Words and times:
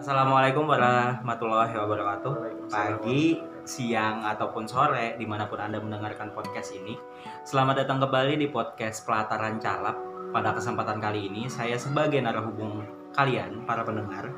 Assalamualaikum 0.00 0.64
warahmatullahi 0.64 1.76
wabarakatuh. 1.76 2.32
Pagi, 2.72 3.36
siang 3.68 4.24
ataupun 4.24 4.64
sore 4.64 5.20
di 5.20 5.28
mana 5.28 5.44
pun 5.44 5.60
anda 5.60 5.76
mendengarkan 5.76 6.32
podcast 6.32 6.72
ini, 6.72 6.96
selamat 7.44 7.84
datang 7.84 8.00
kembali 8.00 8.40
di 8.40 8.48
podcast 8.48 9.04
Pelataran 9.04 9.60
Calap. 9.60 10.00
Pada 10.32 10.56
kesempatan 10.56 11.04
kali 11.04 11.28
ini, 11.28 11.52
saya 11.52 11.76
sebagai 11.76 12.16
narahubung 12.16 12.80
kalian 13.12 13.68
para 13.68 13.84
pendengar, 13.84 14.32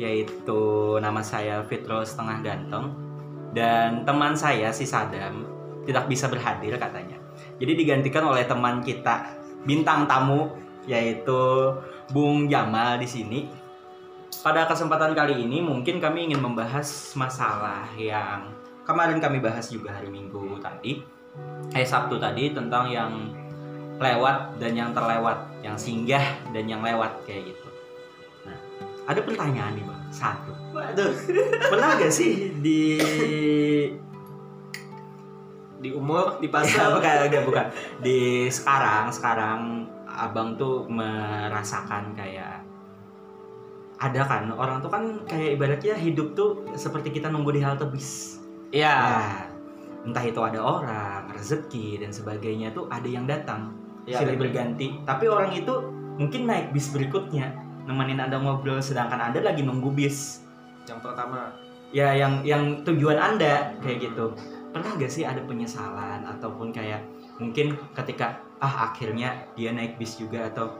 yaitu 0.00 0.96
nama 0.96 1.20
saya 1.20 1.60
Fitro 1.68 2.00
Setengah 2.08 2.40
Ganteng 2.40 2.96
dan 3.52 4.08
teman 4.08 4.32
saya 4.32 4.72
si 4.72 4.88
Sadam 4.88 5.44
tidak 5.84 6.08
bisa 6.08 6.24
berhadir 6.32 6.80
katanya. 6.80 7.20
Jadi 7.60 7.72
digantikan 7.76 8.32
oleh 8.32 8.48
teman 8.48 8.80
kita 8.80 9.28
bintang 9.68 10.08
tamu 10.08 10.56
yaitu 10.88 11.68
Bung 12.10 12.48
Jamal 12.48 12.96
di 12.96 13.06
sini 13.06 13.61
pada 14.42 14.66
kesempatan 14.66 15.14
kali 15.14 15.46
ini 15.46 15.62
mungkin 15.62 16.02
kami 16.02 16.26
ingin 16.26 16.42
membahas 16.42 17.14
masalah 17.14 17.86
yang 17.94 18.50
kemarin 18.82 19.22
kami 19.22 19.38
bahas 19.38 19.70
juga 19.70 19.94
hari 19.94 20.10
Minggu 20.10 20.58
tadi, 20.58 20.98
eh 21.78 21.86
Sabtu 21.86 22.18
tadi 22.18 22.50
tentang 22.50 22.90
yang 22.90 23.30
lewat 24.02 24.58
dan 24.58 24.74
yang 24.74 24.90
terlewat, 24.90 25.46
yang 25.62 25.78
singgah 25.78 26.42
dan 26.50 26.66
yang 26.66 26.82
lewat 26.82 27.22
kayak 27.22 27.54
gitu. 27.54 27.68
Nah, 28.42 28.58
ada 29.06 29.22
pertanyaan 29.22 29.78
nih 29.78 29.86
bang, 29.86 30.02
satu. 30.10 30.52
Waduh, 30.74 31.14
Pernah 31.70 32.02
gak 32.02 32.10
sih 32.10 32.50
di 32.58 32.98
di 35.78 35.90
umur, 35.94 36.42
di 36.42 36.50
bukan, 36.50 36.66
pasar. 36.66 36.90
bukan, 36.98 37.42
bukan. 37.46 37.66
Di 38.02 38.50
sekarang, 38.50 39.06
sekarang 39.14 39.86
abang 40.10 40.58
tuh 40.58 40.90
merasakan 40.90 42.18
kayak 42.18 42.71
ada 44.02 44.26
kan 44.26 44.50
orang 44.50 44.82
tuh 44.82 44.90
kan 44.90 45.22
kayak 45.30 45.54
ibaratnya 45.54 45.94
hidup 45.94 46.34
tuh 46.34 46.66
seperti 46.74 47.14
kita 47.14 47.30
nunggu 47.30 47.54
di 47.54 47.62
halte 47.62 47.86
bis. 47.86 48.42
Iya. 48.74 48.90
Nah, 48.90 49.32
entah 50.10 50.24
itu 50.26 50.40
ada 50.42 50.58
orang, 50.58 51.30
rezeki 51.30 52.02
dan 52.02 52.10
sebagainya 52.10 52.74
tuh 52.74 52.90
ada 52.90 53.06
yang 53.06 53.30
datang 53.30 53.78
Iya, 54.02 54.26
silih 54.26 54.42
berganti. 54.42 54.98
Tapi 55.06 55.24
orang 55.30 55.54
itu 55.54 55.70
mungkin 56.18 56.50
naik 56.50 56.74
bis 56.74 56.90
berikutnya 56.90 57.54
nemenin 57.86 58.18
anda 58.18 58.42
ngobrol 58.42 58.82
sedangkan 58.82 59.30
anda 59.30 59.38
lagi 59.38 59.62
nunggu 59.62 59.94
bis. 59.94 60.42
Yang 60.90 61.06
pertama, 61.06 61.54
Ya 61.92 62.16
yang 62.16 62.40
yang 62.40 62.80
tujuan 62.88 63.20
anda 63.20 63.76
kayak 63.84 64.10
gitu. 64.10 64.32
Pernah 64.72 64.96
gak 64.96 65.12
sih 65.12 65.28
ada 65.28 65.44
penyesalan 65.44 66.24
ataupun 66.24 66.72
kayak 66.72 67.04
mungkin 67.36 67.76
ketika 67.92 68.40
ah 68.64 68.88
akhirnya 68.88 69.44
dia 69.52 69.76
naik 69.76 70.00
bis 70.00 70.16
juga 70.16 70.48
atau 70.48 70.72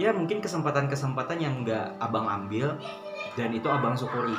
ya 0.00 0.10
mungkin 0.12 0.40
kesempatan-kesempatan 0.40 1.36
yang 1.36 1.54
nggak 1.64 2.00
abang 2.00 2.24
ambil 2.24 2.76
dan 3.36 3.52
itu 3.52 3.68
abang 3.68 3.96
syukuri. 3.96 4.36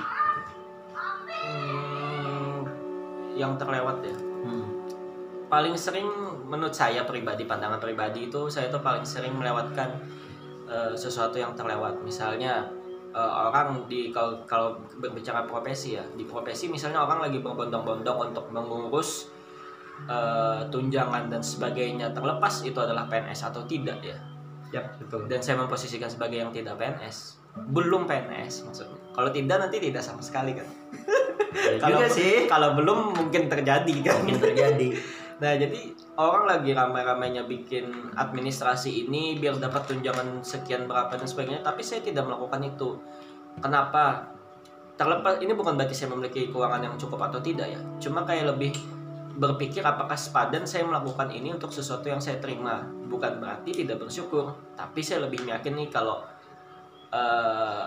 hmm, 1.44 2.60
yang 3.38 3.58
terlewat 3.58 4.02
ya. 4.02 4.18
Hmm. 4.18 4.66
Paling 5.50 5.78
sering 5.78 6.10
menurut 6.50 6.74
saya 6.74 7.06
pribadi, 7.06 7.46
pandangan 7.46 7.78
pribadi 7.78 8.30
itu 8.30 8.50
saya 8.50 8.74
tuh 8.74 8.82
paling 8.82 9.06
sering 9.06 9.38
melewatkan 9.38 10.02
eh, 10.66 10.94
sesuatu 10.98 11.38
yang 11.38 11.54
terlewat. 11.54 12.02
Misalnya 12.02 12.66
eh, 13.14 13.34
orang 13.50 13.86
di 13.86 14.10
kalau 14.10 14.42
kalau 14.50 14.82
berbicara 14.98 15.46
profesi 15.46 15.94
ya, 15.94 16.06
di 16.18 16.26
profesi 16.26 16.66
misalnya 16.70 17.06
orang 17.06 17.30
lagi 17.30 17.38
berbondong-bondong 17.38 18.34
untuk 18.34 18.50
mengurus 18.50 19.30
eh, 20.10 20.66
tunjangan 20.74 21.30
dan 21.30 21.46
sebagainya 21.46 22.10
terlepas 22.10 22.66
itu 22.66 22.80
adalah 22.82 23.06
PNS 23.06 23.54
atau 23.54 23.62
tidak 23.70 24.02
ya. 24.02 24.33
Yap, 24.74 24.98
betul. 24.98 25.30
dan 25.30 25.40
saya 25.46 25.62
memposisikan 25.62 26.10
sebagai 26.10 26.42
yang 26.42 26.50
tidak 26.50 26.82
PNS 26.82 27.44
belum 27.54 28.10
PNS 28.10 28.66
maksudnya. 28.66 28.98
Kalau 29.14 29.30
tidak 29.30 29.58
nanti 29.62 29.78
tidak 29.78 30.02
sama 30.02 30.26
sekali 30.26 30.58
kan? 30.58 30.66
Ya 31.54 31.78
kalau 31.84 32.02
juga 32.02 32.08
sih. 32.10 32.50
kalau 32.50 32.74
belum 32.74 33.14
mungkin 33.14 33.46
terjadi 33.46 33.96
kan? 34.02 34.26
Mungkin 34.26 34.42
terjadi. 34.42 34.88
nah 35.42 35.54
jadi 35.58 35.94
orang 36.18 36.46
lagi 36.50 36.72
ramai-ramainya 36.74 37.44
bikin 37.46 38.14
administrasi 38.18 39.06
ini 39.06 39.38
biar 39.38 39.58
dapat 39.62 39.86
tunjangan 39.86 40.42
sekian 40.42 40.90
berapa 40.90 41.14
dan 41.14 41.28
sebagainya 41.30 41.62
tapi 41.62 41.86
saya 41.86 42.02
tidak 42.02 42.26
melakukan 42.26 42.62
itu. 42.66 42.98
Kenapa? 43.62 44.34
Terlepas 44.94 45.42
ini 45.42 45.54
bukan 45.58 45.74
berarti 45.74 45.94
saya 45.94 46.14
memiliki 46.14 46.54
keuangan 46.54 46.82
yang 46.82 46.96
cukup 46.98 47.30
atau 47.30 47.42
tidak 47.42 47.70
ya. 47.70 47.82
Cuma 48.02 48.26
kayak 48.26 48.50
lebih 48.54 48.74
berpikir 49.34 49.82
apakah 49.82 50.14
sepadan 50.14 50.66
saya 50.66 50.86
melakukan 50.86 51.34
ini 51.34 51.54
untuk 51.54 51.74
sesuatu 51.74 52.06
yang 52.10 52.22
saya 52.22 52.38
terima. 52.38 52.86
Bukan 53.10 53.42
berarti 53.42 53.74
tidak 53.74 54.02
bersyukur 54.02 54.54
tapi 54.78 55.02
saya 55.02 55.26
lebih 55.26 55.46
yakin 55.46 55.74
nih 55.74 55.90
kalau 55.90 56.22
eh, 57.10 57.86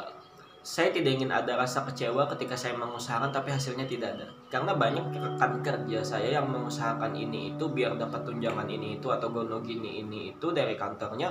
saya 0.67 0.91
tidak 0.91 1.23
ingin 1.23 1.31
ada 1.31 1.55
rasa 1.55 1.87
kecewa 1.87 2.27
ketika 2.35 2.59
saya 2.59 2.75
mengusahakan 2.75 3.31
tapi 3.31 3.55
hasilnya 3.55 3.87
tidak 3.87 4.19
ada. 4.19 4.27
Karena 4.51 4.75
banyak 4.75 5.15
rekan 5.15 5.63
kerja 5.63 6.03
saya 6.03 6.43
yang 6.43 6.51
mengusahakan 6.51 7.15
ini 7.15 7.55
itu 7.55 7.71
biar 7.71 7.95
dapat 7.95 8.27
tunjangan 8.27 8.67
ini 8.67 8.99
itu 8.99 9.07
atau 9.07 9.31
gono 9.31 9.63
gini 9.63 10.03
ini 10.03 10.35
itu 10.35 10.51
dari 10.51 10.75
kantornya 10.75 11.31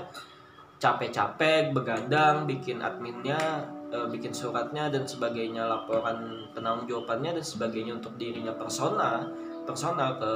capek-capek 0.80 1.76
begadang 1.76 2.48
bikin 2.48 2.80
adminnya 2.80 3.68
eh, 3.92 4.08
bikin 4.08 4.32
suratnya 4.32 4.88
dan 4.88 5.04
sebagainya 5.04 5.68
laporan 5.68 6.48
penanggung 6.56 6.88
jawabannya 6.88 7.40
dan 7.40 7.46
sebagainya 7.46 8.00
untuk 8.00 8.16
dirinya 8.16 8.56
persona 8.56 9.28
personal 9.66 10.16
ke 10.22 10.32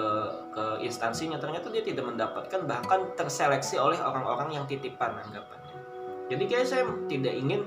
ke 0.51 0.63
instansinya. 0.83 1.37
Ternyata 1.37 1.69
dia 1.69 1.85
tidak 1.85 2.09
mendapatkan 2.09 2.65
bahkan 2.65 3.13
terseleksi 3.15 3.77
oleh 3.77 4.01
orang-orang 4.01 4.57
yang 4.57 4.65
titipan 4.65 5.15
anggapannya. 5.21 5.77
Jadi 6.29 6.43
kayak 6.45 6.67
saya 6.67 6.83
tidak 7.07 7.33
ingin 7.33 7.65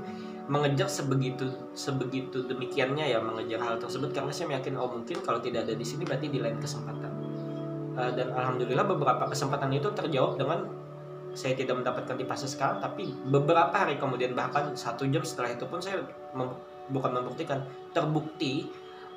mengejar 0.50 0.90
sebegitu 0.90 1.46
sebegitu 1.72 2.44
demikiannya 2.50 3.06
ya 3.14 3.22
mengejar 3.22 3.62
hal 3.62 3.78
tersebut. 3.78 4.10
Karena 4.10 4.34
saya 4.34 4.58
yakin 4.58 4.74
oh 4.76 4.90
mungkin 4.90 5.22
kalau 5.22 5.38
tidak 5.38 5.70
ada 5.70 5.74
di 5.78 5.86
sini 5.86 6.02
berarti 6.02 6.26
di 6.28 6.42
lain 6.42 6.58
kesempatan. 6.58 7.12
Eh, 7.92 8.12
dan 8.16 8.32
alhamdulillah 8.32 8.88
beberapa 8.88 9.28
kesempatan 9.28 9.70
itu 9.76 9.88
terjawab 9.92 10.40
dengan 10.40 10.64
saya 11.32 11.56
tidak 11.56 11.80
mendapatkan 11.80 12.16
di 12.16 12.24
fase 12.28 12.44
sekarang 12.44 12.80
tapi 12.80 13.08
beberapa 13.28 13.72
hari 13.72 13.96
kemudian 13.96 14.36
bahkan 14.36 14.76
satu 14.76 15.08
jam 15.08 15.24
setelah 15.24 15.56
itu 15.56 15.64
pun 15.64 15.80
saya 15.80 16.04
mem- 16.36 16.60
bukan 16.92 17.08
membuktikan 17.08 17.64
terbukti 17.96 18.68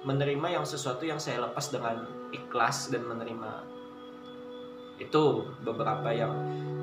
menerima 0.05 0.61
yang 0.61 0.65
sesuatu 0.65 1.03
yang 1.03 1.17
saya 1.17 1.41
lepas 1.43 1.73
dengan 1.73 2.05
ikhlas 2.29 2.93
dan 2.93 3.03
menerima 3.09 3.65
itu 5.01 5.23
beberapa 5.65 6.07
yang 6.13 6.31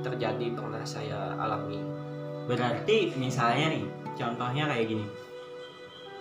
terjadi 0.05 0.53
pernah 0.53 0.85
saya 0.85 1.33
alami 1.39 1.81
Berarti 2.47 3.15
misalnya 3.15 3.71
nih, 3.71 3.85
contohnya 4.19 4.67
kayak 4.67 4.87
gini. 4.91 5.07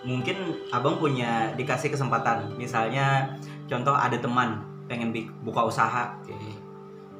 Mungkin 0.02 0.70
abang 0.74 0.98
punya 0.98 1.54
dikasih 1.54 1.94
kesempatan. 1.94 2.58
Misalnya 2.58 3.38
contoh 3.66 3.94
ada 3.94 4.18
teman 4.18 4.62
pengen 4.90 5.14
buka 5.42 5.66
usaha, 5.66 6.14
oke 6.26 6.52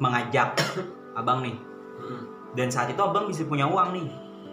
mengajak 0.03 0.59
abang 1.19 1.47
nih. 1.47 1.54
Hmm. 2.03 2.22
Dan 2.59 2.69
saat 2.69 2.91
itu 2.91 2.99
abang 2.99 3.31
bisa 3.31 3.47
punya 3.47 3.70
uang 3.70 3.94
nih, 3.94 4.09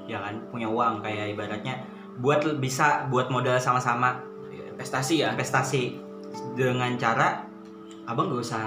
ya 0.05 0.21
kan? 0.21 0.37
Punya 0.53 0.69
uang 0.69 1.01
kayak 1.01 1.33
ibaratnya 1.33 1.81
buat 2.21 2.43
bisa 2.61 3.09
buat 3.09 3.31
modal 3.33 3.57
sama-sama 3.57 4.28
investasi 4.79 5.19
ya. 5.19 5.35
Investasi 5.35 5.99
dengan 6.55 6.95
cara 6.95 7.43
abang 8.07 8.31
gak 8.31 8.39
usah 8.39 8.65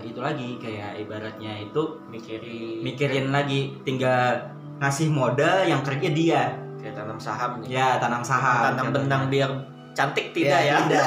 itu 0.00 0.16
lagi 0.16 0.56
kayak 0.56 1.04
ibaratnya 1.04 1.68
itu 1.68 2.00
mikirin. 2.08 2.80
mikirin 2.80 3.28
lagi 3.28 3.76
tinggal 3.84 4.40
ngasih 4.80 5.12
modal 5.12 5.68
yang 5.68 5.84
kerja 5.84 6.08
dia. 6.08 6.42
Kayak 6.80 6.96
tanam 6.96 7.20
saham 7.20 7.60
nih. 7.60 7.76
Ya 7.76 8.00
tanam 8.00 8.24
saham 8.24 8.72
tanam 8.72 8.88
benang 8.96 9.28
biar 9.28 9.52
cantik 9.92 10.32
tidak 10.32 10.64
ya, 10.64 10.76
tidak 10.88 11.06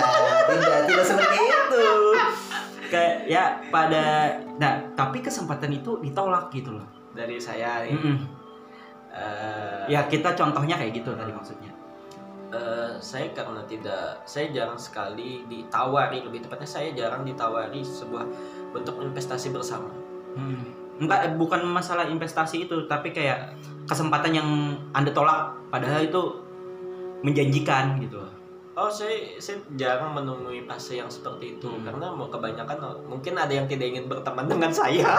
tidak 0.53 0.79
tidak 0.85 1.05
seperti 1.09 1.37
itu. 1.41 1.85
Kayak 2.87 3.15
ya 3.25 3.43
pada 3.73 4.05
nah 4.61 4.79
tapi 4.93 5.19
kesempatan 5.25 5.73
itu 5.73 5.97
ditolak 6.05 6.53
gitu 6.53 6.77
loh. 6.77 6.85
Dari 7.17 7.41
saya 7.41 7.81
nih. 7.85 7.97
Mm-mm. 7.97 8.17
Eh, 9.17 9.83
ya 9.89 10.05
kita 10.05 10.37
contohnya 10.37 10.77
kayak 10.77 10.93
gitu 10.93 11.09
tadi 11.17 11.33
maksudnya 11.33 11.73
eh, 12.51 12.91
saya 13.03 13.31
karena 13.35 13.61
tidak 13.67 14.23
saya 14.23 14.51
jarang 14.55 14.79
sekali 14.79 15.43
ditawari 15.47 16.23
lebih 16.23 16.43
tepatnya 16.45 16.69
saya 16.69 16.89
jarang 16.95 17.27
ditawari 17.27 17.83
sebuah 17.83 18.23
bentuk 18.71 18.99
investasi 19.03 19.51
bersama 19.51 19.91
hmm. 20.35 21.01
enggak 21.03 21.19
eh, 21.27 21.33
bukan 21.35 21.63
masalah 21.67 22.07
investasi 22.07 22.67
itu 22.67 22.87
tapi 22.87 23.11
kayak 23.11 23.55
kesempatan 23.87 24.31
yang 24.35 24.49
anda 24.95 25.11
tolak 25.11 25.55
padahal 25.71 26.03
itu 26.03 26.21
menjanjikan 27.23 27.99
gitu 27.99 28.21
Oh, 28.77 28.85
saya 28.93 29.41
saya 29.41 29.57
jarang 29.73 30.13
menemui 30.13 30.61
fase 30.69 31.01
yang 31.01 31.09
seperti 31.09 31.57
itu 31.57 31.65
Hmm. 31.65 31.81
karena 31.81 32.13
mau 32.13 32.29
kebanyakan 32.29 32.77
oh, 32.85 32.93
mungkin 33.09 33.33
ada 33.33 33.49
yang 33.49 33.65
tidak 33.65 33.89
ingin 33.89 34.05
berteman 34.05 34.45
dengan 34.45 34.69
saya. 34.69 35.17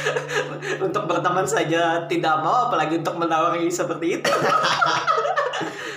untuk 0.88 1.04
berteman 1.04 1.44
saja 1.44 2.08
tidak 2.08 2.40
mau 2.40 2.72
apalagi 2.72 3.04
untuk 3.04 3.20
menawari 3.20 3.68
seperti 3.68 4.16
itu. 4.16 4.32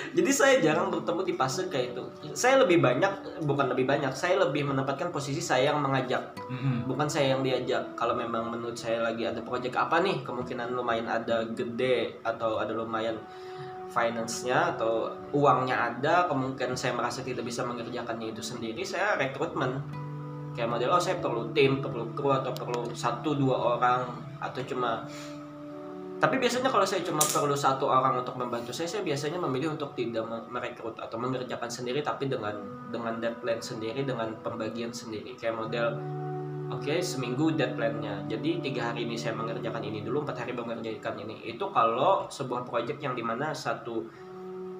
Jadi 0.09 0.31
saya 0.33 0.55
jarang 0.57 0.89
bertemu 0.89 1.21
di 1.21 1.33
fase 1.37 1.69
kayak 1.69 1.93
itu. 1.93 2.03
Saya 2.33 2.61
lebih 2.65 2.81
banyak 2.81 3.43
bukan 3.45 3.69
lebih 3.69 3.85
banyak, 3.85 4.13
saya 4.17 4.41
lebih 4.41 4.65
menempatkan 4.65 5.13
posisi 5.13 5.39
saya 5.39 5.73
yang 5.73 5.81
mengajak, 5.85 6.33
Mm-mm. 6.49 6.89
bukan 6.89 7.05
saya 7.05 7.37
yang 7.37 7.45
diajak. 7.45 7.93
Kalau 7.93 8.17
memang 8.17 8.49
menurut 8.49 8.73
saya 8.73 9.05
lagi 9.05 9.29
ada 9.29 9.43
proyek 9.45 9.77
apa 9.77 10.01
nih, 10.01 10.25
kemungkinan 10.25 10.73
lumayan 10.73 11.05
ada 11.05 11.45
gede 11.53 12.17
atau 12.25 12.57
ada 12.57 12.73
lumayan 12.73 13.21
finance-nya 13.89 14.77
atau 14.77 15.09
uangnya 15.33 15.93
ada 15.93 16.29
kemungkinan 16.29 16.77
saya 16.77 16.93
merasa 16.93 17.25
tidak 17.25 17.41
bisa 17.41 17.65
mengerjakannya 17.65 18.31
itu 18.31 18.41
sendiri 18.45 18.85
saya 18.85 19.17
rekrutmen 19.17 19.81
kayak 20.53 20.69
model 20.69 20.93
oh 20.93 21.01
saya 21.01 21.17
perlu 21.17 21.49
tim 21.57 21.81
perlu 21.81 22.13
kru 22.13 22.29
atau 22.29 22.53
perlu 22.53 22.93
satu 22.93 23.33
dua 23.33 23.57
orang 23.77 24.05
atau 24.39 24.61
cuma 24.63 25.09
tapi 26.19 26.35
biasanya 26.35 26.67
kalau 26.67 26.83
saya 26.83 26.99
cuma 26.99 27.23
perlu 27.23 27.55
satu 27.55 27.87
orang 27.87 28.19
untuk 28.19 28.35
membantu 28.35 28.75
saya 28.75 28.91
saya 28.91 29.07
biasanya 29.07 29.39
memilih 29.39 29.79
untuk 29.79 29.95
tidak 29.95 30.27
me- 30.27 30.51
merekrut 30.51 30.99
atau 30.99 31.15
mengerjakan 31.15 31.71
sendiri 31.71 32.03
tapi 32.03 32.27
dengan 32.27 32.59
dengan 32.91 33.23
deadline 33.23 33.63
sendiri 33.63 34.03
dengan 34.03 34.35
pembagian 34.43 34.91
sendiri. 34.91 35.39
Kayak 35.39 35.63
model 35.63 35.87
oke 36.75 36.95
seminggu 36.99 37.55
deadline-nya. 37.55 38.27
Jadi 38.27 38.59
tiga 38.59 38.91
hari 38.91 39.07
ini 39.07 39.15
saya 39.15 39.31
mengerjakan 39.39 39.79
ini 39.79 40.03
dulu 40.03 40.27
empat 40.27 40.43
hari 40.43 40.51
mengerjakan 40.51 41.23
ini. 41.23 41.39
Itu 41.55 41.71
kalau 41.71 42.27
sebuah 42.27 42.67
project 42.67 42.99
yang 42.99 43.15
di 43.15 43.23
mana 43.23 43.55
satu 43.55 44.03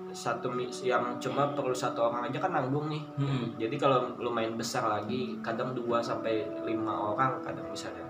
satu 0.10 0.50
yang 0.84 1.22
cuma 1.22 1.54
perlu 1.54 1.72
satu 1.72 2.10
orang 2.10 2.28
aja 2.28 2.42
kan 2.42 2.52
nanggung 2.52 2.90
nih. 2.90 3.04
Hmm. 3.22 3.46
jadi 3.62 3.78
kalau 3.78 4.18
lumayan 4.18 4.58
besar 4.58 4.82
lagi 4.90 5.38
kadang 5.46 5.78
2 5.78 5.86
sampai 6.02 6.50
lima 6.66 7.14
orang 7.14 7.38
kadang 7.46 7.70
misalnya 7.70 8.09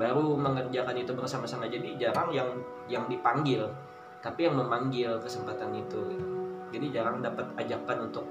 baru 0.00 0.32
mengerjakan 0.40 0.96
itu 0.96 1.12
bersama-sama. 1.12 1.68
Jadi 1.68 2.00
jarang 2.00 2.32
yang 2.32 2.48
yang 2.88 3.04
dipanggil 3.06 3.68
tapi 4.20 4.48
yang 4.48 4.56
memanggil 4.56 5.20
kesempatan 5.20 5.76
itu. 5.76 6.16
Jadi 6.72 6.86
jarang 6.92 7.20
dapat 7.20 7.44
ajakan 7.56 8.08
untuk 8.08 8.24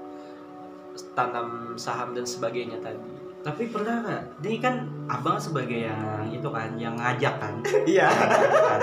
tanam 1.14 1.78
saham 1.78 2.14
dan 2.14 2.26
sebagainya 2.26 2.78
tadi. 2.82 2.98
Tapi 3.40 3.72
pernah 3.72 4.04
nggak? 4.04 4.22
Ini 4.44 4.58
kan 4.60 4.74
abang 5.08 5.40
sebagai 5.40 5.88
yang 5.88 6.28
itu 6.28 6.48
kan, 6.50 6.76
yang 6.76 6.94
ngajak 6.98 7.34
kan. 7.40 7.54
iya. 7.90 8.10
Kan. 8.10 8.80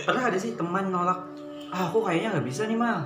pernah 0.00 0.32
ada 0.32 0.38
sih 0.40 0.56
teman 0.56 0.88
nolak 0.88 1.20
ah 1.70 1.86
aku 1.86 2.02
kayaknya 2.02 2.34
nggak 2.34 2.46
bisa 2.46 2.66
nih 2.66 2.78
mal. 2.78 3.00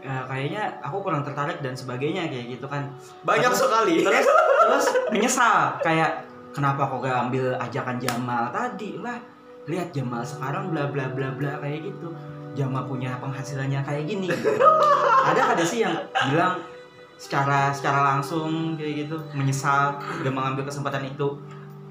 Ya, 0.00 0.24
kayaknya 0.24 0.80
aku 0.80 1.04
kurang 1.04 1.20
tertarik 1.20 1.60
dan 1.60 1.76
sebagainya 1.76 2.24
kayak 2.32 2.56
gitu 2.56 2.66
kan. 2.66 2.88
Banyak 3.22 3.52
Terus- 3.52 3.62
sekali. 3.68 3.94
terus 4.00 4.26
terus 4.64 4.86
menyesal 5.12 5.76
kayak 5.84 6.29
kenapa 6.50 6.86
kok 6.86 7.02
gak 7.02 7.28
ambil 7.28 7.54
ajakan 7.58 7.96
Jamal 7.98 8.50
tadi 8.50 8.98
lah. 8.98 9.18
Lihat 9.68 9.94
Jamal 9.94 10.26
sekarang 10.26 10.74
bla 10.74 10.90
bla 10.90 11.10
bla 11.10 11.30
bla 11.34 11.58
kayak 11.62 11.90
gitu. 11.90 12.10
Jamal 12.58 12.86
punya 12.90 13.14
penghasilannya 13.22 13.80
kayak 13.86 14.04
gini. 14.10 14.26
Ada 15.26 15.54
ada 15.54 15.64
sih 15.64 15.86
yang 15.86 15.94
bilang 16.30 16.58
secara 17.20 17.70
secara 17.70 18.16
langsung 18.16 18.74
kayak 18.74 19.06
gitu 19.06 19.16
menyesal 19.36 20.00
gak 20.00 20.34
mengambil 20.34 20.66
kesempatan 20.66 21.06
itu? 21.06 21.38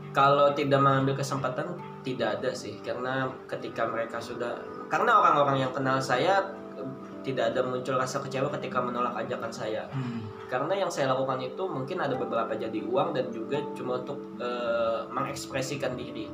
Kalau 0.09 0.51
tidak 0.57 0.81
mengambil 0.81 1.15
kesempatan 1.15 1.77
tidak 2.01 2.41
ada 2.41 2.51
sih. 2.51 2.81
Karena 2.83 3.29
ketika 3.47 3.88
mereka 3.88 4.19
sudah 4.19 4.57
karena 4.89 5.21
orang-orang 5.21 5.63
yang 5.63 5.71
kenal 5.71 6.01
saya 6.01 6.41
tidak 7.24 7.54
ada 7.54 7.62
muncul 7.63 7.95
rasa 8.00 8.24
kecewa 8.24 8.48
ketika 8.60 8.80
menolak 8.80 9.16
ajakan 9.25 9.51
saya. 9.51 9.86
Hmm. 9.92 10.25
karena 10.50 10.81
yang 10.81 10.89
saya 10.89 11.13
lakukan 11.13 11.38
itu 11.45 11.62
mungkin 11.69 12.01
ada 12.01 12.18
beberapa 12.18 12.57
jadi 12.57 12.81
uang 12.81 13.13
dan 13.13 13.30
juga 13.30 13.62
cuma 13.77 14.01
untuk 14.01 14.18
eh, 14.42 15.06
mengekspresikan 15.13 15.94
diri. 15.94 16.25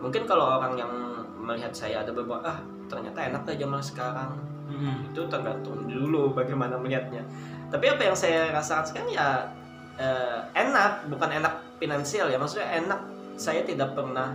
Mungkin 0.00 0.24
kalau 0.24 0.56
orang 0.56 0.72
yang 0.80 0.92
melihat 1.36 1.68
saya 1.76 2.00
ada 2.00 2.16
beberapa 2.16 2.40
ah 2.40 2.58
ternyata 2.88 3.28
enak 3.28 3.44
deh 3.44 3.56
zaman 3.60 3.82
sekarang. 3.82 4.32
Hmm. 4.66 5.06
itu 5.06 5.22
tergantung 5.30 5.86
dulu 5.86 6.34
bagaimana 6.34 6.74
melihatnya. 6.74 7.22
Tapi 7.70 7.86
apa 7.86 8.02
yang 8.02 8.16
saya 8.18 8.50
rasakan 8.50 8.82
sekarang 8.82 9.10
ya 9.14 9.46
eh, 9.94 10.40
enak 10.58 11.06
bukan 11.06 11.30
enak 11.38 11.54
finansial 11.78 12.26
ya. 12.26 12.40
Maksudnya 12.40 12.82
enak 12.82 13.00
saya 13.38 13.62
tidak 13.62 13.94
pernah 13.94 14.34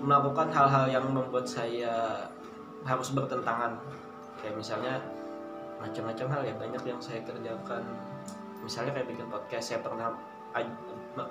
melakukan 0.00 0.48
hal-hal 0.52 0.86
yang 0.88 1.04
membuat 1.08 1.48
saya 1.48 2.24
harus 2.84 3.12
bertentangan 3.12 3.76
kayak 4.40 4.56
misalnya 4.56 5.00
macam-macam 5.80 6.26
hal 6.36 6.42
ya 6.44 6.54
banyak 6.56 6.82
yang 6.84 7.00
saya 7.00 7.24
kerjakan. 7.24 7.82
Misalnya 8.60 8.92
kayak 8.92 9.08
bikin 9.08 9.26
podcast 9.32 9.72
saya 9.72 9.80
pernah 9.80 10.12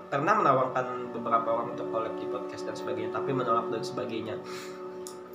pernah 0.10 0.34
menawarkan 0.40 1.12
beberapa 1.12 1.48
orang 1.52 1.76
untuk 1.76 1.92
collab 1.92 2.16
di 2.16 2.28
podcast 2.28 2.68
dan 2.68 2.76
sebagainya 2.76 3.12
tapi 3.14 3.32
menolak 3.36 3.68
dan 3.70 3.84
sebagainya. 3.84 4.36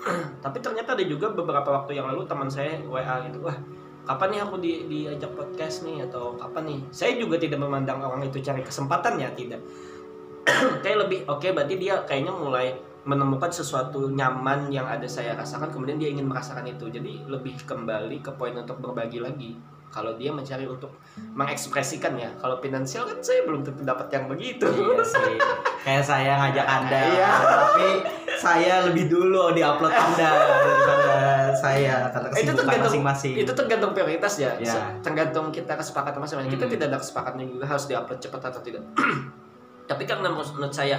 Tapi 0.45 0.61
ternyata 0.61 0.93
ada 0.93 1.05
juga 1.09 1.33
beberapa 1.33 1.65
waktu 1.81 1.97
yang 1.97 2.05
lalu 2.05 2.29
teman 2.29 2.45
saya 2.53 2.77
WA 2.85 3.25
gitu 3.25 3.41
wah 3.41 3.57
kapan 4.05 4.37
nih 4.37 4.41
aku 4.45 4.57
di, 4.61 4.73
diajak 4.85 5.33
podcast 5.33 5.81
nih? 5.89 6.05
Atau 6.05 6.37
kapan 6.37 6.65
nih? 6.69 6.81
Saya 6.93 7.17
juga 7.17 7.41
tidak 7.41 7.57
memandang 7.65 8.05
orang 8.05 8.21
itu 8.29 8.37
cari 8.45 8.61
kesempatan 8.61 9.17
ya 9.17 9.33
tidak. 9.33 9.65
Kayak 10.85 11.09
lebih 11.09 11.25
oke 11.25 11.49
berarti 11.57 11.75
dia 11.81 12.05
kayaknya 12.05 12.37
mulai 12.37 12.77
menemukan 13.05 13.49
sesuatu 13.49 14.09
nyaman 14.09 14.69
yang 14.69 14.85
ada 14.85 15.05
saya 15.05 15.33
rasakan 15.35 15.69
kemudian 15.69 15.97
dia 15.97 16.09
ingin 16.09 16.25
merasakan 16.25 16.65
itu 16.65 16.89
jadi 16.89 17.25
lebih 17.27 17.57
kembali 17.63 18.19
ke 18.19 18.33
poin 18.33 18.53
untuk 18.55 18.77
berbagi 18.79 19.21
lagi 19.21 19.53
kalau 19.89 20.11
dia 20.13 20.29
mencari 20.29 20.65
untuk 20.65 20.91
mengekspresikan 21.31 22.17
ya 22.17 22.27
kalau 22.37 22.59
finansial 22.59 23.05
kan 23.05 23.21
saya 23.21 23.45
belum 23.45 23.63
tentu 23.63 23.81
dapat 23.81 24.09
yang 24.09 24.27
begitu 24.27 24.67
Iya 24.67 24.99
sih. 25.01 25.37
Kayak 25.81 26.03
saya 26.03 26.33
ngajak 26.37 26.67
Anda, 26.67 27.01
Iya. 27.07 27.31
tapi 27.45 27.89
saya 28.35 28.75
lebih 28.85 29.07
dulu 29.07 29.53
di 29.53 29.61
upload 29.61 29.93
Anda 29.93 30.31
daripada 30.35 31.15
saya 31.55 32.11
karena 32.11 32.29
Itu 32.33 32.53
tergantung- 32.53 32.83
masing-masing. 32.91 33.35
itu 33.37 33.53
tergantung 33.55 33.93
prioritas 33.93 34.35
ya 34.37 34.51
Ya. 34.57 34.73
Se- 34.73 34.91
tergantung 35.01 35.49
kita 35.51 35.77
kesepakatan 35.77 36.19
masing-masing 36.19 36.51
kita 36.51 36.65
Hmm. 36.65 36.75
tidak 36.75 36.87
ada 36.89 36.99
kesepakatan 36.99 37.39
juga 37.47 37.65
harus 37.65 37.85
diupload 37.85 38.19
cepat 38.19 38.41
atau 38.49 38.61
tidak 38.61 38.83
tapi 39.87 40.03
karena 40.05 40.27
menurut 40.27 40.73
saya 40.73 40.99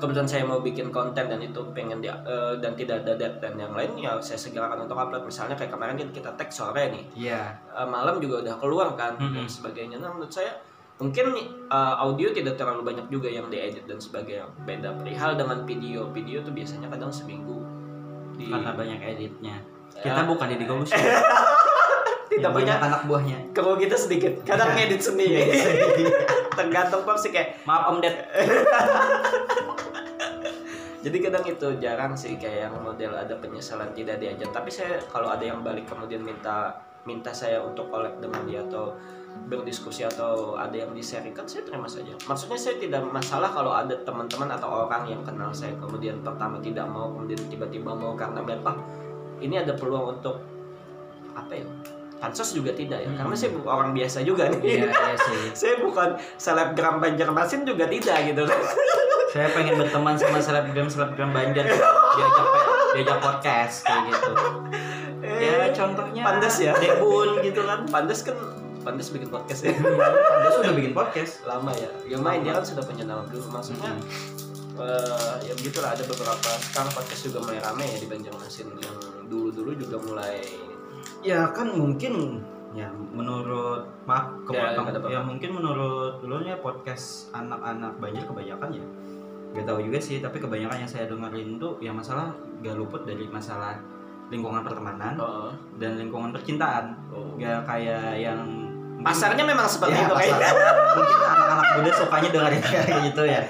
kebetulan 0.00 0.24
saya 0.24 0.42
mau 0.42 0.58
bikin 0.58 0.88
konten 0.88 1.28
dan 1.28 1.38
itu 1.38 1.60
pengen 1.70 2.00
dia 2.00 2.16
eh, 2.24 2.56
dan 2.58 2.72
tidak 2.72 3.04
ada 3.04 3.12
deadline 3.14 3.58
yang 3.60 3.72
lain 3.76 3.92
ya 3.94 4.16
saya 4.18 4.34
segerakan 4.34 4.88
untuk 4.88 4.96
upload 4.96 5.22
misalnya 5.22 5.54
kayak 5.54 5.70
kemarin 5.70 5.94
kan 5.94 6.08
kita 6.10 6.30
tag 6.34 6.50
sore 6.50 6.88
nih 6.88 7.04
Iya. 7.30 7.42
Eh, 7.70 7.84
malam 7.84 8.18
juga 8.18 8.40
udah 8.40 8.56
keluar 8.56 8.88
kan 8.94 9.14
Hmm. 9.14 9.36
dan 9.36 9.44
sebagainya 9.44 10.00
nah 10.00 10.08
menurut 10.08 10.32
saya 10.32 10.56
mungkin 10.96 11.36
eh, 11.68 11.94
audio 12.00 12.32
tidak 12.32 12.56
terlalu 12.56 12.82
banyak 12.82 13.06
juga 13.06 13.28
yang 13.28 13.46
diedit 13.46 13.84
dan 13.84 14.00
sebagainya 14.00 14.48
beda 14.64 14.96
perihal 14.96 15.36
dengan 15.36 15.62
video 15.62 16.08
video 16.08 16.40
tuh 16.40 16.50
biasanya 16.50 16.88
kadang 16.88 17.12
seminggu 17.12 17.60
di 18.34 18.48
Karena 18.48 18.72
banyak 18.72 19.00
editnya. 19.04 19.60
Ya. 19.92 20.00
Kita 20.00 20.24
bukan 20.24 20.48
di 20.48 20.64
Golus. 20.64 20.88
tidak 22.30 22.50
banyak 22.54 22.78
anak 22.78 23.02
buahnya. 23.10 23.38
kalau 23.50 23.74
kita 23.74 23.98
sedikit. 23.98 24.46
Kadang 24.46 24.78
ngedit 24.78 25.02
sendiri 25.02 25.50
tergantung 26.58 27.02
porsi 27.02 27.34
kayak 27.34 27.58
Maaf 27.66 27.90
Om 27.90 27.98
Ded. 27.98 28.14
jadi 31.04 31.16
kadang 31.26 31.44
itu 31.48 31.66
jarang 31.82 32.12
sih 32.14 32.38
kayak 32.38 32.70
yang 32.70 32.74
model 32.78 33.18
ada 33.18 33.34
penyesalan 33.42 33.90
tidak 33.90 34.22
diajak. 34.22 34.46
Tapi 34.54 34.70
saya 34.70 35.02
kalau 35.10 35.26
ada 35.26 35.42
yang 35.42 35.66
balik 35.66 35.90
kemudian 35.90 36.22
minta 36.22 36.78
minta 37.02 37.34
saya 37.34 37.58
untuk 37.64 37.90
collab 37.90 38.22
dengan 38.22 38.46
dia 38.46 38.62
atau 38.62 38.94
berdiskusi 39.50 40.06
atau 40.06 40.58
ada 40.58 40.74
yang 40.74 40.94
diserikan 40.94 41.46
saya 41.50 41.66
terima 41.66 41.90
saja. 41.90 42.14
Maksudnya 42.30 42.58
saya 42.58 42.78
tidak 42.78 43.02
masalah 43.10 43.50
kalau 43.50 43.74
ada 43.74 43.94
teman-teman 44.06 44.54
atau 44.54 44.86
orang 44.86 45.10
yang 45.10 45.22
kenal 45.26 45.50
saya 45.50 45.74
kemudian 45.82 46.22
pertama 46.22 46.62
tidak 46.62 46.86
mau 46.86 47.10
kemudian 47.10 47.42
tiba-tiba 47.50 47.90
mau 47.90 48.14
karena 48.14 48.38
melihat 48.42 48.70
ah 48.70 48.78
ini 49.40 49.56
ada 49.56 49.72
peluang 49.74 50.20
untuk 50.20 50.36
apa 51.32 51.52
ya 51.56 51.64
pansos 52.20 52.52
juga 52.52 52.70
tidak 52.70 53.00
ya 53.00 53.08
Hmm. 53.08 53.16
karena 53.18 53.34
saya 53.34 53.50
bukan 53.50 53.70
orang 53.72 53.90
biasa 53.90 54.18
juga 54.20 54.44
nih 54.46 54.60
Iya, 54.60 54.86
iya 54.86 55.16
sih. 55.26 55.42
saya 55.56 55.74
bukan 55.80 56.08
selebgram 56.36 57.00
Banjarmasin 57.00 57.64
juga 57.64 57.84
tidak 57.86 58.16
gitu 58.26 58.44
kan 58.44 58.60
Saya 59.30 59.46
pengen 59.48 59.78
berteman 59.78 60.14
sama 60.14 60.38
selebgram 60.38 60.86
selebgram 60.86 61.30
Banjar 61.30 61.62
diajak 62.14 62.46
diajak 62.92 63.18
podcast 63.18 63.76
kayak 63.80 64.10
gitu. 64.10 64.30
Ya 65.22 65.70
contohnya 65.70 66.22
Pandas 66.24 66.58
ya. 66.58 66.74
Debun 66.74 67.38
gitu 67.38 67.62
kan. 67.62 67.86
Pandas 67.86 68.20
kan 68.20 68.34
Pandas 68.80 69.08
bikin 69.08 69.28
podcast 69.28 69.62
ya 69.62 69.72
Pandas 69.78 70.52
sudah 70.56 70.72
bikin 70.72 70.90
podcast. 70.92 71.46
lama 71.46 71.70
ya 71.72 71.86
ya 72.04 72.18
main 72.18 72.42
dia 72.42 72.52
kan 72.52 72.64
sudah 72.64 72.82
punya 72.82 73.06
nama 73.06 73.22
dulu 73.24 73.46
maksudnya 73.48 73.94
eh, 74.76 75.34
ya 75.42 75.52
begitulah 75.54 75.92
ada 75.92 76.02
beberapa 76.02 76.50
sekarang 76.64 76.90
podcast 76.90 77.22
juga 77.22 77.38
mulai 77.40 77.60
rame 77.60 77.86
ya 77.86 77.96
di 77.96 78.08
Banjarmasin 78.08 78.68
yang 78.74 78.96
dulu-dulu 79.24 79.78
juga 79.78 79.96
mulai 80.00 80.42
Ya 81.20 81.52
kan 81.52 81.68
mungkin 81.76 82.40
ya 82.70 82.88
menurut 82.92 83.82
maaf 84.06 84.40
Ya, 84.50 84.72
kepotong 84.72 84.86
ada 84.88 84.98
apa-apa. 85.02 85.12
ya, 85.12 85.20
mungkin 85.20 85.50
menurut 85.58 86.22
dulunya 86.22 86.54
podcast 86.62 87.28
anak-anak 87.34 87.98
Banjar 88.00 88.24
kebanyakan 88.24 88.68
ya? 88.72 88.86
Gak 89.50 89.66
tahu 89.66 89.78
juga 89.82 89.98
sih 89.98 90.22
tapi 90.22 90.38
kebanyakan 90.38 90.86
yang 90.86 90.90
saya 90.90 91.10
dengerin 91.10 91.58
tuh 91.58 91.76
ya 91.82 91.90
masalah 91.90 92.30
gak 92.62 92.78
luput 92.78 93.02
dari 93.02 93.26
masalah 93.26 93.74
lingkungan 94.30 94.62
pertemanan 94.62 95.18
oh, 95.18 95.50
dan 95.76 95.98
lingkungan 95.98 96.30
percintaan. 96.30 96.94
Oh. 97.10 97.34
gak 97.34 97.66
kayak 97.66 98.22
yang 98.22 98.46
pasarnya 99.02 99.42
memang 99.42 99.66
seperti 99.66 99.96
ya, 99.96 100.06
itu 100.06 100.14
kayaknya 100.14 100.50
mungkin 100.94 101.18
anak-anak 101.24 101.66
muda 101.74 101.90
sukanya 101.98 102.28
dengerin 102.30 102.62
kayak 102.62 103.00
gitu 103.10 103.22
ya. 103.26 103.42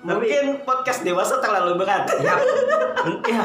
Mungkin 0.00 0.44
podcast 0.64 1.04
dewasa 1.04 1.42
terlalu 1.42 1.84
berat. 1.84 2.08
Ya, 2.24 2.38
ya 3.28 3.42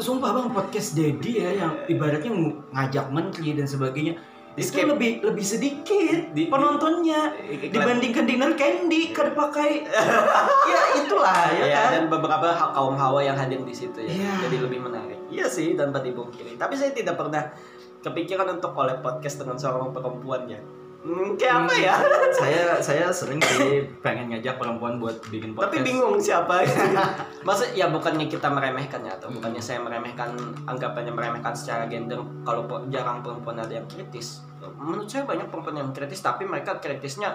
sumpah 0.00 0.30
bang 0.32 0.48
podcast 0.50 0.96
Dedi 0.96 1.40
ya 1.40 1.50
yang 1.54 1.72
ibaratnya 1.86 2.32
ngajak 2.72 3.06
menteri 3.12 3.52
dan 3.54 3.64
sebagainya 3.64 4.16
Di 4.50 4.66
itu 4.66 4.74
skip. 4.74 4.88
lebih 4.90 5.22
lebih 5.22 5.46
sedikit 5.46 6.34
Di- 6.34 6.50
penontonnya 6.50 7.30
Iklan- 7.38 7.70
dibandingkan 7.70 8.24
dinner 8.26 8.52
candy 8.58 9.14
kada 9.14 9.30
pakai 9.30 9.86
ya 10.72 10.80
itulah 10.98 11.54
ya, 11.54 11.64
ya, 11.70 11.76
kan 11.78 11.88
dan 11.94 12.04
beberapa 12.10 12.48
kaum 12.74 12.98
hawa 12.98 13.22
yang 13.22 13.38
hadir 13.38 13.62
di 13.62 13.70
situ 13.70 13.94
ya. 14.02 14.10
Iya. 14.10 14.32
Jadi 14.50 14.56
lebih 14.58 14.80
menarik. 14.82 15.20
Iya 15.30 15.46
sih 15.46 15.78
tanpa 15.78 16.02
dipungkiri. 16.02 16.58
Tapi 16.58 16.74
saya 16.74 16.90
tidak 16.90 17.14
pernah 17.14 17.46
kepikiran 18.02 18.58
untuk 18.58 18.74
collab 18.74 19.04
podcast 19.04 19.38
dengan 19.38 19.54
seorang 19.54 19.94
perempuan 19.94 20.50
ya. 20.50 20.58
Hmm, 21.00 21.32
kayak 21.40 21.64
apa 21.64 21.74
ya? 21.80 21.94
saya 22.44 22.76
saya 22.76 23.08
sering 23.08 23.40
sih 23.40 23.88
pengen 24.04 24.36
ngajak 24.36 24.60
perempuan 24.60 25.00
buat 25.00 25.16
bikin 25.32 25.56
podcast 25.56 25.72
Tapi 25.72 25.76
bingung 25.80 26.20
siapa. 26.20 26.60
Maksud 27.48 27.72
ya 27.72 27.88
bukannya 27.88 28.28
kita 28.28 28.52
meremehkan 28.52 29.00
ya 29.08 29.16
atau 29.16 29.32
bukannya 29.32 29.64
saya 29.64 29.80
meremehkan 29.80 30.36
anggapannya 30.68 31.12
meremehkan 31.16 31.56
secara 31.56 31.88
gender 31.88 32.20
kalau 32.44 32.68
jarang 32.92 33.24
perempuan 33.24 33.56
ada 33.56 33.80
yang 33.80 33.88
kritis. 33.88 34.44
Menurut 34.60 35.08
saya 35.08 35.24
banyak 35.24 35.48
perempuan 35.48 35.80
yang 35.80 35.90
kritis 35.96 36.20
tapi 36.20 36.44
mereka 36.44 36.76
kritisnya 36.76 37.32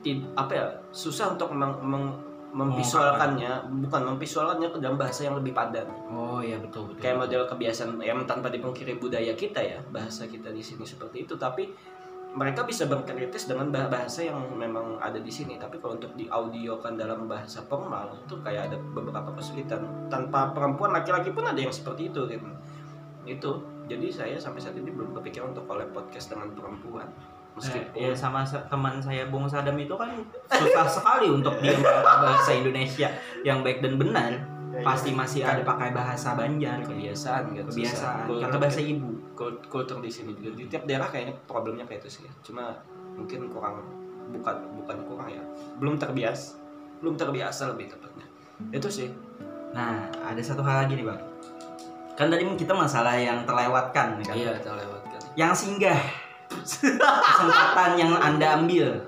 ti- 0.00 0.22
apa 0.38 0.52
ya 0.54 0.66
susah 0.94 1.34
untuk 1.34 1.50
meng- 1.50 1.82
meng- 1.82 2.18
memvisualkannya 2.50 3.62
bukan 3.86 4.02
memvisualkannya 4.10 4.74
ke 4.74 4.78
dalam 4.82 4.98
bahasa 4.98 5.22
yang 5.22 5.38
lebih 5.38 5.54
padan 5.54 5.86
oh 6.10 6.42
iya 6.42 6.58
betul 6.58 6.90
betul 6.90 6.98
kayak 6.98 7.22
model 7.22 7.46
kebiasaan 7.46 8.02
yang 8.02 8.18
tanpa 8.26 8.50
dipungkiri 8.50 8.98
budaya 8.98 9.38
kita 9.38 9.62
ya 9.62 9.78
bahasa 9.94 10.26
kita 10.26 10.50
di 10.50 10.58
sini 10.58 10.82
seperti 10.82 11.30
itu 11.30 11.38
tapi 11.38 11.70
mereka 12.30 12.62
bisa 12.62 12.86
berkritis 12.86 13.50
dengan 13.50 13.74
bah- 13.74 13.90
bahasa 13.90 14.22
yang 14.22 14.38
memang 14.54 15.02
ada 15.02 15.18
di 15.18 15.30
sini. 15.30 15.58
Tapi 15.58 15.82
kalau 15.82 15.98
untuk 15.98 16.14
diaudiokan 16.14 16.94
dalam 16.94 17.26
bahasa 17.26 17.58
formal 17.66 18.14
itu 18.14 18.38
kayak 18.38 18.70
ada 18.70 18.76
beberapa 18.94 19.34
kesulitan. 19.34 20.06
Tanpa 20.06 20.54
perempuan 20.54 20.94
laki-laki 20.94 21.34
pun 21.34 21.42
ada 21.42 21.58
yang 21.58 21.74
seperti 21.74 22.14
itu 22.14 22.30
gitu. 22.30 22.46
Itu. 23.26 23.52
Jadi 23.90 24.06
saya 24.14 24.38
sampai 24.38 24.62
saat 24.62 24.78
ini 24.78 24.94
belum 24.94 25.18
kepikiran 25.18 25.50
untuk 25.50 25.66
collab 25.66 25.90
podcast 25.90 26.30
dengan 26.30 26.54
perempuan. 26.54 27.10
Meskipun 27.58 27.98
ya 27.98 28.14
sama 28.14 28.46
sa- 28.46 28.62
teman 28.70 29.02
saya 29.02 29.26
Bung 29.26 29.50
Sadam 29.50 29.74
itu 29.74 29.98
kan 29.98 30.14
susah 30.46 30.86
sekali 30.86 31.26
untuk 31.26 31.58
dia 31.62 31.74
bahasa 31.82 32.54
Indonesia 32.54 33.10
yang 33.42 33.66
baik 33.66 33.82
dan 33.82 33.98
benar. 33.98 34.32
Pasti 34.86 35.10
masih 35.10 35.42
ada 35.42 35.66
pakai 35.66 35.90
bahasa 35.90 36.38
Banjar. 36.38 36.78
kebiasaan 36.86 37.58
gitu. 37.58 37.66
Kebiasaan. 37.74 38.30
Kata 38.30 38.56
bahasa 38.56 38.78
ibu 38.78 39.19
Kultur 39.40 39.98
di 40.04 40.10
sini. 40.12 40.36
Juga 40.36 40.52
di 40.52 40.68
tiap 40.68 40.84
daerah 40.84 41.08
kayaknya 41.08 41.32
problemnya 41.48 41.88
kayak 41.88 42.04
itu 42.04 42.20
sih. 42.20 42.24
Cuma 42.44 42.76
mungkin 43.16 43.48
kurang 43.48 43.80
bukan 44.30 44.56
bukan 44.84 44.96
kurang 45.08 45.28
ya. 45.32 45.42
Belum 45.80 45.96
terbiasa 45.96 46.60
belum 47.00 47.16
terbiasa 47.16 47.72
lebih 47.72 47.88
tepatnya. 47.88 48.28
Itu 48.68 48.92
sih. 48.92 49.08
Nah 49.72 50.12
ada 50.20 50.42
satu 50.44 50.60
hal 50.60 50.84
lagi 50.84 51.00
nih 51.00 51.08
bang. 51.08 51.20
Kan 52.12 52.28
tadi 52.28 52.44
kita 52.60 52.76
masalah 52.76 53.16
yang 53.16 53.48
terlewatkan 53.48 54.20
kan? 54.20 54.36
Iya 54.36 54.60
terlewatkan. 54.60 55.20
Yang 55.32 55.52
singgah 55.64 56.00
kesempatan 56.52 57.96
yang 57.96 58.12
anda 58.20 58.60
ambil. 58.60 59.00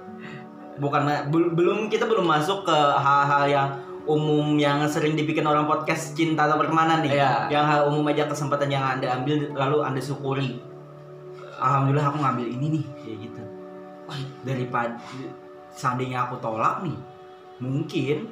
Bukan 0.81 1.05
bel- 1.29 1.53
belum 1.53 1.93
kita 1.93 2.09
belum 2.09 2.25
masuk 2.25 2.65
ke 2.65 2.79
hal-hal 2.97 3.45
yang 3.45 3.69
umum 4.09 4.59
yang 4.59 4.83
sering 4.91 5.15
dibikin 5.15 5.47
orang 5.47 5.67
podcast 5.71 6.15
cinta 6.19 6.51
atau 6.51 6.59
pertemanan 6.59 7.03
nih. 7.07 7.17
Iya. 7.17 7.33
yang 7.51 7.65
hal 7.67 7.81
umum 7.91 8.07
aja 8.11 8.27
kesempatan 8.27 8.69
yang 8.71 8.83
anda 8.83 9.11
ambil 9.15 9.53
lalu 9.55 9.79
anda 9.83 10.01
syukuri. 10.03 10.59
Alhamdulillah 11.63 12.11
aku 12.11 12.19
ngambil 12.19 12.47
ini 12.51 12.67
nih. 12.79 12.85
Kayak 13.03 13.17
gitu. 13.31 13.43
Wah, 14.11 14.21
daripada 14.43 14.99
seandainya 15.73 16.29
aku 16.29 16.37
tolak 16.43 16.85
nih 16.85 16.97
mungkin 17.63 18.29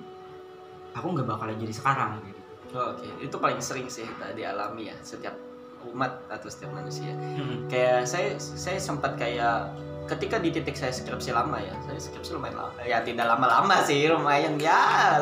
aku 0.93 1.07
nggak 1.15 1.29
bakalan 1.29 1.57
jadi 1.57 1.75
sekarang 1.75 2.21
gitu. 2.27 2.41
Oke 2.71 3.09
itu 3.23 3.37
paling 3.39 3.61
sering 3.63 3.87
sih 3.91 4.07
kita 4.07 4.35
dialami 4.35 4.91
ya 4.91 4.97
setiap 5.03 5.35
umat 5.89 6.13
atau 6.29 6.49
setiap 6.53 6.71
manusia. 6.77 7.11
Hmm. 7.13 7.67
kayak 7.67 8.05
saya 8.05 8.37
saya 8.39 8.77
sempat 8.77 9.17
kayak 9.17 9.73
ketika 10.07 10.43
di 10.43 10.51
titik 10.51 10.75
saya 10.75 10.91
skripsi 10.91 11.31
lama 11.31 11.57
ya 11.63 11.75
saya 11.87 11.99
skripsi 11.99 12.35
lumayan 12.37 12.59
lama. 12.59 12.81
Ya 12.83 12.99
tidak 13.01 13.27
lama-lama 13.31 13.77
sih 13.87 14.11
lumayan 14.11 14.59
ya, 14.59 15.17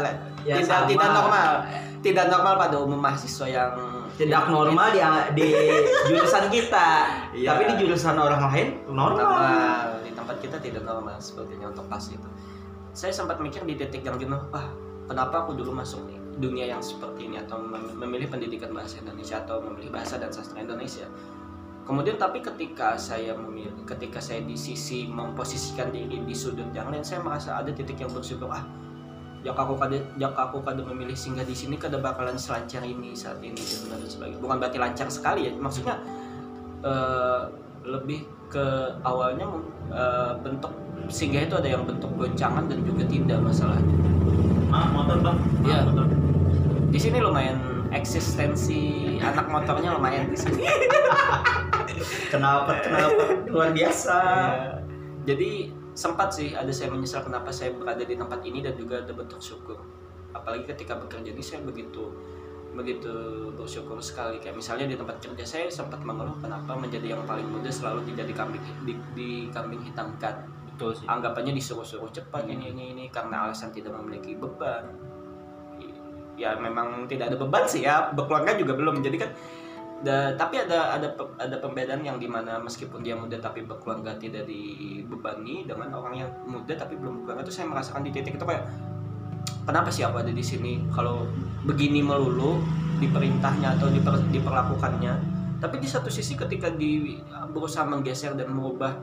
Ya, 0.47 0.63
tidak 0.63 0.87
sama. 0.87 0.89
tidak 0.89 1.09
normal. 1.13 1.51
Tidak 1.99 2.25
normal 2.31 2.55
pada 2.57 2.77
umum 2.79 3.01
mahasiswa 3.03 3.47
yang 3.51 3.73
tidak 4.15 4.51
normal 4.51 4.89
di, 4.95 5.03
di 5.35 5.49
jurusan 6.11 6.47
kita. 6.51 6.89
Iya. 7.35 7.55
tapi 7.55 7.63
di 7.71 7.75
jurusan 7.87 8.17
orang 8.19 8.43
lain 8.51 8.69
normal. 8.91 9.23
Normal. 9.23 9.87
Di 10.07 10.11
tempat 10.15 10.37
kita 10.43 10.57
tidak 10.63 10.83
normal 10.87 11.19
sepertinya 11.19 11.71
untuk 11.71 11.87
pas 11.91 12.03
itu. 12.07 12.29
Saya 12.95 13.15
sempat 13.15 13.39
mikir 13.39 13.63
di 13.63 13.79
titik 13.79 14.03
yang 14.03 14.19
jenuh 14.19 14.41
ah 14.51 14.67
kenapa 15.07 15.47
aku 15.47 15.55
dulu 15.55 15.71
masuk 15.73 16.03
nih 16.07 16.18
dunia 16.39 16.71
yang 16.71 16.83
seperti 16.83 17.27
ini 17.27 17.43
atau 17.43 17.59
mem- 17.59 17.99
memilih 17.99 18.31
pendidikan 18.31 18.71
bahasa 18.71 19.03
Indonesia 19.03 19.43
atau 19.43 19.59
memilih 19.63 19.91
bahasa 19.91 20.17
dan 20.17 20.31
sastra 20.31 20.63
Indonesia. 20.63 21.07
Kemudian 21.83 22.21
tapi 22.21 22.45
ketika 22.45 23.01
saya 23.01 23.33
memilih 23.33 23.73
ketika 23.89 24.21
saya 24.21 24.45
di 24.45 24.53
sisi 24.55 25.09
memposisikan 25.09 25.89
diri 25.89 26.21
di 26.21 26.37
sudut 26.37 26.69
yang 26.77 26.93
lain 26.93 27.01
saya 27.01 27.25
merasa 27.25 27.57
ada 27.57 27.73
titik 27.73 27.97
yang 27.97 28.13
bersyukur 28.13 28.53
ah 28.53 28.61
jika 29.41 29.57
aku 29.65 29.79
kada 29.81 29.97
jika 30.21 30.37
aku 30.37 30.61
kada 30.67 30.83
memilih 30.85 31.17
singgah 31.17 31.47
di 31.49 31.57
sini 31.57 31.81
kada 31.81 31.97
bakalan 31.97 32.37
selancar 32.37 32.85
ini 32.85 33.17
saat 33.17 33.41
ini 33.41 33.57
dan 33.57 33.97
lain 33.97 34.05
sebagainya. 34.05 34.41
Bukan 34.43 34.57
berarti 34.61 34.79
lancar 34.83 35.09
sekali 35.09 35.49
ya 35.49 35.53
maksudnya 35.57 35.97
eh, 36.85 37.41
lebih 37.89 38.29
ke 38.53 38.67
awalnya 39.01 39.49
eh, 39.89 40.33
bentuk 40.45 40.75
singgah 41.09 41.49
itu 41.49 41.55
ada 41.57 41.69
yang 41.73 41.89
bentuk 41.89 42.13
goncangan 42.21 42.69
dan 42.69 42.85
juga 42.85 43.09
tidak 43.09 43.39
masalahnya. 43.41 43.97
Ah 44.69 44.93
motor 44.93 45.25
bang. 45.25 45.37
Iya. 45.65 45.89
motor 45.89 46.05
di 46.89 46.97
sini 46.97 47.21
lumayan 47.21 47.85
eksistensi 47.93 49.17
anak 49.21 49.49
motornya 49.53 49.93
lumayan 49.97 50.33
di 50.33 50.39
sini. 50.41 50.65
Kenapa? 52.33 52.81
Kenapa? 52.81 53.23
Luar 53.49 53.71
biasa. 53.77 54.19
Jadi 55.29 55.69
sempat 55.93 56.33
sih 56.33 56.57
ada 56.57 56.73
saya 56.73 56.89
menyesal 56.89 57.27
kenapa 57.27 57.53
saya 57.53 57.75
berada 57.77 58.01
di 58.01 58.17
tempat 58.17 58.41
ini 58.47 58.65
dan 58.65 58.73
juga 58.81 59.05
ada 59.05 59.13
bentuk 59.13 59.41
syukur. 59.45 59.77
Apalagi 60.33 60.65
ketika 60.65 60.97
bekerja 60.97 61.29
ini 61.29 61.45
saya 61.45 61.61
begitu 61.61 62.09
begitu 62.73 63.13
bersyukur 63.53 64.01
sekali. 64.01 64.41
Kayak 64.41 64.57
misalnya 64.57 64.87
di 64.89 64.97
tempat 64.97 65.21
kerja 65.21 65.45
saya 65.45 65.67
sempat 65.69 66.01
mengeluh 66.01 66.41
kenapa 66.41 66.73
menjadi 66.73 67.17
yang 67.17 67.25
paling 67.29 67.49
muda 67.49 67.69
selalu 67.69 68.09
tidak 68.15 68.33
di, 68.33 68.95
dikambing 69.13 69.83
hitamkan. 69.85 70.49
Betul 70.73 70.97
sih. 70.97 71.05
Anggapannya 71.05 71.53
disuruh-suruh 71.53 72.09
cepat 72.15 72.49
ini 72.49 72.73
ini 72.73 72.85
ini 72.97 73.05
karena 73.13 73.51
alasan 73.51 73.75
tidak 73.75 73.93
memiliki 73.99 74.39
beban 74.39 75.08
ya 76.39 76.55
memang 76.55 77.11
tidak 77.11 77.35
ada 77.35 77.37
beban 77.37 77.67
sih 77.67 77.83
ya 77.83 78.15
berkeluarga 78.15 78.55
juga 78.55 78.79
belum. 78.79 79.03
Jadi 79.03 79.17
kan 79.19 79.31
da- 80.07 80.33
tapi 80.39 80.63
ada 80.63 80.95
ada 80.95 81.11
ada 81.37 81.57
pembedaan 81.59 82.07
yang 82.07 82.17
di 82.23 82.31
mana 82.31 82.63
meskipun 82.63 83.03
dia 83.03 83.19
muda 83.19 83.37
tapi 83.43 83.67
berkeluarga 83.67 84.15
tidak 84.15 84.47
dibebani 84.47 85.67
dengan 85.67 85.91
orang 85.91 86.15
yang 86.23 86.31
muda 86.47 86.79
tapi 86.79 86.95
belum 86.95 87.23
berkeluarga 87.27 87.43
itu 87.45 87.55
saya 87.59 87.67
merasakan 87.67 88.07
di 88.07 88.15
titik 88.15 88.39
itu 88.39 88.47
kayak 88.47 88.65
kenapa 89.67 89.91
sih 89.91 90.07
aku 90.07 90.23
ada 90.23 90.31
di 90.31 90.45
sini? 90.47 90.87
Kalau 90.95 91.27
begini 91.67 92.01
melulu 92.01 92.63
diperintahnya 93.03 93.79
atau 93.79 93.91
diper, 93.91 94.15
diperlakukannya. 94.31 95.37
Tapi 95.59 95.77
di 95.83 95.91
satu 95.91 96.07
sisi 96.07 96.39
ketika 96.39 96.71
di 96.71 97.19
berusaha 97.51 97.83
menggeser 97.83 98.39
dan 98.39 98.55
merubah 98.55 98.95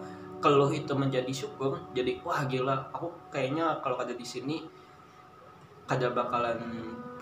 keluh 0.46 0.70
itu 0.70 0.94
menjadi 0.94 1.34
syukur 1.34 1.82
jadi 1.98 2.22
wah 2.22 2.46
gila 2.46 2.94
aku 2.94 3.10
kayaknya 3.34 3.82
kalau 3.82 3.98
ada 3.98 4.14
di 4.14 4.22
sini 4.22 4.62
kada 5.90 6.14
bakalan 6.14 6.62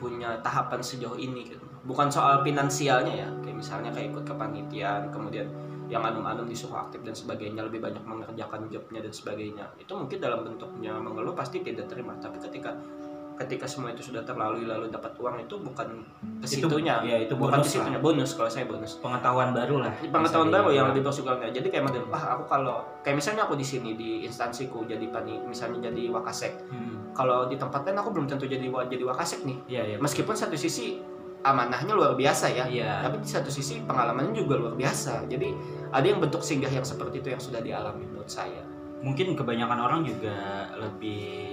punya 0.03 0.35
tahapan 0.43 0.83
sejauh 0.83 1.15
ini 1.15 1.47
gitu. 1.47 1.63
Bukan 1.87 2.11
soal 2.11 2.43
finansialnya 2.43 3.13
ya 3.15 3.29
kayak 3.39 3.55
misalnya 3.55 3.95
kayak 3.95 4.11
ikut 4.11 4.27
kepanitiaan 4.27 5.07
kemudian 5.07 5.47
yang 5.87 6.03
anum-anum 6.03 6.47
disuruh 6.47 6.83
aktif 6.83 6.99
dan 7.07 7.15
sebagainya 7.15 7.63
lebih 7.63 7.79
banyak 7.79 8.03
mengerjakan 8.03 8.67
jobnya 8.67 8.99
dan 8.99 9.13
sebagainya. 9.15 9.65
Itu 9.79 9.95
mungkin 9.95 10.19
dalam 10.19 10.43
bentuknya 10.43 10.99
mengeluh 10.99 11.31
pasti 11.31 11.63
tidak 11.63 11.87
terima 11.87 12.15
tapi 12.19 12.43
ketika 12.43 12.75
ketika 13.33 13.65
semua 13.65 13.91
itu 13.93 14.01
sudah 14.05 14.21
terlalui 14.21 14.65
lalu 14.65 14.89
dapat 14.93 15.13
uang 15.17 15.41
itu 15.41 15.55
bukan 15.57 15.87
ke 16.41 16.45
Itu- 16.45 16.69
ya, 16.83 17.17
itu 17.23 17.33
bukan 17.33 17.59
bonus 17.59 17.67
ke 17.67 17.75
situnya 17.79 17.99
bonus 17.99 18.29
kalau 18.37 18.49
saya 18.51 18.65
bonus. 18.69 18.99
Pengetahuan 19.01 19.49
baru 19.55 19.75
lah. 19.81 19.93
Pengetahuan 19.99 20.49
baru 20.53 20.69
yang 20.69 20.85
lebih 20.93 21.01
bersyukurnya 21.05 21.49
jadi 21.49 21.67
kayak 21.69 21.83
model 21.89 22.03
wah 22.09 22.37
aku 22.37 22.43
kalau 22.45 22.77
kayak 23.01 23.17
misalnya 23.17 23.45
aku 23.45 23.55
di 23.57 23.65
sini 23.65 23.95
di 23.97 24.25
instansiku 24.25 24.85
jadi 24.85 25.05
pani 25.09 25.41
misalnya 25.43 25.89
jadi 25.89 26.09
wakasek. 26.13 26.53
Hmm. 26.69 26.95
kalau 27.13 27.45
di 27.45 27.61
tempat 27.61 27.85
lain 27.85 28.01
aku 28.01 28.09
belum 28.09 28.25
tentu 28.25 28.49
jadi 28.49 28.65
jadi 28.65 29.03
wakasek 29.05 29.45
nih. 29.45 29.57
Iya 29.69 29.81
iya. 29.85 29.97
Meskipun 30.01 30.33
satu 30.33 30.57
sisi 30.57 30.97
amanahnya 31.43 31.93
luar 31.93 32.15
biasa 32.15 32.47
ya 32.49 32.65
iya. 32.71 33.03
tapi 33.03 33.19
di 33.19 33.27
satu 33.27 33.51
sisi 33.51 33.83
pengalamannya 33.85 34.33
juga 34.33 34.57
luar 34.57 34.73
biasa. 34.73 35.29
Jadi 35.29 35.53
ada 35.93 36.05
yang 36.05 36.17
bentuk 36.17 36.41
singgah 36.41 36.71
yang 36.73 36.81
seperti 36.81 37.21
itu 37.21 37.29
yang 37.29 37.41
sudah 37.43 37.61
dialami 37.61 38.09
menurut 38.09 38.25
saya. 38.31 38.65
Mungkin 39.03 39.37
kebanyakan 39.37 39.77
orang 39.77 40.01
juga 40.07 40.33
lebih 40.79 41.52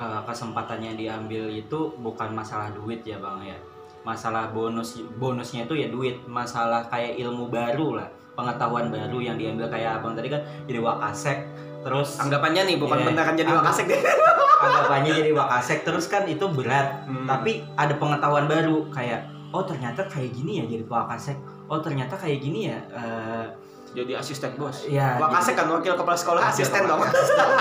ke 0.00 0.08
kesempatan 0.24 0.80
yang 0.80 0.96
diambil 0.96 1.44
itu 1.46 1.92
bukan 1.98 2.32
masalah 2.32 2.72
duit 2.72 3.04
ya 3.04 3.16
bang 3.16 3.44
ya. 3.46 3.58
Masalah 4.00 4.48
bonus 4.48 4.96
bonusnya 5.14 5.64
itu 5.64 5.76
ya 5.76 5.86
duit. 5.86 6.16
Masalah 6.24 6.80
kayak 6.86 7.20
ilmu 7.20 7.46
baru 7.46 8.00
lah 8.00 8.08
pengetahuan 8.32 8.88
baru 8.88 9.20
yang 9.20 9.36
diambil 9.36 9.68
kayak 9.68 10.00
abang 10.00 10.16
tadi 10.16 10.26
kan 10.26 10.40
jadi 10.64 10.80
wakasek 10.80 11.44
terus 11.80 12.16
anggapannya 12.16 12.64
nih 12.64 12.76
bukan 12.78 12.98
Iya. 12.98 13.06
beneran 13.06 13.34
jadi 13.34 13.50
Anggap- 13.50 13.64
wakasek 13.68 13.84
deh. 13.86 14.00
anggapannya 14.64 15.12
jadi 15.14 15.30
wakasek 15.34 15.78
terus 15.82 16.06
kan 16.06 16.24
itu 16.24 16.44
berat. 16.48 17.04
Hmm. 17.04 17.26
tapi 17.26 17.60
ada 17.74 17.92
pengetahuan 17.94 18.46
baru 18.46 18.88
kayak 18.88 19.20
oh 19.50 19.60
ternyata 19.60 20.06
kayak 20.06 20.32
gini 20.32 20.52
ya 20.56 20.64
jadi 20.66 20.84
wakasek 20.86 21.36
oh 21.66 21.78
ternyata 21.78 22.16
kayak 22.16 22.38
gini 22.38 22.68
ya 22.68 22.78
eh, 22.88 23.44
jadi 23.90 24.12
asisten 24.22 24.54
bos. 24.54 24.86
Iya, 24.86 25.18
Wakasek 25.18 25.58
kan 25.58 25.66
wakil 25.66 25.98
kepala 25.98 26.14
sekolah 26.14 26.42
asisten 26.46 26.86
dong. 26.86 27.02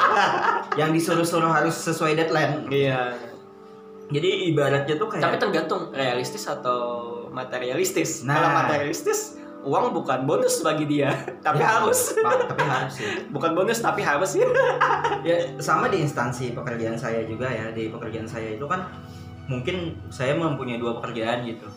yang 0.80 0.94
disuruh-suruh 0.94 1.50
harus 1.50 1.74
sesuai 1.74 2.14
deadline. 2.14 2.70
Iya. 2.70 3.18
Jadi 4.10 4.50
ibaratnya 4.50 4.96
tuh 4.98 5.06
kayak 5.10 5.24
tapi 5.26 5.38
tergantung 5.38 5.94
realistis 5.94 6.46
atau 6.50 7.08
materialistis. 7.30 8.26
Nah. 8.26 8.42
kalau 8.42 8.50
materialistis 8.66 9.38
uang 9.60 9.92
bukan 9.92 10.24
bonus 10.24 10.64
bagi 10.66 10.88
dia 10.88 11.14
tapi 11.46 11.62
Ya, 11.62 11.78
harus. 11.78 12.14
Pak, 12.26 12.54
tapi 12.54 12.64
harus 12.66 12.94
sih. 12.98 13.10
Bukan 13.30 13.52
bonus 13.54 13.80
tapi 13.82 14.02
harus. 14.02 14.34
Ya 14.38 14.50
ya 15.22 15.38
sama 15.62 15.94
di 15.94 16.02
instansi 16.02 16.58
pekerjaan 16.58 16.98
saya 16.98 17.26
juga 17.26 17.50
ya. 17.50 17.70
Di 17.74 17.94
pekerjaan 17.94 18.26
saya 18.26 18.58
itu 18.58 18.66
kan 18.66 18.86
mungkin 19.50 19.98
saya 20.10 20.34
mempunyai 20.38 20.78
dua 20.78 20.98
pekerjaan 21.02 21.46
gitu. 21.46 21.70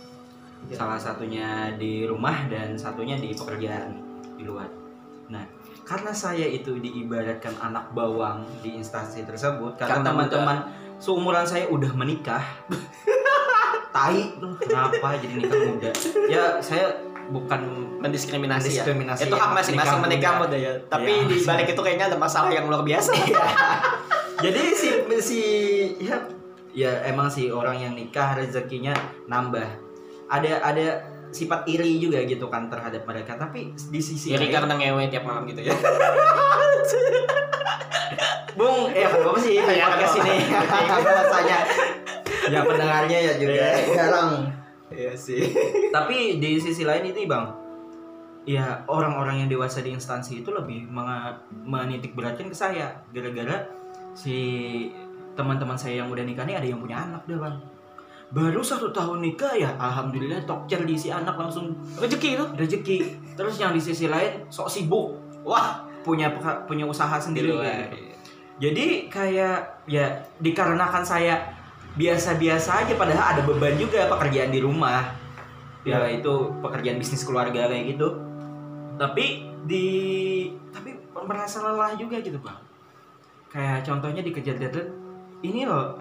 Ya. 0.70 0.78
salah 0.78 0.94
satunya 0.94 1.74
di 1.74 2.06
rumah 2.06 2.46
dan 2.46 2.78
satunya 2.78 3.18
di 3.18 3.34
pekerjaan 3.34 3.98
di 4.42 4.50
luar. 4.50 4.66
Nah 5.30 5.46
karena 5.86 6.10
saya 6.10 6.46
itu 6.50 6.74
diibaratkan 6.82 7.54
anak 7.62 7.94
bawang 7.94 8.42
di 8.58 8.74
instansi 8.74 9.22
tersebut 9.22 9.78
karena 9.78 10.02
teman-teman 10.02 10.58
seumuran 10.98 11.46
saya 11.46 11.70
udah 11.70 11.94
menikah. 11.94 12.42
Tai 13.94 14.18
kenapa 14.58 15.20
jadi 15.20 15.34
nikah 15.36 15.60
muda? 15.68 15.90
Ya 16.26 16.58
saya 16.64 16.96
bukan 17.28 17.60
mendiskriminasi, 18.00 18.72
ya? 18.72 18.82
Mendiskriminasi 18.82 19.28
itu 19.28 19.36
hak 19.36 19.44
yang 19.46 19.52
masing-masing 19.54 19.98
nikah 20.00 20.04
menikah 20.08 20.32
muda. 20.40 20.56
ya? 20.56 20.72
Tapi 20.88 21.12
Iya. 21.12 21.28
di 21.28 21.36
balik 21.44 21.66
itu 21.76 21.80
kayaknya 21.84 22.06
ada 22.10 22.18
masalah 22.18 22.50
yang 22.50 22.66
luar 22.66 22.82
biasa. 22.82 23.12
Jadi 24.44 24.62
si 24.74 24.88
si 25.22 25.40
ya 26.02 26.18
ya 26.72 27.04
emang 27.04 27.28
sih 27.28 27.52
orang 27.52 27.78
yang 27.78 27.92
nikah 27.92 28.34
rezekinya 28.34 28.96
nambah. 29.28 29.68
Ada 30.32 30.64
ada 30.64 30.86
sifat 31.32 31.64
iri 31.66 31.98
juga 31.98 32.20
gitu 32.22 32.46
kan 32.46 32.68
terhadap 32.68 33.02
mereka. 33.02 33.34
Tapi 33.34 33.72
di 33.74 34.00
sisi 34.00 34.36
iri 34.36 34.46
lain- 34.46 34.54
karena 34.54 34.72
ngewe 34.76 35.08
tiap 35.08 35.24
malam 35.24 35.48
gitu 35.48 35.64
ya. 35.64 35.74
Bung 38.52 38.92
eh 38.92 39.08
apa 39.08 39.38
sih? 39.40 39.56
Ya, 39.56 39.88
podcast 39.88 40.20
kenapa? 40.20 40.28
ini 40.28 40.36
bahasanya 41.08 41.58
ya 42.52 42.60
pendengarnya 42.62 43.18
ya 43.18 43.32
juga. 43.40 43.64
Jarang 43.96 44.30
iya 44.92 45.12
sih. 45.16 45.40
Tapi 45.88 46.36
di 46.36 46.60
sisi 46.60 46.84
lain 46.84 47.08
itu 47.08 47.24
bang 47.24 47.48
ya 48.42 48.82
orang-orang 48.90 49.46
yang 49.46 49.48
dewasa 49.48 49.80
di 49.80 49.94
instansi 49.94 50.42
itu 50.44 50.52
lebih 50.52 50.84
menitik 51.64 52.12
beratkan 52.12 52.52
ke 52.52 52.56
saya. 52.56 53.00
Gara-gara 53.08 53.64
si 54.12 54.36
teman-teman 55.32 55.80
saya 55.80 56.04
yang 56.04 56.12
udah 56.12 56.20
nikah 56.20 56.44
nih 56.44 56.60
ada 56.60 56.68
yang 56.68 56.76
punya 56.76 57.08
anak 57.08 57.24
deh 57.24 57.40
bang 57.40 57.56
baru 58.32 58.64
satu 58.64 58.88
tahun 58.90 59.20
nikah 59.20 59.52
ya 59.54 59.76
alhamdulillah 59.76 60.42
tokcer 60.48 60.88
diisi 60.88 61.12
anak 61.12 61.36
langsung 61.36 61.76
rezeki 62.00 62.28
itu? 62.40 62.46
Rezeki. 62.56 62.98
Terus 63.36 63.60
yang 63.60 63.76
di 63.76 63.80
sisi 63.80 64.08
lain 64.08 64.48
sok 64.48 64.68
sibuk. 64.72 65.20
Wah 65.44 65.84
punya 66.02 66.32
punya 66.66 66.88
usaha 66.88 67.14
di 67.20 67.22
sendiri 67.22 67.54
luar 67.54 67.86
gitu. 67.94 68.10
jadi 68.58 69.06
kayak 69.06 69.86
ya 69.86 70.18
dikarenakan 70.42 71.06
saya 71.06 71.38
biasa-biasa 71.94 72.86
aja 72.86 72.94
padahal 72.98 73.38
ada 73.38 73.42
beban 73.46 73.78
juga 73.78 74.10
pekerjaan 74.10 74.50
di 74.50 74.58
rumah. 74.58 75.14
Ya 75.86 76.02
itu 76.10 76.50
pekerjaan 76.62 76.98
bisnis 76.98 77.22
keluarga 77.22 77.70
kayak 77.70 77.94
gitu. 77.94 78.18
Tapi 78.98 79.52
di 79.62 79.86
tapi 80.74 80.98
merasa 81.22 81.62
lelah 81.62 81.94
juga 81.94 82.18
gitu 82.18 82.38
bang 82.42 82.58
kayak 83.52 83.86
contohnya 83.86 84.24
dikejar 84.24 84.58
deadline 84.58 84.90
ini 85.46 85.62
loh 85.68 85.94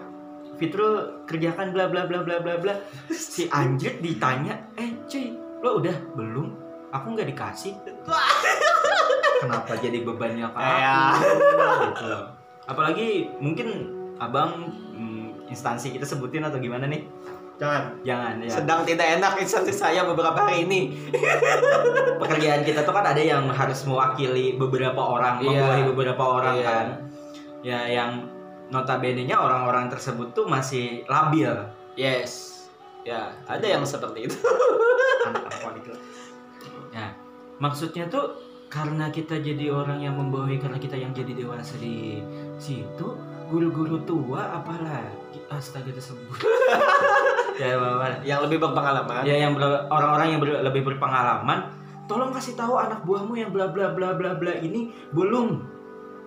Fitro 0.62 0.86
kerjakan 1.26 1.74
bla 1.74 1.90
bla 1.90 2.06
bla 2.06 2.22
bla 2.22 2.38
bla 2.38 2.54
bla. 2.54 2.74
Si 3.10 3.50
anjir 3.50 3.98
ditanya 3.98 4.54
eh 4.78 4.94
cuy 5.10 5.34
lo 5.58 5.82
udah? 5.82 5.96
Belum? 6.14 6.54
Aku 6.94 7.18
nggak 7.18 7.26
dikasih. 7.34 7.74
Kenapa 9.42 9.74
jadi 9.74 10.06
bebannya 10.06 10.46
ke 10.46 10.58
Ya. 10.62 11.18
aku? 11.18 11.26
Gitu 11.90 12.14
apalagi 12.62 13.26
mungkin 13.42 13.90
abang 14.22 14.70
hmm, 14.94 15.50
instansi 15.50 15.90
kita 15.90 16.06
sebutin 16.06 16.46
atau 16.46 16.62
gimana 16.62 16.86
nih? 16.86 17.02
Jangan. 17.58 17.82
Jangan 18.02 18.34
ya. 18.42 18.50
Sedang 18.50 18.80
tidak 18.86 19.18
enak 19.18 19.32
instansi 19.38 19.74
saya 19.74 20.06
beberapa 20.06 20.34
hari 20.34 20.62
ini. 20.62 20.94
Pekerjaan 22.22 22.62
kita 22.62 22.82
tuh 22.82 22.94
kan 22.94 23.02
ada 23.06 23.18
yang 23.18 23.50
harus 23.50 23.82
mewakili 23.82 24.54
beberapa 24.54 24.98
orang, 24.98 25.42
Iya. 25.42 25.58
mewakili 25.58 25.82
beberapa 25.90 26.22
orang 26.22 26.54
Iya. 26.54 26.66
kan. 26.66 26.86
Ya 27.62 27.80
yang 27.86 28.10
notabene-nya 28.72 29.36
orang-orang 29.36 29.92
tersebut 29.92 30.32
tuh 30.32 30.48
masih 30.48 31.04
labil. 31.06 31.52
yes 31.92 32.64
ya 33.04 33.34
ada 33.44 33.66
yang 33.66 33.84
seperti 33.84 34.30
itu. 34.30 34.36
Ya, 36.92 37.16
maksudnya 37.58 38.06
tuh 38.06 38.36
karena 38.68 39.12
kita 39.12 39.40
jadi 39.40 39.72
orang 39.72 40.00
yang 40.00 40.16
membawahi 40.16 40.56
karena 40.56 40.78
kita 40.80 40.96
yang 40.96 41.12
jadi 41.12 41.34
dewasa 41.34 41.76
di 41.76 42.20
situ, 42.56 43.16
guru-guru 43.48 44.00
tua 44.06 44.60
apalagi 44.60 45.40
astaga 45.50 45.92
tersebut. 45.92 46.36
ya, 47.60 47.76
apa 47.76 48.24
yang 48.24 48.40
lebih 48.44 48.58
berpengalaman 48.62 49.22
ya 49.28 49.36
yang 49.36 49.52
orang-orang 49.88 50.36
yang 50.36 50.40
ber- 50.40 50.62
lebih 50.64 50.82
berpengalaman 50.88 51.68
tolong 52.08 52.32
kasih 52.32 52.56
tahu 52.56 52.76
anak 52.80 53.04
buahmu 53.04 53.36
yang 53.36 53.50
bla 53.52 53.68
bla 53.68 53.92
bla 53.92 54.16
bla 54.16 54.36
bla 54.36 54.52
ini 54.60 54.92
belum 55.12 55.71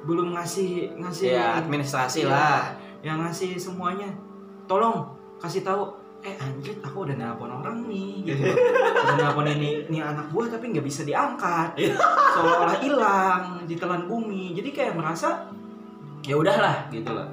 belum 0.05 0.33
ngasih 0.33 0.95
ngasih 0.95 1.27
ya 1.33 1.59
administrasi 1.59 2.23
Iya. 2.23 2.29
lah 2.29 2.61
yang 3.01 3.17
ngasih 3.21 3.57
semuanya 3.57 4.09
tolong 4.65 5.05
kasih 5.37 5.61
tahu 5.61 5.93
eh 6.21 6.33
anjir 6.35 6.73
aku 6.79 7.05
udah 7.05 7.13
nelpon 7.13 7.45
orang 7.47 7.85
nih 7.85 8.25
gitu. 8.25 8.49
udah 8.49 9.15
nelpon 9.15 9.45
ini 9.47 9.85
ini 9.85 9.99
anak 9.99 10.25
buah 10.29 10.49
tapi 10.49 10.73
nggak 10.73 10.81
bisa 10.81 11.01
diangkat 11.03 11.77
seolah-olah 12.33 12.77
hilang 12.79 13.41
ditelan 13.63 14.05
bumi 14.05 14.53
jadi 14.53 14.69
kayak 14.71 14.93
merasa 14.95 15.45
ya 16.21 16.33
udahlah 16.33 16.89
gitu 16.89 17.09
loh 17.09 17.29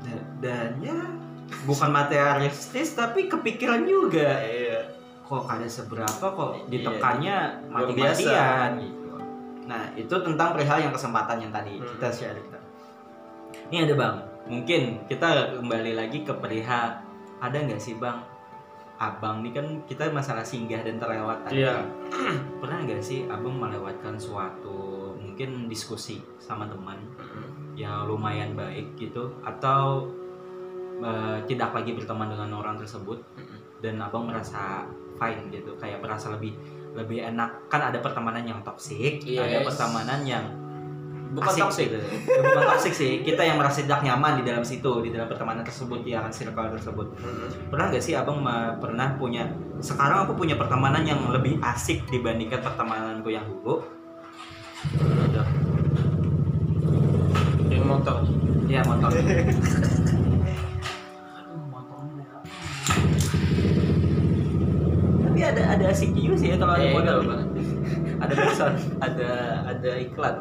dan, 0.00 0.22
dan 0.38 0.68
ya 0.78 0.94
bukan 1.66 1.90
materialistis 1.90 2.94
tapi 2.94 3.26
kepikiran 3.26 3.82
juga 3.82 4.38
iya 4.40 4.86
kok 5.20 5.46
kada 5.46 5.66
seberapa 5.66 6.26
kok 6.26 6.50
Iya. 6.56 6.66
ditekannya 6.68 7.36
Luar 7.66 7.86
mati-matian 7.86 8.70
gitu. 8.78 8.99
Nah, 9.70 9.86
itu 9.94 10.10
tentang 10.10 10.50
perihal 10.50 10.82
yang 10.82 10.90
kesempatan 10.90 11.38
yang 11.38 11.52
tadi 11.54 11.78
Hmm. 11.78 11.86
kita 11.94 12.08
share 12.10 12.34
kita. 12.34 12.58
Ini 13.70 13.86
ada 13.86 13.94
Bang, 13.94 14.16
mungkin 14.50 15.06
kita 15.06 15.54
kembali 15.62 15.94
lagi 15.94 16.26
ke 16.26 16.34
perihal 16.34 16.98
ada 17.38 17.56
nggak 17.56 17.78
sih 17.78 17.94
Bang 18.02 18.26
Abang 19.00 19.40
nih 19.40 19.56
kan 19.56 19.64
kita 19.88 20.12
masalah 20.12 20.44
singgah 20.44 20.84
dan 20.84 21.00
terlewat 21.00 21.46
tadi. 21.48 21.64
Iya. 21.64 21.80
Pernah 22.60 22.84
nggak 22.84 23.00
sih 23.00 23.24
Abang 23.32 23.56
melewatkan 23.56 24.18
suatu 24.20 25.16
mungkin 25.16 25.72
diskusi 25.72 26.20
sama 26.36 26.68
teman 26.68 27.00
yang 27.78 28.04
lumayan 28.04 28.52
baik 28.52 28.92
gitu 29.00 29.32
atau 29.40 30.04
eh, 31.00 31.38
tidak 31.48 31.72
lagi 31.72 31.96
berteman 31.96 32.28
dengan 32.28 32.60
orang 32.60 32.76
tersebut 32.76 33.16
dan 33.80 33.96
abang 34.04 34.28
merasa 34.28 34.84
fine 35.16 35.48
gitu 35.48 35.72
kayak 35.80 36.04
merasa 36.04 36.28
lebih 36.36 36.52
lebih 36.94 37.22
enak. 37.22 37.70
Kan 37.70 37.80
ada 37.80 37.98
pertemanan 38.02 38.42
yang 38.42 38.60
toksik 38.66 39.22
Yes. 39.22 39.40
ada 39.40 39.58
pertemanan 39.66 40.20
yang 40.26 40.44
bukan 41.30 41.46
asik 41.54 41.62
toxic. 41.62 41.86
gitu. 41.86 41.98
Ya, 42.26 42.42
bukan 42.42 42.66
toksik 42.74 42.94
sih. 42.94 43.12
Kita 43.22 43.42
yang 43.46 43.56
merasa 43.58 43.86
tidak 43.86 44.02
nyaman 44.02 44.42
di 44.42 44.44
dalam 44.46 44.66
situ 44.66 44.90
di 44.98 45.14
dalam 45.14 45.30
pertemanan 45.30 45.62
tersebut 45.62 46.02
di 46.02 46.10
akan 46.14 46.30
circle 46.34 46.74
tersebut. 46.74 47.06
Pernah 47.70 47.84
nggak 47.94 48.02
sih 48.02 48.18
abang 48.18 48.42
pernah 48.82 49.14
punya 49.14 49.46
sekarang 49.78 50.26
aku 50.26 50.34
punya 50.34 50.58
pertemanan 50.58 51.06
yang 51.06 51.22
lebih 51.30 51.56
asik 51.62 52.02
dibandingkan 52.10 52.58
pertemananku 52.60 53.30
yang 53.30 53.46
dulu? 53.46 53.80
Yang 57.70 57.84
motor. 57.86 58.16
Iya 58.66 58.82
motor. 58.86 59.10
Tapi 65.40 65.56
ada 65.56 65.72
ada 65.72 65.84
juga 65.88 66.36
sih 66.36 66.52
ya 66.52 66.56
kalau 66.56 66.76
ada 66.76 66.84
Eh, 66.84 66.92
modal. 66.92 67.18
ada 68.20 68.32
backsound. 68.36 68.76
ada 69.00 69.30
ada 69.64 69.90
iklan 69.96 70.34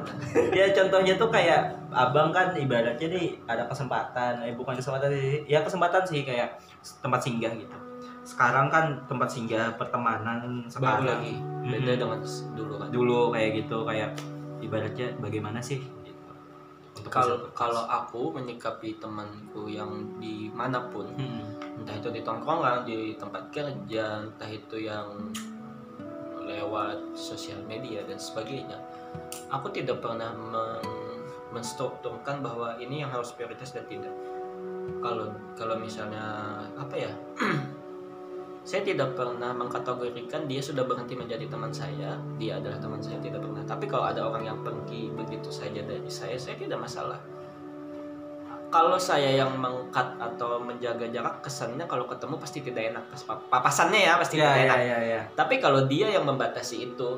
ya 0.51 0.75
contohnya 0.75 1.15
tuh 1.15 1.31
kayak 1.31 1.71
abang 1.89 2.35
kan 2.35 2.51
ibaratnya 2.51 3.07
nih 3.07 3.39
ada 3.47 3.63
kesempatan, 3.63 4.43
eh 4.43 4.51
bukan 4.51 4.75
kesempatan 4.75 5.07
sih, 5.09 5.47
ya 5.47 5.63
kesempatan 5.63 6.03
sih 6.03 6.27
kayak 6.27 6.59
tempat 6.99 7.23
singgah 7.23 7.55
gitu. 7.55 7.71
Sekarang 8.27 8.67
kan 8.67 8.99
tempat 9.07 9.31
singgah 9.31 9.71
pertemanan 9.73 10.67
baru 10.67 10.67
sekarang 10.67 11.07
lagi 11.07 11.33
beda 11.63 11.79
Mhm. 11.87 11.99
dengan 12.01 12.19
dulu 12.51 12.73
kan 12.75 12.87
dulu 12.91 13.19
kayak 13.31 13.49
gitu 13.57 13.77
kayak 13.87 14.09
ibaratnya 14.59 15.07
bagaimana 15.17 15.63
sih 15.63 15.79
kalau 17.07 17.47
kalau 17.55 17.87
aku 17.87 18.35
menyikapi 18.35 18.99
temanku 18.99 19.65
yang 19.65 19.87
di 20.19 20.51
mana 20.51 20.83
pun 20.85 21.07
Hmm. 21.15 21.47
Entah 21.89 22.05
itu 22.05 22.13
di 22.13 22.21
tongkrongan 22.21 22.85
di 22.85 23.17
tempat 23.17 23.49
kerja 23.49 24.21
entah 24.21 24.45
itu 24.45 24.77
yang 24.77 25.09
lewat 26.45 27.17
sosial 27.17 27.65
media 27.65 28.05
dan 28.05 28.21
sebagainya. 28.21 28.77
Aku 29.49 29.73
tidak 29.73 29.97
pernah 29.97 30.29
men- 30.29 30.85
menstrukturkan 31.49 32.45
bahwa 32.45 32.77
ini 32.77 33.01
yang 33.01 33.09
harus 33.09 33.33
prioritas 33.33 33.73
dan 33.73 33.89
tidak. 33.89 34.13
Kalau 35.01 35.33
kalau 35.57 35.81
misalnya 35.81 36.61
apa 36.77 36.93
ya 36.93 37.09
saya 38.69 38.85
tidak 38.85 39.17
pernah 39.17 39.49
mengkategorikan 39.57 40.45
dia 40.45 40.61
sudah 40.61 40.85
berhenti 40.85 41.17
menjadi 41.17 41.49
teman 41.49 41.73
saya 41.73 42.21
dia 42.37 42.61
adalah 42.61 42.77
teman 42.77 43.01
saya 43.01 43.17
tidak 43.17 43.41
pernah. 43.41 43.65
Tapi 43.65 43.89
kalau 43.89 44.05
ada 44.05 44.29
orang 44.29 44.45
yang 44.45 44.61
pergi 44.61 45.09
begitu 45.09 45.49
saja 45.49 45.81
dari 45.81 46.05
saya 46.05 46.37
saya 46.37 46.53
tidak 46.53 46.85
masalah 46.85 47.17
kalau 48.69 48.97
saya 49.01 49.33
yang 49.33 49.57
mengkat 49.57 50.17
atau 50.21 50.61
menjaga 50.61 51.09
jarak 51.09 51.41
kesannya 51.41 51.85
kalau 51.89 52.05
ketemu 52.05 52.35
pasti 52.37 52.59
tidak 52.61 52.83
enak. 52.93 53.03
Pas 53.09 53.21
pap- 53.25 53.47
papasannya 53.49 53.99
ya 54.05 54.13
pasti 54.21 54.37
ya 54.37 54.45
tidak 54.45 54.55
ya 54.55 54.63
enak. 54.65 54.77
ya 54.79 54.97
ya. 55.01 55.21
Tapi 55.33 55.55
kalau 55.57 55.89
dia 55.89 56.07
yang 56.13 56.25
membatasi 56.25 56.93
itu 56.93 57.09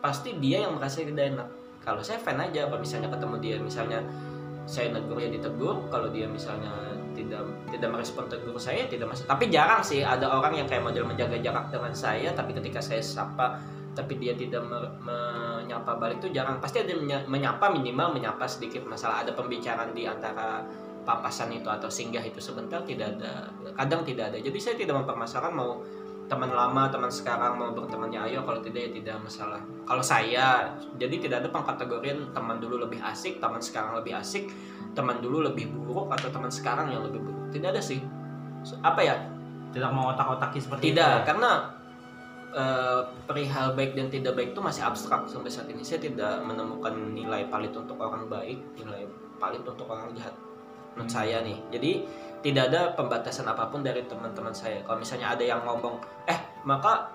pasti 0.00 0.36
dia 0.40 0.64
yang 0.64 0.76
merasa 0.76 1.04
tidak 1.04 1.36
enak. 1.36 1.48
Kalau 1.84 2.00
saya 2.00 2.16
fan 2.16 2.40
aja 2.40 2.64
kalau 2.68 2.80
misalnya 2.80 3.12
ketemu 3.12 3.36
dia 3.44 3.56
misalnya 3.60 4.00
saya 4.64 4.92
negur 4.92 5.20
ya 5.20 5.28
ditegur. 5.28 5.84
Kalau 5.92 6.08
dia 6.08 6.24
misalnya 6.24 6.72
tidak 7.14 7.46
tidak 7.70 7.88
merespon 7.94 8.26
tegur 8.26 8.58
saya 8.58 8.90
tidak 8.90 9.06
masalah 9.06 9.38
tapi 9.38 9.46
jarang 9.48 9.80
sih 9.86 10.02
ada 10.02 10.26
orang 10.26 10.58
yang 10.58 10.66
kayak 10.66 10.82
model 10.82 11.06
menjaga 11.06 11.38
jarak 11.38 11.70
dengan 11.70 11.94
saya 11.94 12.34
tapi 12.34 12.50
ketika 12.58 12.82
saya 12.82 12.98
sapa 12.98 13.62
tapi 13.94 14.18
dia 14.18 14.34
tidak 14.34 14.66
me- 14.66 14.90
menyapa 15.64 15.96
balik 15.96 16.20
itu 16.20 16.28
jarang. 16.36 16.60
Pasti 16.60 16.84
ada 16.84 16.92
menya- 16.92 17.24
menyapa 17.24 17.72
minimal 17.72 18.12
menyapa 18.12 18.44
sedikit 18.44 18.84
masalah. 18.84 19.24
Ada 19.24 19.32
pembicaraan 19.32 19.96
di 19.96 20.04
antara 20.04 20.60
papasan 21.04 21.52
itu 21.52 21.68
atau 21.68 21.88
singgah 21.92 22.24
itu 22.24 22.40
sebentar 22.40 22.80
tidak 22.84 23.16
ada 23.16 23.48
kadang 23.76 24.04
tidak 24.04 24.32
ada. 24.32 24.38
Jadi 24.40 24.58
saya 24.60 24.74
tidak 24.76 25.04
mempermasalahkan 25.04 25.52
mau 25.52 25.80
teman 26.24 26.48
lama 26.48 26.88
teman 26.88 27.12
sekarang 27.12 27.60
mau 27.60 27.72
bertemannya 27.76 28.32
ayo. 28.32 28.44
Kalau 28.44 28.60
tidak 28.64 28.80
ya 28.88 28.90
tidak 29.00 29.16
masalah. 29.20 29.60
Kalau 29.84 30.04
saya 30.04 30.72
jadi 30.96 31.16
tidak 31.20 31.36
ada 31.44 31.48
pengkategorian 31.52 32.32
teman 32.32 32.56
dulu 32.60 32.80
lebih 32.80 33.00
asik 33.04 33.40
teman 33.40 33.60
sekarang 33.60 34.00
lebih 34.00 34.16
asik 34.16 34.48
teman 34.96 35.20
dulu 35.20 35.44
lebih 35.44 35.68
buruk 35.68 36.08
atau 36.08 36.30
teman 36.32 36.48
sekarang 36.48 36.88
yang 36.88 37.04
lebih 37.04 37.20
buruk. 37.20 37.52
Tidak 37.52 37.68
ada 37.68 37.82
sih. 37.82 38.00
Apa 38.80 39.00
ya? 39.04 39.16
Tidak 39.74 39.90
mau 39.90 40.14
otak-otaki 40.14 40.62
seperti 40.62 40.94
tidak 40.94 41.26
itu 41.26 41.34
karena 41.34 41.73
eh, 42.54 43.00
perihal 43.26 43.74
baik 43.74 43.98
dan 43.98 44.06
tidak 44.08 44.38
baik 44.38 44.54
itu 44.54 44.60
masih 44.62 44.86
abstrak 44.86 45.26
sampai 45.26 45.50
saat 45.50 45.66
ini. 45.68 45.82
Saya 45.82 46.00
tidak 46.00 46.40
menemukan 46.46 46.94
nilai 47.12 47.50
palit 47.50 47.74
untuk 47.74 47.98
orang 47.98 48.30
baik 48.30 48.58
nilai 48.78 49.04
palit 49.42 49.60
untuk 49.66 49.90
orang 49.90 50.14
jahat 50.14 50.32
menurut 50.94 51.10
Hmm. 51.10 51.18
saya 51.18 51.42
nih. 51.42 51.58
Jadi 51.74 51.90
tidak 52.40 52.70
ada 52.70 52.94
pembatasan 52.94 53.50
apa 53.50 53.66
pun 53.68 53.82
dari 53.82 54.06
teman-teman 54.06 54.54
saya. 54.54 54.78
Kalau 54.86 55.02
misalnya 55.02 55.34
ada 55.34 55.42
yang 55.42 55.60
ngomong 55.66 55.98
eh 56.30 56.38
maka 56.62 57.10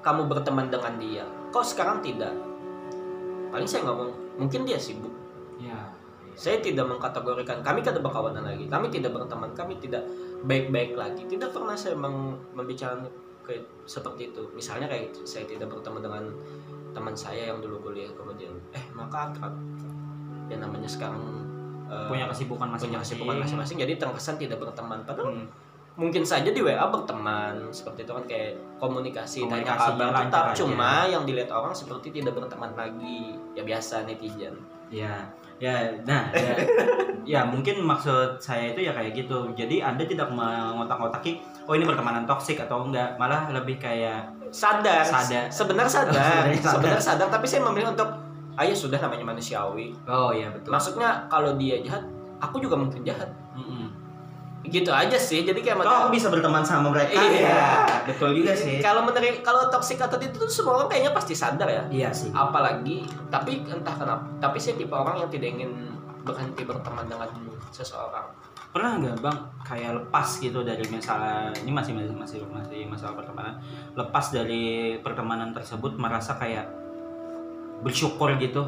kamu 0.00 0.24
berteman 0.26 0.72
dengan 0.72 0.96
dia. 0.96 1.24
Kok 1.52 1.64
sekarang 1.64 2.00
tidak? 2.00 2.32
Paling 3.52 3.68
saya 3.68 3.84
ngomong 3.86 4.40
mungkin 4.40 4.64
dia 4.64 4.80
sibuk. 4.80 5.12
Ya 5.60 5.76
saya 6.34 6.58
tidak 6.58 6.90
mengkategorikan 6.90 7.62
kami 7.62 7.78
tidak 7.78 8.02
berkawanan 8.02 8.42
lagi. 8.42 8.66
Kami 8.66 8.90
tidak 8.90 9.14
berteman. 9.14 9.54
Kami 9.54 9.78
tidak 9.78 10.02
baik-baik 10.42 10.98
lagi. 10.98 11.22
Tidak 11.30 11.54
pernah 11.54 11.78
saya 11.78 11.94
meng- 11.94 12.42
membicarakan 12.58 13.06
kayak 13.44 13.64
seperti 13.84 14.32
itu. 14.32 14.42
Misalnya 14.56 14.88
kayak 14.88 15.12
saya 15.22 15.44
tidak 15.44 15.68
bertemu 15.70 16.00
dengan 16.00 16.24
teman 16.94 17.14
saya 17.14 17.50
yang 17.50 17.58
dulu 17.58 17.90
kuliah 17.90 18.06
kemudian 18.14 18.54
eh 18.70 18.86
maka 18.94 19.34
akrab 19.34 19.50
yang 20.46 20.62
namanya 20.62 20.86
sekarang 20.86 21.18
eh, 21.90 22.06
punya 22.06 22.30
kesibukan 22.30 22.70
punya 22.70 22.78
masing-masing. 22.78 23.02
kesibukan 23.18 23.36
masing-masing 23.42 23.76
jadi 23.82 23.92
terkesan 23.98 24.36
tidak 24.38 24.58
berteman. 24.62 25.02
Padahal 25.02 25.34
Hmm. 25.34 25.46
mungkin 25.94 26.26
saja 26.26 26.50
di 26.50 26.58
WA 26.58 26.86
berteman 26.90 27.70
seperti 27.70 28.02
itu 28.02 28.12
kan 28.14 28.24
kayak 28.26 28.58
komunikasi, 28.82 29.46
tanya 29.46 29.74
Komunikasinya 29.78 30.06
kabar 30.10 30.26
tetap 30.26 30.44
cuma 30.58 30.92
yang 31.06 31.22
dilihat 31.22 31.50
orang 31.54 31.70
seperti 31.70 32.10
tidak 32.10 32.34
berteman 32.34 32.74
lagi. 32.74 33.38
Ya 33.54 33.62
biasa 33.62 34.02
netizen. 34.06 34.58
Ya, 34.90 35.26
ya, 35.64 35.76
nah, 36.04 36.28
ya, 36.36 36.54
ya 37.24 37.40
mungkin 37.48 37.80
maksud 37.80 38.36
saya 38.36 38.76
itu 38.76 38.84
ya 38.84 38.92
kayak 38.92 39.16
gitu. 39.16 39.48
Jadi 39.56 39.80
anda 39.80 40.04
tidak 40.04 40.28
mengotak-otaki, 40.28 41.40
oh 41.64 41.72
ini 41.72 41.88
pertemanan 41.88 42.28
toksik 42.28 42.60
atau 42.60 42.84
enggak, 42.84 43.16
malah 43.16 43.48
lebih 43.48 43.80
kayak 43.80 44.28
sadar, 44.52 45.02
Sadar. 45.02 45.48
sebenarnya 45.50 45.90
sadar 45.90 46.44
Sebenarnya 46.62 47.00
sadar. 47.02 47.28
tapi 47.32 47.46
saya 47.48 47.64
memilih 47.66 47.90
untuk 47.96 48.06
ayo 48.54 48.70
sudah 48.70 49.02
namanya 49.02 49.34
manusiawi 49.34 49.90
oh 50.06 50.30
ya 50.30 50.46
betul. 50.46 50.70
maksudnya 50.70 51.26
kalau 51.26 51.58
dia 51.58 51.82
jahat 51.82 52.06
aku 52.38 52.62
juga 52.62 52.78
mungkin 52.78 53.02
jahat. 53.02 53.26
Gitu 54.64 54.88
aja 54.88 55.20
sih 55.20 55.44
jadi 55.44 55.60
kayak 55.60 55.84
aku 55.84 56.08
bisa 56.08 56.32
berteman 56.32 56.64
sama 56.64 56.88
mereka. 56.88 57.20
Iya. 57.20 57.52
Ya, 57.52 58.00
betul 58.08 58.32
juga 58.32 58.56
sih. 58.56 58.80
kalau 58.80 59.04
meneri 59.04 59.44
kalau 59.44 59.68
toksik 59.68 60.00
atau 60.00 60.16
itu 60.16 60.32
tuh 60.40 60.48
semua 60.48 60.80
orang 60.80 60.88
kayaknya 60.88 61.12
pasti 61.12 61.36
sadar 61.36 61.68
ya 61.68 61.84
Iya 61.92 62.10
sih. 62.16 62.32
apalagi 62.32 63.04
tapi 63.28 63.60
entah 63.68 63.92
kenapa 63.92 64.24
tapi 64.40 64.56
saya 64.56 64.80
tipe 64.80 64.96
orang 64.96 65.20
yang 65.20 65.28
tidak 65.28 65.52
ingin 65.60 65.92
berhenti 66.24 66.64
berteman 66.64 67.04
dengan 67.04 67.28
seseorang 67.70 68.24
Pernah 68.74 68.98
nggak 68.98 69.16
bang 69.22 69.38
kayak 69.62 69.90
lepas 70.02 70.28
gitu 70.42 70.66
dari 70.66 70.82
masalah 70.90 71.54
ini 71.62 71.70
masih 71.70 71.94
masih 71.94 72.10
masih 72.10 72.38
masih 72.50 72.80
masalah 72.90 73.14
pertemanan, 73.14 73.54
lepas 73.94 74.34
dari 74.34 74.98
pertemanan 74.98 75.54
tersebut 75.54 75.94
merasa 75.94 76.34
kayak 76.34 76.66
bersyukur 77.86 78.34
gitu. 78.34 78.66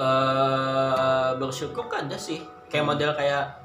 eh 0.00 1.30
bersyukur 1.36 1.92
kan 1.92 2.08
ada 2.08 2.16
sih 2.16 2.40
kayak 2.72 2.88
model 2.88 3.12
kayak 3.12 3.61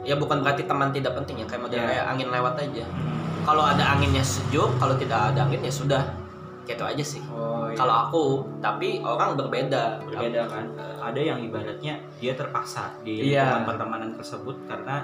ya 0.00 0.14
bukan 0.14 0.40
berarti 0.40 0.64
teman 0.64 0.88
tidak 0.90 1.12
penting 1.14 1.40
ya 1.40 1.46
kayak 1.46 1.62
model 1.62 1.78
Ya. 1.78 1.86
kayak 1.86 2.04
angin 2.08 2.28
lewat 2.28 2.54
aja. 2.56 2.84
Kalau 3.40 3.64
ada 3.64 3.84
anginnya 3.86 4.20
sejuk 4.20 4.70
kalau 4.76 4.94
tidak 4.94 5.32
ada 5.32 5.44
angin 5.44 5.60
ya 5.60 5.72
sudah. 5.72 6.02
Gitu 6.64 6.80
aja 6.80 7.02
sih. 7.02 7.22
Oh, 7.28 7.66
kalau 7.74 8.06
aku 8.06 8.24
tapi 8.60 9.00
orang 9.00 9.34
berbeda. 9.34 9.98
Berbeda 10.06 10.46
kan? 10.46 10.64
Ada 11.00 11.18
yang 11.18 11.38
ibaratnya 11.40 11.98
dia 12.16 12.32
terpaksa 12.32 12.92
di 13.00 13.32
Iya. 13.32 13.42
lingkungan 13.42 13.64
pertemanan 13.66 14.10
tersebut 14.14 14.56
karena 14.64 15.02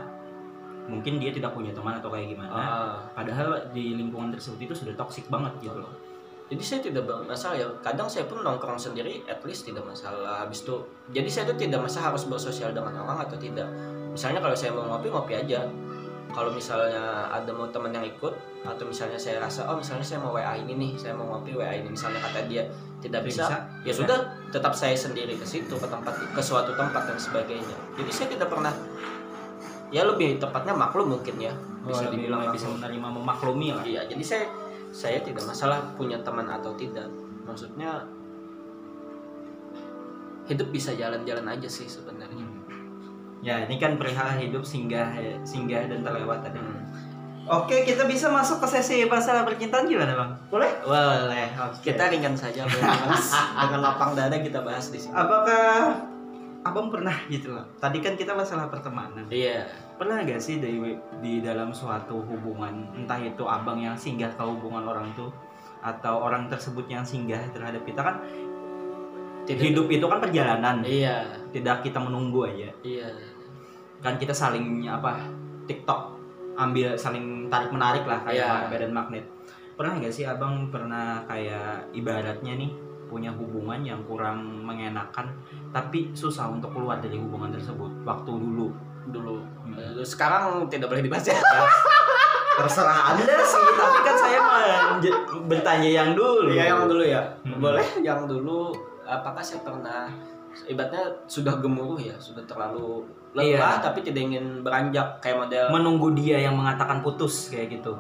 mungkin 0.87 1.18
dia 1.18 1.35
tidak 1.35 1.50
punya 1.50 1.74
teman 1.74 1.98
atau 1.98 2.09
kayak 2.09 2.30
gimana. 2.30 2.52
Ah. 2.52 2.94
padahal 3.11 3.59
di 3.74 3.98
lingkungan 3.98 4.30
tersebut 4.30 4.61
itu 4.62 4.74
sudah 4.76 4.94
toksik 4.94 5.26
banget 5.26 5.50
gitu 5.61 5.74
loh. 5.76 5.90
Jadi 6.46 6.62
saya 6.62 6.78
tidak 6.78 7.11
bermasalah 7.11 7.59
ya. 7.59 7.66
Kadang 7.82 8.06
saya 8.06 8.30
pun 8.30 8.38
nongkrong 8.38 8.78
sendiri 8.78 9.26
at 9.26 9.42
least 9.42 9.66
tidak 9.66 9.82
masalah. 9.82 10.46
Habis 10.46 10.62
itu 10.62 10.78
jadi 11.11 11.26
saya 11.26 11.44
tuh 11.50 11.59
tidak 11.59 11.82
masalah 11.82 12.14
harus 12.14 12.22
bersosial 12.24 12.70
dengan 12.70 12.94
orang 12.96 13.18
atau 13.26 13.35
tidak 13.35 13.66
misalnya 14.16 14.40
kalau 14.40 14.57
saya 14.57 14.72
mau 14.72 14.85
ngopi 14.96 15.12
ngopi 15.12 15.33
aja 15.37 15.68
kalau 16.33 16.52
misalnya 16.52 17.33
ada 17.33 17.48
mau 17.52 17.68
teman 17.68 17.92
yang 17.92 18.05
ikut 18.05 18.35
atau 18.64 18.85
misalnya 18.88 19.16
saya 19.20 19.40
rasa 19.40 19.68
oh 19.68 19.76
misalnya 19.76 20.05
saya 20.05 20.20
mau 20.20 20.33
WA 20.33 20.57
ini 20.57 20.72
nih 20.74 20.92
saya 20.96 21.12
mau 21.12 21.37
ngopi 21.37 21.52
WA 21.52 21.76
ini 21.76 21.92
misalnya 21.92 22.20
kata 22.24 22.48
dia 22.48 22.64
tidak 22.96 23.29
bisa, 23.29 23.44
ya 23.85 23.92
Bisa. 23.92 24.02
sudah 24.02 24.18
tetap 24.50 24.72
saya 24.72 24.96
sendiri 24.96 25.37
ke 25.37 25.46
situ 25.46 25.76
ke 25.76 25.87
tempat 25.87 26.16
ke 26.33 26.42
suatu 26.42 26.72
tempat 26.74 27.12
dan 27.12 27.20
sebagainya 27.20 27.76
jadi 27.94 28.11
saya 28.11 28.29
tidak 28.33 28.48
pernah 28.50 28.72
ya 29.94 30.02
lebih 30.02 30.42
tepatnya 30.42 30.74
maklum 30.74 31.14
mungkin 31.14 31.37
ya 31.38 31.55
bisa 31.87 32.02
bisa 32.02 32.05
dibilang 32.11 32.42
dibilang 32.42 32.42
bisa 32.50 32.66
maklum. 32.66 32.76
menerima 32.83 33.09
memaklumi 33.20 33.68
lah 33.70 33.85
Iya, 33.87 34.02
jadi 34.11 34.24
saya 34.26 34.44
saya 34.90 35.18
tidak 35.20 35.44
masalah 35.44 35.92
punya 35.94 36.18
teman 36.24 36.48
atau 36.48 36.72
tidak. 36.74 37.07
Maksudnya 37.44 38.09
hidup 40.48 40.68
bisa 40.72 40.96
jalan-jalan 40.96 41.46
aja 41.46 41.68
sih 41.68 41.85
sebenarnya. 41.85 42.56
Ya 43.46 43.62
ini 43.62 43.78
kan 43.78 43.94
perihal 43.94 44.35
hidup 44.35 44.66
singgah 44.66 45.14
singgah 45.42 45.87
dan 45.87 46.02
terlewat 46.02 46.42
tadi 46.42 46.59
Hmm. 46.59 46.82
oke 47.62 47.87
kita 47.87 48.02
bisa 48.04 48.26
masuk 48.26 48.59
ke 48.59 48.66
sesi 48.68 49.06
masalah 49.06 49.46
percintaan 49.46 49.87
gimana 49.87 50.12
bang 50.12 50.30
Boleh? 50.48 50.70
boleh 50.82 51.46
oke 51.56 51.78
Kita 51.78 52.11
ringan 52.11 52.35
saja 52.35 52.66
dengan, 52.66 53.06
dengan 53.62 53.80
lapang 53.80 54.12
dada 54.12 54.35
kita 54.35 54.61
bahas 54.61 54.90
di 54.90 54.98
sini. 54.98 55.14
apakah 55.14 55.94
abang 56.61 56.90
pernah 56.90 57.14
gitu 57.28 57.54
loh 57.54 57.62
tadi 57.78 58.02
kan 58.02 58.18
kita 58.18 58.35
masalah 58.35 58.66
pertemanan 58.66 59.30
Iya. 59.30 59.70
pernah 59.94 60.18
gak 60.20 60.42
sih 60.42 60.59
di 60.59 60.82
di 61.22 61.38
dalam 61.38 61.70
suatu 61.70 62.18
hubungan 62.20 62.90
entah 62.92 63.22
itu 63.22 63.46
abang 63.46 63.78
yang 63.78 63.94
singgah 63.94 64.35
ke 64.35 64.42
hubungan 64.42 64.82
orang 64.82 65.06
itu 65.09 65.30
atau 65.78 66.18
orang 66.20 66.50
tersebut 66.50 66.90
yang 66.90 67.06
singgah 67.06 67.38
terhadap 67.54 67.87
kita 67.87 68.02
kan 68.02 68.18
Tidak. 69.46 69.62
hidup 69.62 69.87
itu 69.87 70.02
kan 70.02 70.18
perjalanan 70.18 70.82
Iya. 70.82 71.30
tidak 71.54 71.87
kita 71.87 72.02
menunggu 72.02 72.42
aja 72.44 72.74
Iya. 72.82 73.06
Kan 74.07 74.14
kita 74.14 74.31
saling 74.31 74.87
apa 74.87 75.19
TikTok 75.66 76.14
ambil 76.55 76.95
saling 76.95 77.51
tarik 77.51 77.75
menarik 77.75 78.07
lah 78.07 78.23
kayak 78.23 78.47
Iya. 78.47 78.71
badan 78.71 78.92
magnet 78.95 79.27
pernah 79.75 79.99
gak 79.99 80.14
sih 80.14 80.23
abang 80.25 80.71
pernah 80.71 81.27
kayak 81.27 81.90
ibaratnya 81.90 82.55
nih 82.55 82.71
punya 83.11 83.35
hubungan 83.35 83.83
yang 83.83 83.99
kurang 84.07 84.62
mengenakan 84.62 85.35
tapi 85.75 86.14
susah 86.14 86.47
untuk 86.47 86.71
keluar 86.71 87.03
dari 87.03 87.19
hubungan 87.19 87.51
tersebut 87.51 88.07
waktu 88.07 88.31
dulu 88.31 88.71
Dulu. 89.07 89.38
Hmm. 89.62 90.03
Sekarang 90.03 90.66
tidak 90.66 90.90
boleh 90.90 90.99
dibahas 90.99 91.31
ya. 91.31 91.38
terserah 92.59 93.14
anda 93.14 93.38
sih 93.38 93.62
tapi 93.79 93.99
kan 94.03 94.16
saya 94.19 94.40
bertanya 95.47 95.90
yang 96.03 96.11
dulu 96.19 96.51
Iya 96.51 96.75
yang 96.75 96.90
dulu 96.90 97.05
ya. 97.07 97.23
Hmm. 97.47 97.62
Boleh 97.62 97.87
yang 98.03 98.27
dulu. 98.27 98.75
Apakah 99.07 99.38
saya 99.38 99.62
pernah 99.62 100.11
ibaratnya 100.66 101.23
sudah 101.31 101.62
gemuruh 101.62 102.03
ya, 102.03 102.19
sudah 102.19 102.42
terlalu 102.51 103.07
lelah 103.37 103.77
Iya. 103.77 103.85
tapi 103.85 104.01
tidak 104.01 104.33
ingin 104.33 104.64
beranjak 104.64 105.20
kayak 105.20 105.37
model 105.44 105.66
menunggu 105.68 106.09
dia 106.16 106.40
yang 106.40 106.57
mengatakan 106.57 107.05
putus 107.05 107.53
kayak 107.53 107.77
gitu 107.77 107.92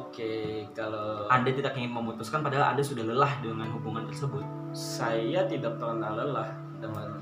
Oke, 0.00 0.64
kalau 0.72 1.26
anda 1.26 1.50
tidak 1.50 1.74
ingin 1.74 1.90
memutuskan 1.90 2.40
padahal 2.40 2.72
anda 2.72 2.82
sudah 2.82 3.02
lelah 3.02 3.42
dengan 3.42 3.66
hubungan 3.74 4.06
tersebut 4.06 4.42
saya 4.70 5.42
tidak 5.44 5.74
pernah 5.76 6.14
lelah 6.14 6.50
dengan 6.78 7.18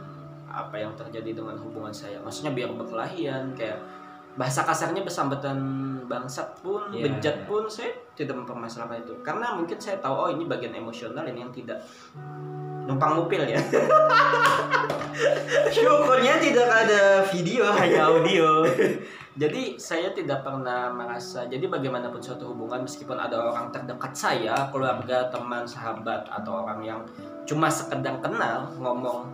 apa 0.49 0.77
yang 0.77 0.97
terjadi 0.97 1.39
dengan 1.39 1.61
hubungan 1.61 1.93
saya. 1.93 2.17
Maksudnya 2.25 2.57
biar 2.57 2.73
berkelahian 2.73 3.53
kayak 3.53 3.79
bahasa 4.35 4.65
kasarnya 4.65 5.05
bersambatan 5.05 5.59
bangsat 6.09 6.57
pun 6.63 6.89
Iya, 6.89 7.05
bejat 7.11 7.37
iya. 7.43 7.47
pun 7.47 7.67
saya 7.69 7.91
tidak 8.15 8.39
mempermasalahkan 8.39 9.03
itu 9.03 9.15
karena 9.21 9.53
mungkin 9.55 9.77
saya 9.77 9.99
tahu 9.99 10.15
oh 10.15 10.31
ini 10.31 10.47
bagian 10.47 10.73
emosional 10.73 11.27
ini 11.27 11.43
yang 11.43 11.53
tidak 11.53 11.83
numpang 12.88 13.20
ngupil 13.20 13.44
ya. 13.44 13.61
Syukurnya 15.74 16.40
tidak 16.40 16.68
ada 16.72 17.20
video, 17.29 17.68
hanya 17.77 18.09
audio. 18.09 18.64
jadi 19.42 19.79
saya 19.79 20.11
tidak 20.16 20.42
pernah 20.42 20.90
merasa 20.90 21.46
jadi 21.46 21.70
bagaimanapun 21.70 22.18
suatu 22.18 22.51
hubungan 22.51 22.83
meskipun 22.83 23.14
ada 23.14 23.38
orang 23.38 23.70
terdekat 23.70 24.11
saya 24.11 24.66
keluarga 24.74 25.31
teman 25.31 25.62
sahabat 25.62 26.27
atau 26.27 26.66
orang 26.66 26.83
yang 26.83 27.01
cuma 27.46 27.70
sekedar 27.70 28.18
kenal 28.18 28.66
ngomong 28.83 29.31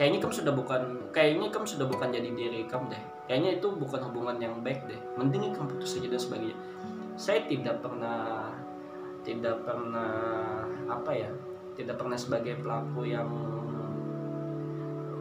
kayaknya 0.00 0.24
kamu 0.24 0.32
sudah 0.32 0.54
bukan 0.56 0.82
kayaknya 1.12 1.52
kamu 1.52 1.66
sudah 1.68 1.86
bukan 1.90 2.08
jadi 2.08 2.30
diri 2.32 2.64
kamu 2.70 2.94
deh. 2.94 3.02
Kayaknya 3.28 3.60
itu 3.60 3.68
bukan 3.76 4.00
hubungan 4.08 4.40
yang 4.40 4.54
baik 4.64 4.88
deh. 4.88 5.00
Mending 5.20 5.52
kamu 5.52 5.76
putus 5.76 6.00
saja 6.00 6.08
dan 6.08 6.22
sebagainya. 6.22 6.56
Saya 7.20 7.44
tidak 7.44 7.84
pernah 7.84 8.48
tidak 9.26 9.60
pernah 9.66 10.64
apa 10.88 11.12
ya 11.12 11.28
tidak 11.78 11.94
pernah 11.94 12.18
sebagai 12.18 12.58
pelaku 12.58 13.06
yang 13.06 13.30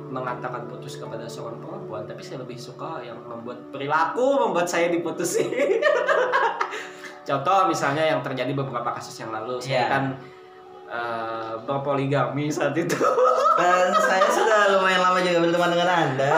mengatakan 0.08 0.66
putus 0.66 0.96
kepada 0.96 1.28
seorang 1.28 1.60
perempuan 1.60 2.04
tapi 2.04 2.24
saya 2.24 2.40
lebih 2.40 2.56
suka 2.56 3.04
yang 3.04 3.20
membuat 3.22 3.60
perilaku 3.70 4.40
membuat 4.40 4.66
saya 4.66 4.88
diputusin 4.88 5.52
contoh 7.28 7.68
misalnya 7.68 8.08
yang 8.08 8.24
terjadi 8.24 8.56
beberapa 8.56 8.88
kasus 8.90 9.14
yang 9.18 9.30
lalu 9.30 9.60
saya 9.60 9.76
Iya. 9.76 9.86
kan 9.86 10.04
eh, 10.88 11.54
berpoligami 11.62 12.48
saat 12.48 12.72
itu 12.74 12.96
Dan 13.58 13.90
saya 13.92 14.22
sudah 14.30 14.78
lumayan 14.78 15.02
lama 15.02 15.18
juga 15.18 15.42
berteman 15.42 15.74
dengan 15.74 15.90
Anda, 15.90 16.30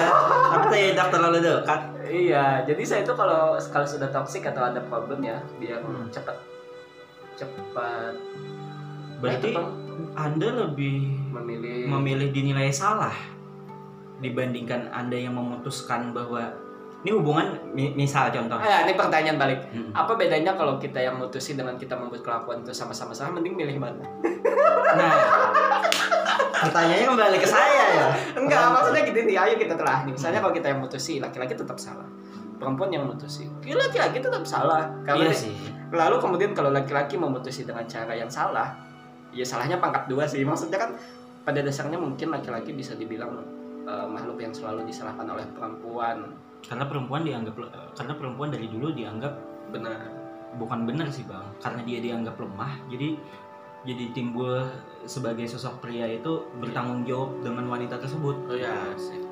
tapi 0.56 0.96
tidak 0.96 1.12
terlalu 1.12 1.44
dekat. 1.44 1.82
iya 2.08 2.64
jadi 2.64 2.80
saya 2.82 3.02
itu 3.04 3.12
kalau 3.12 3.54
kalau 3.60 3.84
sudah 3.86 4.08
toksik 4.08 4.48
atau 4.48 4.64
ada 4.64 4.80
problem 4.82 5.20
ya 5.22 5.36
biar 5.60 5.84
Hmm. 5.84 6.08
cepat 6.10 6.40
cepat 7.36 8.16
Berarti 9.20 9.52
ya, 9.52 9.60
cepat 9.60 9.68
Anda 10.16 10.48
lebih 10.58 10.96
memilih 11.30 11.88
memilih 11.88 12.28
dinilai 12.30 12.72
salah 12.72 13.14
dibandingkan 14.18 14.90
Anda 14.90 15.16
yang 15.18 15.34
memutuskan 15.34 16.12
bahwa 16.12 16.52
ini 17.00 17.12
hubungan 17.12 17.56
mi- 17.72 17.96
misal 17.96 18.28
contoh. 18.28 18.56
Ah, 18.56 18.84
ini 18.84 18.92
pertanyaan 18.94 19.36
balik 19.36 19.60
Mm. 19.72 19.92
apa 19.94 20.12
bedanya 20.14 20.52
kalau 20.54 20.76
kita 20.76 21.00
yang 21.00 21.16
mutusin 21.16 21.56
dengan 21.56 21.76
kita 21.76 21.96
membuat 21.96 22.20
kelakuan 22.22 22.60
itu 22.60 22.72
sama-sama 22.72 23.12
salah 23.12 23.32
mending 23.32 23.56
milih 23.56 23.80
mana 23.80 24.04
Nah, 24.90 25.14
pertanyaannya 26.60 27.08
kembali 27.08 27.38
ke 27.38 27.48
saya 27.48 27.84
ya. 27.94 28.08
Enggak, 28.36 28.60
maksudnya 28.70 29.02
gini 29.04 29.22
nih, 29.26 29.38
ayo 29.38 29.54
kita 29.56 29.76
telah 29.76 30.02
nih. 30.02 30.12
Misalnya 30.12 30.40
kalau 30.40 30.52
kita 30.52 30.68
yang 30.68 30.82
mutusi, 30.82 31.14
laki-laki 31.18 31.54
tetap 31.54 31.78
salah. 31.78 32.08
Perempuan 32.58 32.90
yang 32.90 33.06
mutusi, 33.06 33.48
ya 33.64 33.78
laki-laki 33.78 34.20
tetap 34.20 34.44
salah. 34.44 34.92
Karena 35.02 35.30
Iya 35.30 35.36
sih. 35.38 35.56
lalu 35.90 36.20
kemudian 36.20 36.52
kalau 36.52 36.70
laki-laki 36.70 37.16
memutusi 37.16 37.64
dengan 37.64 37.86
cara 37.86 38.12
yang 38.12 38.28
salah, 38.28 38.76
ya 39.34 39.46
salahnya 39.46 39.78
pangkat 39.78 40.10
dua 40.10 40.26
sih. 40.26 40.42
Maksudnya 40.46 40.78
kan 40.82 40.92
pada 41.44 41.60
dasarnya 41.64 41.98
mungkin 41.98 42.30
laki-laki 42.30 42.74
bisa 42.76 42.94
dibilang 42.94 43.42
eh, 43.86 44.08
makhluk 44.10 44.38
yang 44.42 44.54
selalu 44.54 44.86
disalahkan 44.86 45.26
oleh 45.26 45.46
perempuan. 45.56 46.36
Karena 46.60 46.86
perempuan 46.92 47.24
dianggap 47.24 47.56
karena 47.96 48.14
perempuan 48.20 48.52
dari 48.52 48.68
dulu 48.68 48.92
dianggap 48.92 49.32
Benar. 49.70 50.02
bukan 50.58 50.82
benar 50.90 51.06
sih 51.14 51.24
bang 51.30 51.46
karena 51.62 51.86
dia 51.86 52.02
dianggap 52.02 52.34
lemah 52.42 52.74
jadi 52.90 53.14
jadi 53.86 54.12
timbul 54.18 54.66
sebagai 55.06 55.46
sosok 55.46 55.78
pria 55.80 56.10
itu 56.10 56.42
bertanggung 56.58 57.06
jawab 57.06 57.38
dengan 57.46 57.70
wanita 57.70 58.02
tersebut 58.02 58.50
Oh 58.50 58.58
ya, 58.58 58.74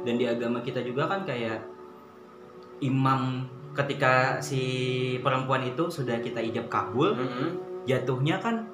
dan 0.05 0.15
di 0.15 0.29
agama 0.29 0.61
kita 0.61 0.85
juga 0.85 1.09
kan 1.09 1.25
kayak 1.25 1.65
imam 2.85 3.49
ketika 3.73 4.37
si 4.39 4.61
perempuan 5.25 5.65
itu 5.65 5.89
sudah 5.89 6.21
kita 6.21 6.37
ijab 6.39 6.69
kabul 6.69 7.17
Mm-mm. 7.17 7.83
jatuhnya 7.89 8.37
kan 8.37 8.69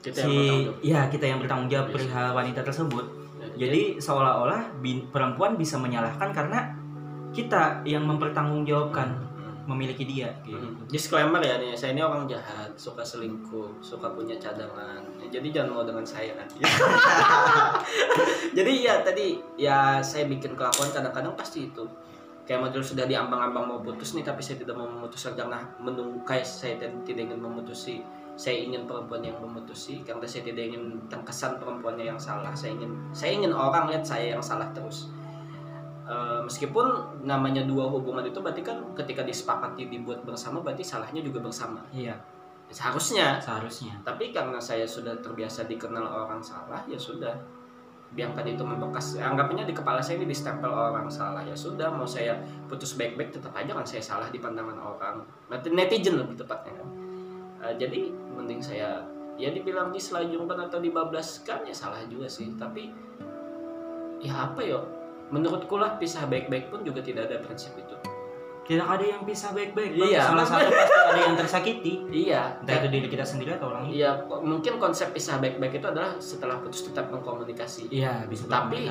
Kita 0.00 0.24
si 0.24 0.32
ya 0.80 1.06
kita 1.06 1.24
yang 1.24 1.38
bertanggung 1.38 1.68
jawab 1.68 1.88
Yes. 1.88 1.94
perihal 1.96 2.28
wanita 2.32 2.60
tersebut 2.60 3.06
Ya, 3.40 3.68
jadi 3.68 3.96
seolah-olah 3.96 4.80
bin- 4.80 5.08
perempuan 5.08 5.56
bisa 5.56 5.76
menyalahkan 5.76 6.28
karena 6.28 6.76
kita 7.30 7.80
yang 7.84 8.04
mempertanggungjawabkan 8.04 9.08
Mm. 9.16 9.64
memiliki 9.64 10.04
dia 10.04 10.28
gitu. 10.42 10.60
Hmm. 10.60 10.76
Disclaimer 10.84 11.40
ya 11.40 11.56
nih, 11.56 11.72
saya 11.72 11.94
ini 11.94 12.02
orang 12.02 12.26
jahat, 12.26 12.68
suka 12.74 13.00
selingkuh, 13.00 13.80
suka 13.80 14.12
punya 14.12 14.36
cadangan. 14.36 15.00
Ya, 15.16 15.40
jadi 15.40 15.48
jangan 15.56 15.72
mau 15.72 15.84
dengan 15.84 16.04
saya 16.04 16.36
nanti. 16.36 16.60
jadi 18.56 18.72
ya 18.76 18.94
tadi 19.00 19.38
ya 19.56 20.00
saya 20.00 20.26
bikin 20.26 20.52
kelakuan 20.52 20.90
kadang-kadang 20.90 21.32
pasti 21.32 21.70
itu. 21.70 21.84
Kayak 22.44 22.66
model 22.66 22.82
sudah 22.82 23.06
diambang-ambang 23.06 23.64
mau 23.64 23.78
putus 23.78 24.12
nih 24.12 24.26
tapi 24.26 24.42
saya 24.42 24.58
tidak 24.58 24.74
mau 24.74 24.84
memutuskan 24.84 25.32
karena 25.32 25.62
menunggu 25.78 26.18
kayak 26.26 26.42
saya 26.42 26.76
tidak 26.76 27.06
tidak 27.06 27.30
ingin 27.30 27.38
memutusi. 27.38 28.02
Saya 28.40 28.56
ingin 28.56 28.88
perempuan 28.88 29.20
yang 29.20 29.36
memutusi 29.36 30.00
karena 30.00 30.24
saya 30.24 30.48
tidak 30.48 30.72
ingin 30.72 30.96
terkesan 31.12 31.60
perempuannya 31.60 32.08
yang 32.08 32.16
salah. 32.16 32.56
Saya 32.56 32.72
ingin 32.72 32.88
saya 33.12 33.36
ingin 33.36 33.52
orang 33.52 33.92
lihat 33.92 34.00
saya 34.00 34.32
yang 34.32 34.40
salah 34.40 34.72
terus. 34.72 35.12
Eh, 36.08 36.40
meskipun 36.48 37.20
namanya 37.28 37.68
dua 37.68 37.84
hubungan 37.92 38.24
itu 38.24 38.40
berarti 38.40 38.64
kan 38.64 38.80
ketika 38.96 39.28
disepakati 39.28 39.92
dibuat 39.92 40.24
bersama 40.24 40.64
berarti 40.64 40.80
salahnya 40.80 41.20
juga 41.20 41.44
bersama. 41.44 41.84
Iya. 41.92 42.16
Seharusnya. 42.72 43.36
Seharusnya. 43.44 44.00
Tapi 44.00 44.32
karena 44.32 44.56
saya 44.56 44.88
sudah 44.88 45.20
terbiasa 45.20 45.68
dikenal 45.68 46.08
orang 46.08 46.40
salah 46.40 46.80
ya 46.88 46.96
sudah. 46.96 47.36
Biarkan 48.16 48.42
itu 48.42 48.64
membekas 48.64 49.20
anggapnya 49.20 49.68
di 49.68 49.76
kepala 49.76 50.00
saya 50.00 50.16
ini 50.16 50.32
distempel 50.32 50.72
orang 50.72 51.12
salah 51.12 51.44
ya 51.44 51.52
sudah. 51.52 51.92
Mau 51.92 52.08
saya 52.08 52.40
putus 52.72 52.96
baik-baik 52.96 53.36
tetap 53.36 53.52
aja 53.52 53.76
kan 53.76 53.84
saya 53.84 54.00
salah 54.00 54.32
di 54.32 54.40
pandangan 54.40 54.80
orang. 54.80 55.20
Net- 55.52 55.68
netizen 55.76 56.16
lebih 56.16 56.40
tepatnya 56.40 56.80
kan 56.80 56.99
Eh, 57.60 57.74
jadi 57.76 58.08
mending 58.08 58.60
saya 58.60 59.04
ya 59.36 59.52
dibilang 59.52 59.88
diselajungkan 59.88 60.68
atau 60.68 60.80
dibablaskan 60.80 61.64
ya 61.64 61.72
salah 61.72 62.00
juga 62.04 62.24
sih 62.24 62.56
tapi 62.56 62.92
ya 64.20 64.48
apa 64.48 64.60
ya 64.60 64.80
menurutku 65.28 65.76
lah 65.76 65.96
pisah 65.96 66.24
baik-baik 66.24 66.68
pun 66.68 66.84
juga 66.84 67.00
tidak 67.00 67.28
ada 67.28 67.40
prinsip 67.40 67.72
itu 67.74 67.96
tidak 68.64 68.86
ada 68.86 69.02
yang 69.02 69.22
bisa 69.26 69.50
baik-baik. 69.50 69.98
Iya. 69.98 70.20
salah 70.22 70.46
satu 70.46 70.70
pasti 70.70 70.94
ada 70.94 71.20
yang 71.20 71.36
tersakiti 71.36 71.94
iya 72.08 72.54
entah 72.60 72.74
itu 72.78 72.88
diri 72.92 73.08
kita 73.08 73.24
sendiri 73.24 73.56
atau 73.56 73.72
orang 73.72 73.88
lain 73.88 73.96
Iya, 73.96 74.10
mungkin 74.40 74.72
konsep 74.76 75.10
pisah 75.10 75.36
baik-baik 75.36 75.80
itu 75.80 75.86
adalah 75.88 76.16
setelah 76.16 76.60
putus 76.60 76.86
tetap 76.86 77.08
mengkomunikasi. 77.08 77.90
iya 77.90 78.22
bisa 78.24 78.44
Tapi- 78.46 78.86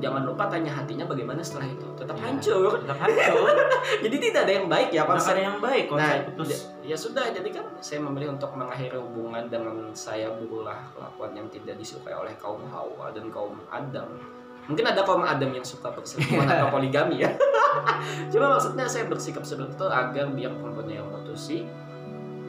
Jangan 0.00 0.24
lupa 0.24 0.44
tanya 0.46 0.72
hatinya 0.72 1.04
bagaimana 1.04 1.38
setelah 1.38 1.68
itu. 1.68 1.84
Tetap 1.94 2.16
Iya. 2.16 2.24
hancur. 2.26 2.72
tetap 2.74 2.98
hancur 2.98 3.52
Jadi 4.04 4.16
tidak 4.18 4.40
ada 4.42 4.52
yang 4.54 4.66
baik 4.66 4.88
ya 4.90 5.02
konsep. 5.04 5.30
ada 5.30 5.42
yang 5.44 5.58
baik 5.58 5.84
Nah, 5.86 5.92
konsep 5.92 6.20
putus 6.32 6.48
ya- 6.48 6.64
ya 6.82 6.96
sudah. 6.96 7.24
Jadi 7.28 7.48
kan 7.50 7.66
saya 7.78 8.00
memilih 8.00 8.32
untuk 8.32 8.50
mengakhiri 8.52 8.96
hubungan 8.96 9.44
dengan 9.46 9.76
saya 9.92 10.32
berulah 10.32 10.80
kelakuan 10.90 11.32
yang 11.34 11.46
tidak 11.46 11.76
disukai 11.76 12.12
oleh 12.12 12.32
kaum 12.34 12.64
Hawa 12.66 13.08
dan 13.10 13.28
kaum 13.28 13.60
Adam. 13.68 14.08
Mungkin 14.62 14.84
ada 14.84 15.02
kaum 15.02 15.20
Adam 15.20 15.50
yang 15.50 15.62
suka 15.62 15.88
berselingkuhan 15.88 16.46
atau 16.50 16.70
poligami 16.70 17.20
ya. 17.20 17.30
Cuma 18.32 18.50
maksudnya 18.50 18.84
saya 18.84 19.04
bersikap 19.04 19.42
seperti 19.42 19.72
itu 19.72 19.86
agar 19.86 20.26
biar 20.28 20.52
perempuannya 20.52 20.96
yang 20.96 21.06
memutusi 21.06 21.68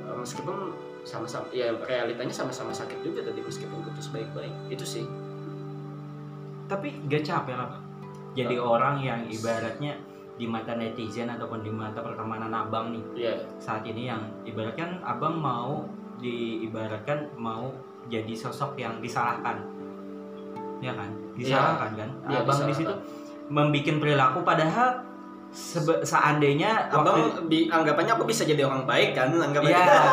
eh, 0.01 0.15
meskipun 0.15 0.71
sama-sama 1.01 1.49
ya 1.49 1.73
realitanya 1.81 2.29
sama-sama 2.29 2.69
sakit 2.69 3.01
juga 3.01 3.21
tadi 3.23 3.41
meskipun 3.41 3.81
putus 3.81 4.07
baik-baik 4.07 4.53
itu 4.69 4.85
sih 4.85 5.05
tapi 6.71 6.95
gak 7.11 7.27
capek 7.27 7.59
lah 7.59 7.75
jadi 8.31 8.55
orang 8.55 9.03
yang 9.03 9.27
ibaratnya 9.27 9.99
di 10.39 10.47
mata 10.47 10.71
netizen 10.79 11.27
ataupun 11.27 11.59
di 11.59 11.69
mata 11.69 11.99
pertemanan 11.99 12.55
abang 12.55 12.95
nih 12.95 13.03
ya 13.27 13.35
saat 13.59 13.83
ini 13.83 14.07
yang 14.07 14.23
ibaratkan 14.47 15.03
abang 15.03 15.35
mau 15.35 15.83
diibaratkan 16.21 17.33
mau 17.35 17.73
jadi 18.07 18.33
sosok 18.33 18.77
yang 18.79 19.01
disalahkan. 19.01 19.61
Ya 20.79 20.93
kan? 20.95 21.09
Disalahkan 21.37 21.89
kan? 21.97 22.09
Iya, 22.29 22.37
abang 22.45 22.59
di 22.65 22.73
situ 22.73 22.93
membuat 23.51 23.97
perilaku 23.99 24.39
padahal 24.47 25.03
sebe- 25.51 25.99
seandainya 26.01 26.87
abang 26.87 27.19
di 27.45 27.67
anggapannya 27.67 28.13
aku 28.13 28.23
bisa 28.23 28.41
jadi 28.41 28.63
orang 28.63 28.83
baik 28.83 29.11
kan 29.11 29.29
anggapannya 29.29 29.75
ya 29.83 30.07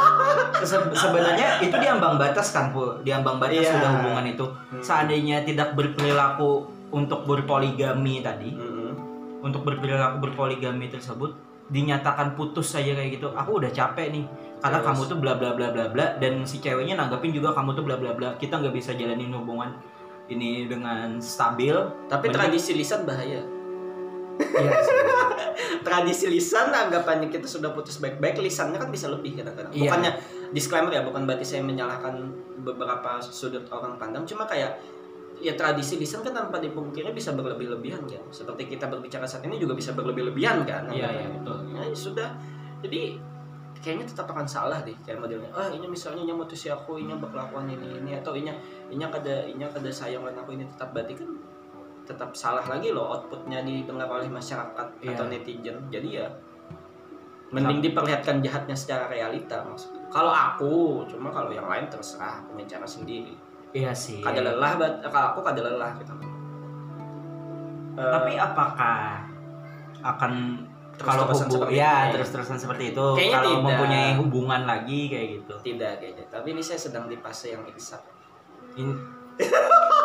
se- 0.61 0.91
sebenarnya 0.93 1.63
itu 1.63 1.73
diambang 1.73 2.15
batas 2.15 2.51
kan 2.51 2.69
bu 2.69 2.99
diambang 3.01 3.39
batas 3.39 3.63
Iya. 3.63 3.73
sudah 3.73 3.91
hubungan 3.97 4.27
itu 4.27 4.45
Hmm. 4.45 4.83
seandainya 4.83 5.43
tidak 5.43 5.73
berperilaku 5.73 6.67
untuk 6.91 7.23
berpoligami 7.23 8.19
tadi 8.19 8.51
Mm-mm. 8.51 8.93
untuk 9.41 9.63
berperilaku 9.63 10.19
berpoligami 10.21 10.89
tersebut 10.89 11.33
dinyatakan 11.69 12.33
putus 12.33 12.67
saja 12.69 12.93
kayak 12.93 13.15
gitu 13.15 13.31
aku 13.31 13.59
udah 13.59 13.69
capek 13.69 14.11
nih 14.11 14.25
karena 14.59 14.79
Yes. 14.79 14.87
kamu 14.87 15.01
tuh 15.05 15.19
bla 15.19 15.35
bla 15.35 15.53
bla 15.53 15.69
bla 15.69 15.87
bla 15.87 16.17
dan 16.17 16.43
si 16.43 16.59
ceweknya 16.59 16.97
nanggapin 16.97 17.31
juga 17.31 17.53
kamu 17.53 17.73
tuh 17.73 17.85
bla 17.85 17.95
bla 17.95 18.11
bla 18.11 18.35
kita 18.35 18.59
nggak 18.59 18.73
bisa 18.73 18.91
jalanin 18.93 19.31
hubungan 19.31 19.77
ini 20.27 20.65
dengan 20.65 21.17
stabil 21.19 21.73
tapi 22.07 22.29
tradisi 22.29 22.73
lisan 22.73 23.05
bahaya 23.05 23.41
Iya 24.39 24.73
tradisi 25.87 26.29
lisan 26.29 26.71
anggapannya 26.71 27.33
kita 27.33 27.49
sudah 27.49 27.73
putus 27.73 27.99
baik-baik 27.99 28.39
lisannya 28.45 28.77
kan 28.79 28.91
bisa 28.93 29.09
lebih 29.09 29.41
kadang-kadang 29.41 29.73
Iya. 29.73 29.89
bukannya 29.89 30.11
disclaimer 30.53 30.93
ya 30.93 31.03
bukan 31.05 31.25
berarti 31.25 31.45
saya 31.45 31.63
menyalahkan 31.65 32.15
beberapa 32.63 33.19
sudut 33.21 33.65
orang 33.73 33.97
pandang 33.97 34.25
cuma 34.29 34.45
kayak 34.45 34.79
ya 35.39 35.55
tradisi 35.55 35.95
lisan 35.99 36.21
kan 36.27 36.35
tanpa 36.35 36.59
dipungkiri 36.59 37.15
bisa 37.15 37.31
berlebih-lebihan 37.35 38.03
kan? 38.05 38.23
Seperti 38.31 38.67
kita 38.75 38.91
berbicara 38.91 39.23
saat 39.25 39.47
ini 39.47 39.59
juga 39.59 39.79
bisa 39.79 39.95
berlebih-lebihan 39.95 40.67
kan? 40.67 40.91
Iya, 40.91 41.09
iya, 41.15 41.29
betul. 41.31 41.59
ya 41.79 41.83
sudah. 41.95 42.29
Jadi 42.83 43.19
kayaknya 43.79 44.11
tetap 44.11 44.27
akan 44.27 44.47
salah 44.51 44.83
deh 44.83 44.95
kayak 45.07 45.23
modelnya. 45.23 45.51
Ah 45.55 45.71
ini 45.71 45.87
misalnya 45.87 46.27
nya 46.27 46.35
mutusi 46.35 46.67
aku 46.67 46.99
ini 46.99 47.15
berkelakuan 47.15 47.71
ini 47.71 48.03
ini 48.03 48.19
atau 48.19 48.35
ini 48.35 48.51
ini 48.91 49.03
kada 49.07 49.47
ini 49.47 49.63
kada 49.63 49.91
sayang 49.91 50.27
aku 50.27 50.59
ini 50.59 50.67
tetap. 50.67 50.91
Berarti 50.91 51.15
kan 51.15 51.31
tetap 52.09 52.33
salah 52.33 52.65
lagi 52.65 52.89
loh 52.89 53.13
outputnya 53.13 53.61
didengar 53.61 54.09
oleh 54.09 54.27
masyarakat 54.27 54.87
Iya. 54.99 55.13
atau 55.13 55.29
netizen 55.29 55.77
jadi 55.89 56.09
ya 56.19 56.29
mending 57.49 57.81
diperlihatkan 57.83 58.41
jahatnya 58.41 58.73
secara 58.73 59.05
realita 59.07 59.61
maksudnya 59.63 60.01
kalau 60.09 60.29
aku 60.29 60.73
cuma 61.05 61.29
kalau 61.29 61.49
yang 61.49 61.65
lain 61.65 61.85
terserah 61.87 62.41
aku 62.41 62.57
bicara 62.57 62.85
sendiri 62.85 63.37
Iya 63.71 63.93
sih. 63.93 64.25
kada 64.25 64.41
lelah 64.41 64.81
kalau 65.05 65.27
aku 65.33 65.41
kada 65.43 65.61
lelah 65.63 65.93
gitu 65.95 66.13
Eh, 67.99 68.07
Tapi 68.07 68.39
apakah 68.39 69.27
akan 70.01 70.33
kalau 70.95 71.27
Terus-terusan 71.27 71.47
hubung 71.47 71.55
seperti 71.67 71.75
ya 71.77 71.95
ini? 71.99 72.13
terus-terusan 72.15 72.57
seperti 72.57 72.85
itu 72.89 73.07
Kayaknya 73.13 73.35
kalau 73.35 73.51
tidak. 73.51 73.65
mempunyai 73.67 74.11
hubungan 74.15 74.63
lagi 74.65 75.01
kayak 75.09 75.27
gitu. 75.35 75.55
tidak 75.67 75.93
kayaknya 75.99 76.25
tapi 76.29 76.47
ini 76.49 76.63
saya 76.63 76.79
sedang 76.79 77.05
di 77.07 77.17
fase 77.17 77.53
yang 77.53 77.63
insaf 77.67 78.03
In- 78.75 79.03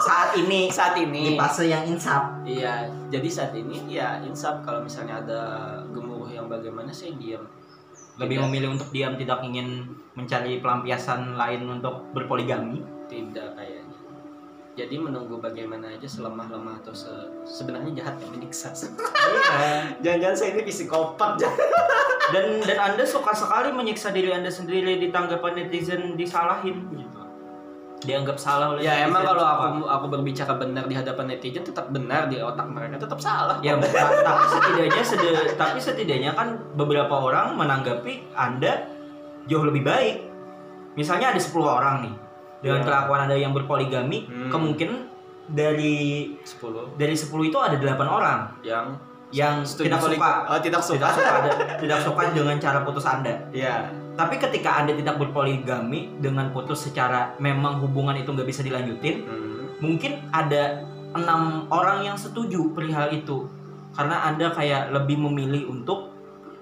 saat 0.04 0.36
ini 0.36 0.68
saat 0.70 0.96
ini 1.00 1.34
di 1.34 1.40
fase 1.40 1.66
yang 1.70 1.84
insaf. 1.88 2.44
Iya, 2.44 2.90
jadi 3.10 3.28
saat 3.30 3.54
ini 3.56 3.88
ya 3.88 4.20
insaf 4.22 4.62
kalau 4.62 4.84
misalnya 4.84 5.24
ada 5.24 5.42
gemuruh 5.90 6.30
yang 6.30 6.46
bagaimana 6.52 6.92
saya 6.92 7.16
diam. 7.18 7.44
Lebih 8.20 8.38
Tidak. 8.38 8.46
memilih 8.46 8.70
untuk 8.78 8.94
diam 8.94 9.18
tidak 9.18 9.42
ingin 9.42 9.90
mencari 10.14 10.62
pelampiasan 10.62 11.34
lain 11.34 11.66
untuk 11.66 12.14
berpoligami. 12.14 12.86
Tidak 13.10 13.58
kayaknya. 13.58 13.98
Jadi 14.74 14.98
menunggu 14.98 15.38
bagaimana 15.38 15.86
aja 15.86 16.06
selemah-lemah 16.06 16.82
atau 16.82 16.94
se- 16.94 17.30
sebenarnya 17.46 17.94
jahat 17.94 18.18
yang 18.22 18.38
menyiksa. 18.38 18.70
Iya. 18.74 19.70
Jangan-jangan 20.06 20.38
saya 20.38 20.50
ini 20.58 20.64
psikopat. 20.66 21.42
Dan 22.34 22.62
dan 22.62 22.78
Anda 22.82 23.06
suka 23.06 23.34
sekali 23.34 23.70
menyiksa 23.74 24.14
diri 24.14 24.34
Anda 24.34 24.50
sendiri 24.50 24.98
di 24.98 25.10
tanggapan 25.14 25.66
netizen 25.66 26.14
disalahin 26.14 26.90
gitu. 26.94 27.22
Dianggap 28.04 28.36
salah 28.36 28.68
oleh 28.70 28.82
ya 28.82 28.94
netizen. 28.94 29.08
emang 29.08 29.22
kalau 29.24 29.44
aku 29.44 29.66
aku 29.86 30.06
berbicara 30.10 30.54
benar 30.54 30.84
di 30.84 30.94
hadapan 30.94 31.26
netizen 31.28 31.64
tetap 31.64 31.88
benar 31.88 32.28
di 32.28 32.38
otak 32.38 32.68
mereka 32.68 33.00
tetap 33.00 33.18
salah. 33.18 33.58
Ya, 33.60 33.76
tapi 33.80 34.44
setidaknya 34.50 35.04
sede- 35.04 35.56
tapi 35.56 35.78
setidaknya 35.78 36.32
kan 36.32 36.48
beberapa 36.74 37.14
orang 37.14 37.56
menanggapi 37.56 38.34
Anda 38.34 38.92
jauh 39.46 39.64
lebih 39.64 39.82
baik. 39.82 40.16
Misalnya 40.94 41.32
ada 41.32 41.40
10 41.40 41.50
orang 41.64 41.96
nih 42.02 42.16
dengan 42.60 42.80
Ya. 42.80 42.86
kelakuan 42.86 43.20
Anda 43.22 43.36
yang 43.36 43.52
berpoligami, 43.52 44.24
Hmm. 44.24 44.48
kemungkinan 44.48 45.00
dari 45.46 45.96
10 46.42 46.94
dari 46.94 47.12
10 47.14 47.44
itu 47.46 47.58
ada 47.58 47.76
8 47.76 48.08
orang 48.08 48.40
yang 48.62 48.96
yang 49.30 49.66
tidak 49.66 49.98
suka 49.98 50.46
Oh, 50.46 50.60
tidak 50.60 50.80
suka. 50.80 50.96
tidak 50.96 51.12
suka 51.12 51.34
tidak 51.82 52.00
suka 52.00 52.22
dengan 52.32 52.56
cara 52.58 52.80
putus 52.82 53.04
Anda. 53.04 53.34
Ya. 53.50 53.90
Tapi 54.14 54.36
ketika 54.38 54.78
Anda 54.78 54.94
tidak 54.94 55.18
berpoligami 55.18 56.22
dengan 56.22 56.54
putus 56.54 56.86
secara 56.86 57.34
memang 57.42 57.82
hubungan 57.82 58.14
itu 58.14 58.30
nggak 58.30 58.46
bisa 58.46 58.62
dilanjutin, 58.62 59.26
Hmm. 59.26 59.74
mungkin 59.82 60.22
ada 60.30 60.86
enam 61.14 61.70
orang 61.70 62.06
yang 62.06 62.18
setuju 62.18 62.74
perihal 62.74 63.14
itu 63.14 63.46
karena 63.94 64.26
anda 64.26 64.50
kayak 64.50 64.90
lebih 64.90 65.22
memilih 65.22 65.70
untuk 65.70 66.14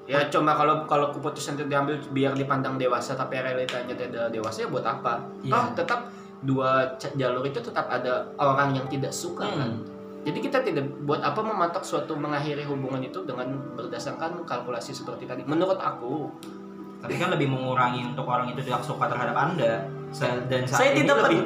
Ya 0.10 0.28
cuma 0.28 0.52
kalau 0.58 0.84
kalau 0.92 1.08
keputusan 1.16 1.56
itu 1.56 1.72
diambil 1.72 1.96
biar 2.12 2.36
dipandang 2.36 2.76
dewasa 2.76 3.16
tapi 3.16 3.40
realitanya 3.40 3.96
tidak 3.96 4.28
dewasa 4.34 4.66
ya 4.66 4.68
buat 4.68 4.84
apa? 4.84 5.24
Iya. 5.40 5.54
Toh 5.56 5.66
tetap 5.78 6.00
dua 6.44 7.00
jalur 7.00 7.46
itu 7.48 7.64
tetap 7.64 7.88
ada 7.88 8.28
orang 8.36 8.76
yang 8.76 8.84
tidak 8.92 9.14
suka 9.16 9.48
kan. 9.48 9.72
Hmm. 9.72 9.88
Jadi 10.28 10.40
kita 10.44 10.68
tidak 10.68 10.86
buat 11.08 11.24
apa 11.24 11.40
mematok 11.40 11.86
suatu 11.86 12.18
mengakhiri 12.18 12.68
hubungan 12.68 13.00
itu 13.00 13.24
dengan 13.24 13.56
berdasarkan 13.78 14.44
kalkulasi 14.44 14.92
seperti 14.92 15.30
tadi. 15.30 15.48
Menurut 15.48 15.80
aku, 15.80 16.28
tapi 17.02 17.18
kan 17.18 17.34
lebih 17.34 17.50
mengurangi 17.50 18.06
untuk 18.14 18.30
orang 18.30 18.54
itu 18.54 18.62
tidak 18.62 18.86
suka 18.86 19.10
terhadap 19.10 19.34
anda 19.34 19.90
dan 20.20 20.68
saat 20.68 20.84
Saya 20.84 20.90
ini 20.92 21.08
tidak 21.08 21.18
lebih 21.24 21.40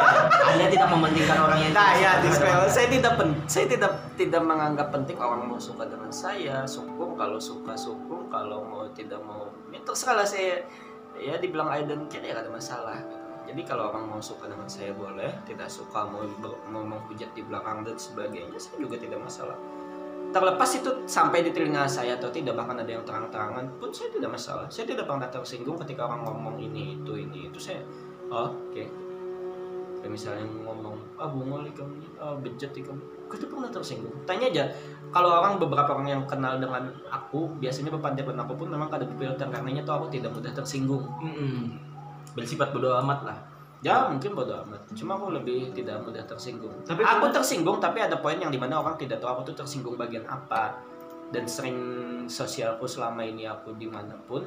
anda 0.50 0.66
tidak 0.66 0.88
mementingkan 0.90 1.38
orang 1.38 1.58
yang 1.62 1.72
nah 1.72 1.94
ya 1.94 2.18
disclaimer, 2.18 2.66
saya 2.66 2.86
tidak 2.90 3.12
pen, 3.14 3.30
saya 3.46 3.66
tidak 3.70 3.92
tidak 4.18 4.42
menganggap 4.42 4.90
penting 4.90 5.16
orang 5.22 5.46
mau 5.46 5.60
suka 5.60 5.86
dengan 5.86 6.10
saya, 6.10 6.66
sukung 6.66 7.14
kalau 7.14 7.38
suka 7.38 7.78
sukung, 7.78 8.26
kalau 8.26 8.66
mau 8.66 8.90
tidak 8.90 9.22
mau 9.22 9.46
ya 9.70 9.78
terserah 9.86 10.18
lah 10.18 10.26
saya 10.26 10.66
ya 11.14 11.38
dibilang 11.38 11.70
I 11.70 11.86
don't 11.86 12.10
care 12.10 12.22
ya 12.26 12.34
gak 12.34 12.50
ada 12.50 12.52
masalah. 12.52 12.98
Jadi 13.48 13.64
kalau 13.64 13.88
orang 13.88 14.12
mau 14.12 14.20
suka 14.20 14.44
dengan 14.44 14.68
saya 14.68 14.92
boleh, 14.92 15.32
tidak 15.48 15.72
suka 15.72 16.04
mau 16.04 16.20
mau 16.68 16.84
menghujat 16.84 17.32
di 17.32 17.40
belakang 17.46 17.80
dan 17.80 17.96
sebagainya 17.96 18.58
saya 18.60 18.82
juga 18.82 19.00
tidak 19.00 19.24
masalah. 19.24 19.56
Terlepas 20.28 20.70
itu 20.76 20.90
sampai 21.08 21.40
di 21.40 21.50
telinga 21.56 21.88
saya 21.88 22.20
atau 22.20 22.28
tidak 22.28 22.52
bahkan 22.52 22.76
ada 22.76 22.90
yang 22.90 23.00
terang-terangan 23.02 23.64
pun 23.80 23.88
saya 23.88 24.12
tidak 24.12 24.36
masalah. 24.36 24.68
Saya 24.68 24.84
tidak 24.84 25.08
pernah 25.08 25.28
tersinggung 25.28 25.80
ketika 25.80 26.04
orang 26.04 26.24
ngomong 26.28 26.56
ini 26.60 27.00
itu 27.00 27.12
ini. 27.16 27.48
Itu 27.48 27.56
saya 27.56 27.80
oh, 28.28 28.52
oke. 28.52 28.84
Kayak 29.98 30.12
misalnya 30.14 30.46
ngomong 30.46 30.94
ah 31.18 31.26
bunga 31.26 31.64
li 31.64 31.72
kamu 31.72 32.20
ah 32.20 32.36
bejat 32.36 32.76
li 32.76 32.84
kamu. 32.84 33.00
Gue 33.26 33.38
pernah 33.48 33.72
tersinggung. 33.72 34.14
Tanya 34.28 34.46
aja 34.52 34.64
kalau 35.08 35.32
orang 35.32 35.56
beberapa 35.56 35.96
orang 35.96 36.08
yang 36.12 36.22
kenal 36.28 36.60
dengan 36.60 36.92
aku 37.08 37.48
biasanya 37.56 37.88
berpandangan 37.96 38.44
aku 38.44 38.52
pun 38.60 38.68
memang 38.68 38.92
kada 38.92 39.08
berfilter 39.08 39.48
karenanya 39.48 39.82
tuh 39.82 39.96
aku 39.96 40.06
tidak 40.12 40.36
mudah 40.36 40.52
tersinggung. 40.52 41.08
Mm-mm. 41.24 41.88
bersifat 42.36 42.70
bodoh 42.70 42.94
amat 43.02 43.20
lah 43.26 43.38
ya 43.82 44.10
mungkin 44.10 44.34
bodo 44.34 44.54
amat. 44.66 44.90
Cuma 44.94 45.14
aku 45.14 45.34
lebih 45.34 45.70
tidak 45.74 46.02
mudah 46.02 46.24
tersinggung. 46.26 46.74
Tapi 46.82 47.02
aku 47.02 47.30
tersinggung 47.30 47.78
tapi 47.78 48.02
ada 48.02 48.18
poin 48.18 48.38
yang 48.38 48.50
di 48.50 48.58
mana 48.58 48.82
orang 48.82 48.98
tidak 48.98 49.22
tahu 49.22 49.38
aku 49.38 49.42
tuh 49.54 49.64
tersinggung 49.64 49.94
bagian 49.94 50.26
apa. 50.26 50.78
Dan 51.28 51.44
sering 51.44 51.78
sosialku 52.24 52.88
selama 52.88 53.20
ini 53.20 53.44
aku 53.44 53.76
di 53.76 53.84
mana 53.84 54.16
pun 54.24 54.40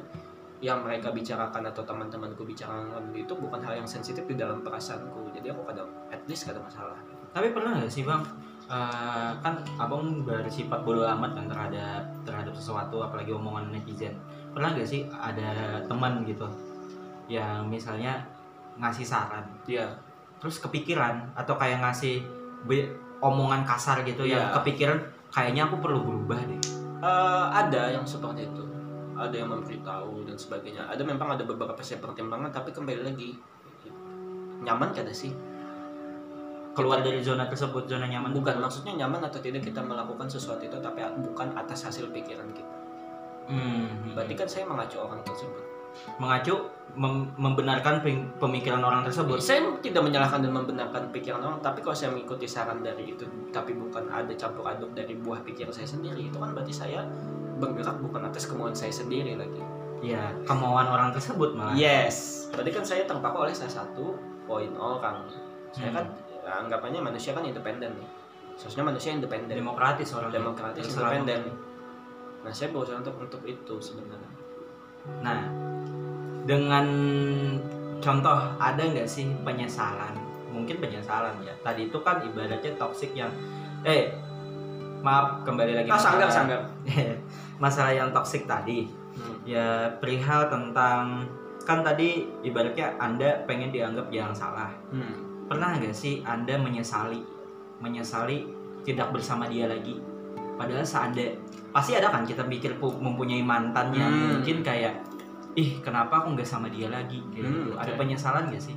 yang 0.62 0.82
mereka 0.82 1.10
bicarakan 1.10 1.74
atau 1.74 1.82
teman-temanku 1.82 2.46
bicarakan 2.46 3.10
itu 3.14 3.34
bukan 3.34 3.58
hal 3.66 3.82
yang 3.82 3.88
sensitif 3.88 4.22
di 4.26 4.38
dalam 4.38 4.62
perasaanku. 4.62 5.30
Jadi 5.34 5.50
aku 5.50 5.62
kadang 5.66 5.90
at 6.10 6.22
least 6.26 6.46
kada 6.46 6.62
masalah. 6.62 6.98
Tapi 7.34 7.50
pernah 7.50 7.78
nggak 7.78 7.90
sih 7.90 8.06
bang? 8.06 8.22
Eh, 8.72 9.30
kan 9.42 9.58
abang 9.76 10.22
bersifat 10.22 10.80
bodoh 10.86 11.04
amat 11.04 11.34
kan 11.34 11.44
terhadap 11.50 12.02
terhadap 12.22 12.54
sesuatu 12.54 13.02
apalagi 13.02 13.34
omongan 13.34 13.74
netizen. 13.74 14.14
Pernah 14.54 14.72
nggak 14.72 14.88
sih 14.88 15.02
ada 15.10 15.82
teman 15.90 16.22
gitu 16.24 16.46
yang 17.28 17.68
misalnya 17.68 18.22
ngasih 18.76 19.04
saran 19.04 19.44
Iya, 19.64 19.88
terus 20.38 20.58
kepikiran 20.58 21.34
atau 21.34 21.54
kayak 21.54 21.80
ngasih 21.80 22.24
omongan 23.18 23.62
kasar 23.62 24.02
gitu 24.02 24.22
yang 24.22 24.48
Iya. 24.48 24.54
kepikiran 24.58 24.98
kayaknya 25.28 25.66
aku 25.66 25.76
perlu 25.78 26.00
berubah 26.02 26.38
deh 26.38 26.60
Eh, 27.02 27.46
ada 27.50 27.90
yang 27.90 28.06
seperti 28.06 28.46
itu. 28.46 28.62
Ada 29.18 29.34
yang 29.34 29.50
memberitahu 29.50 30.22
dan 30.22 30.38
sebagainya. 30.38 30.86
Ada 30.86 31.02
memang 31.02 31.34
ada 31.34 31.42
beberapa 31.42 31.74
saya 31.82 31.98
pertimbangan, 31.98 32.54
tapi 32.54 32.70
kembali 32.70 33.02
lagi 33.02 33.34
nyaman 34.62 34.94
kada 34.94 35.10
sih? 35.10 35.34
keluar 36.72 37.04
dari 37.04 37.20
zona 37.20 37.44
tersebut 37.44 37.84
zona 37.84 38.08
nyaman 38.08 38.32
Bukan 38.32 38.56
maksudnya 38.56 38.96
nyaman 38.96 39.20
atau 39.20 39.44
tidak 39.44 39.60
kita 39.60 39.84
melakukan 39.84 40.24
sesuatu 40.24 40.64
itu, 40.64 40.72
tapi 40.80 41.04
bukan 41.20 41.52
atas 41.52 41.84
hasil 41.84 42.08
pikiran 42.08 42.48
kita. 42.54 42.76
Hmm, 43.44 44.14
Berarti 44.16 44.32
kan 44.32 44.48
saya 44.48 44.64
mengacu 44.64 44.96
orang 44.96 45.20
tersebut. 45.20 45.60
mengacu 46.16 46.56
mem- 46.92 47.32
membenarkan 47.34 48.00
pem- 48.00 48.28
pemikiran 48.36 48.78
orang 48.78 49.00
tersebut 49.02 49.40
Saya 49.40 49.64
tidak 49.78 50.02
menyalahkan 50.02 50.40
dan 50.40 50.52
membenarkan 50.52 51.08
pikiran 51.08 51.40
orang, 51.40 51.58
tapi 51.58 51.80
kalau 51.80 51.92
saya 51.92 52.12
mengikuti 52.12 52.44
saran 52.44 52.80
dari 52.80 53.10
itu, 53.10 53.24
tapi 53.48 53.72
bukan 53.72 54.06
ada 54.06 54.32
campur 54.32 54.64
aduk 54.64 54.92
dari 54.92 55.16
buah 55.16 55.40
pikiran 55.40 55.72
saya 55.72 55.88
sendiri, 55.88 56.28
itu 56.28 56.36
kan 56.36 56.52
berarti 56.52 56.70
saya 56.70 57.00
bergerak 57.54 57.96
bukan 57.98 58.26
atas 58.26 58.44
kemauan 58.44 58.72
saya 58.72 58.90
sendiri 58.90 59.34
lagi. 59.34 59.62
ya 60.02 60.34
kemauan 60.42 60.84
orang 60.84 61.14
tersebut 61.14 61.54
malah 61.54 61.78
Yes. 61.78 62.50
Berarti 62.50 62.74
kan 62.74 62.82
saya 62.82 63.06
terpaku 63.06 63.38
oleh 63.40 63.54
salah 63.54 63.70
satu 63.78 64.18
poin 64.44 64.74
orang. 64.74 65.30
Saya 65.70 65.88
Hmm. 65.88 65.96
kan 65.96 66.04
ya, 66.42 66.52
anggapannya 66.58 66.98
manusia 67.00 67.30
kan 67.30 67.46
independen 67.46 67.94
nih. 67.94 68.08
Seharusnya 68.52 68.82
manusia 68.84 69.14
independen, 69.14 69.54
demokratis 69.54 70.10
orang 70.10 70.28
demokratis, 70.28 70.90
Terserah. 70.90 71.14
independen. 71.14 71.54
Nah, 72.42 72.50
saya 72.50 72.68
berusaha 72.68 72.98
untuk 72.98 73.14
untuk 73.16 73.42
itu 73.46 73.74
sebenarnya. 73.78 74.26
Nah, 75.22 75.38
dengan 76.42 76.86
contoh 77.98 78.34
ada 78.56 78.82
nggak 78.82 79.06
sih 79.06 79.30
penyesalan? 79.40 80.14
Mungkin 80.48 80.78
penyesalan 80.78 81.32
ya. 81.40 81.54
Tadi 81.60 81.86
itu 81.86 81.98
kan 82.00 82.20
ibaratnya 82.20 82.72
toxic 82.74 83.12
yang 83.12 83.30
eh 83.82 84.10
maaf 85.00 85.42
kembali 85.42 85.72
lagi 85.74 85.88
Ah, 85.88 85.98
sanggar, 85.98 86.28
masalah- 86.28 86.30
sanggar. 86.30 86.60
masalah 87.64 87.92
yang 87.92 88.10
toxic 88.10 88.44
tadi. 88.44 88.86
Hmm. 89.12 89.36
Ya 89.44 89.66
perihal 89.96 90.46
tentang 90.46 91.26
kan 91.62 91.80
tadi 91.80 92.26
ibaratnya 92.42 92.94
Anda 92.96 93.42
pengen 93.44 93.70
dianggap 93.70 94.08
yang 94.08 94.30
salah. 94.32 94.70
Hmm. 94.88 95.46
Pernah 95.46 95.76
nggak 95.76 95.92
sih 95.92 96.22
Anda 96.22 96.56
menyesali 96.56 97.22
menyesali 97.78 98.46
tidak 98.82 99.10
bersama 99.10 99.46
dia 99.46 99.66
lagi? 99.66 99.98
Padahal 100.54 100.82
seandainya 100.82 101.34
pasti 101.72 101.92
ada 101.92 102.08
kan 102.08 102.22
kita 102.22 102.44
pikir 102.44 102.76
pu- 102.76 102.94
mempunyai 102.94 103.42
mantan 103.42 103.90
yang 103.90 104.06
Hmm. 104.06 104.28
mungkin 104.36 104.60
kayak 104.60 104.94
ih 105.54 105.78
kenapa 105.78 106.20
aku 106.20 106.32
nggak 106.32 106.46
sama 106.46 106.66
dia 106.66 106.88
lagi 106.88 107.20
kayak 107.28 107.44
Hmm, 107.44 107.54
gitu. 107.62 107.70
Ada 107.76 107.92
penyesalan 107.94 108.48
gak 108.48 108.62
sih? 108.62 108.76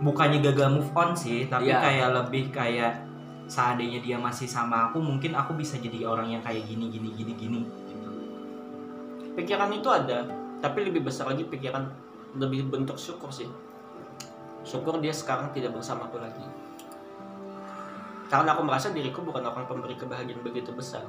bukannya 0.00 0.40
gagal 0.40 0.68
move 0.72 0.90
on 0.92 1.12
sih 1.12 1.44
tapi 1.44 1.68
Iya. 1.68 1.76
kayak 1.76 2.08
lebih 2.16 2.48
kayak 2.48 3.04
seandainya 3.44 4.00
dia 4.00 4.16
masih 4.16 4.48
sama 4.48 4.88
aku 4.88 4.96
mungkin 4.96 5.34
aku 5.34 5.52
bisa 5.52 5.76
jadi 5.76 6.02
orang 6.02 6.30
yang 6.30 6.40
kayak 6.40 6.64
gini 6.64 6.88
gini 6.88 7.12
gini 7.12 7.32
gini 7.34 7.60
pikiran 9.32 9.68
itu 9.70 9.84
ada 9.86 10.24
tapi 10.58 10.82
lebih 10.82 11.04
besar 11.04 11.28
lagi 11.28 11.44
pikiran 11.44 11.84
lebih 12.32 12.66
bentuk 12.66 12.96
syukur 12.96 13.28
sih 13.28 13.44
syukur 14.62 14.96
dia 14.98 15.12
sekarang 15.12 15.52
tidak 15.52 15.72
bersama 15.72 16.06
aku 16.06 16.16
lagi 16.16 16.48
karena 18.26 18.54
aku 18.54 18.62
merasa 18.62 18.88
diriku 18.90 19.20
bukan 19.20 19.42
orang 19.42 19.66
pemberi 19.66 19.96
kebahagiaan 19.96 20.40
begitu 20.40 20.72
besar 20.72 21.04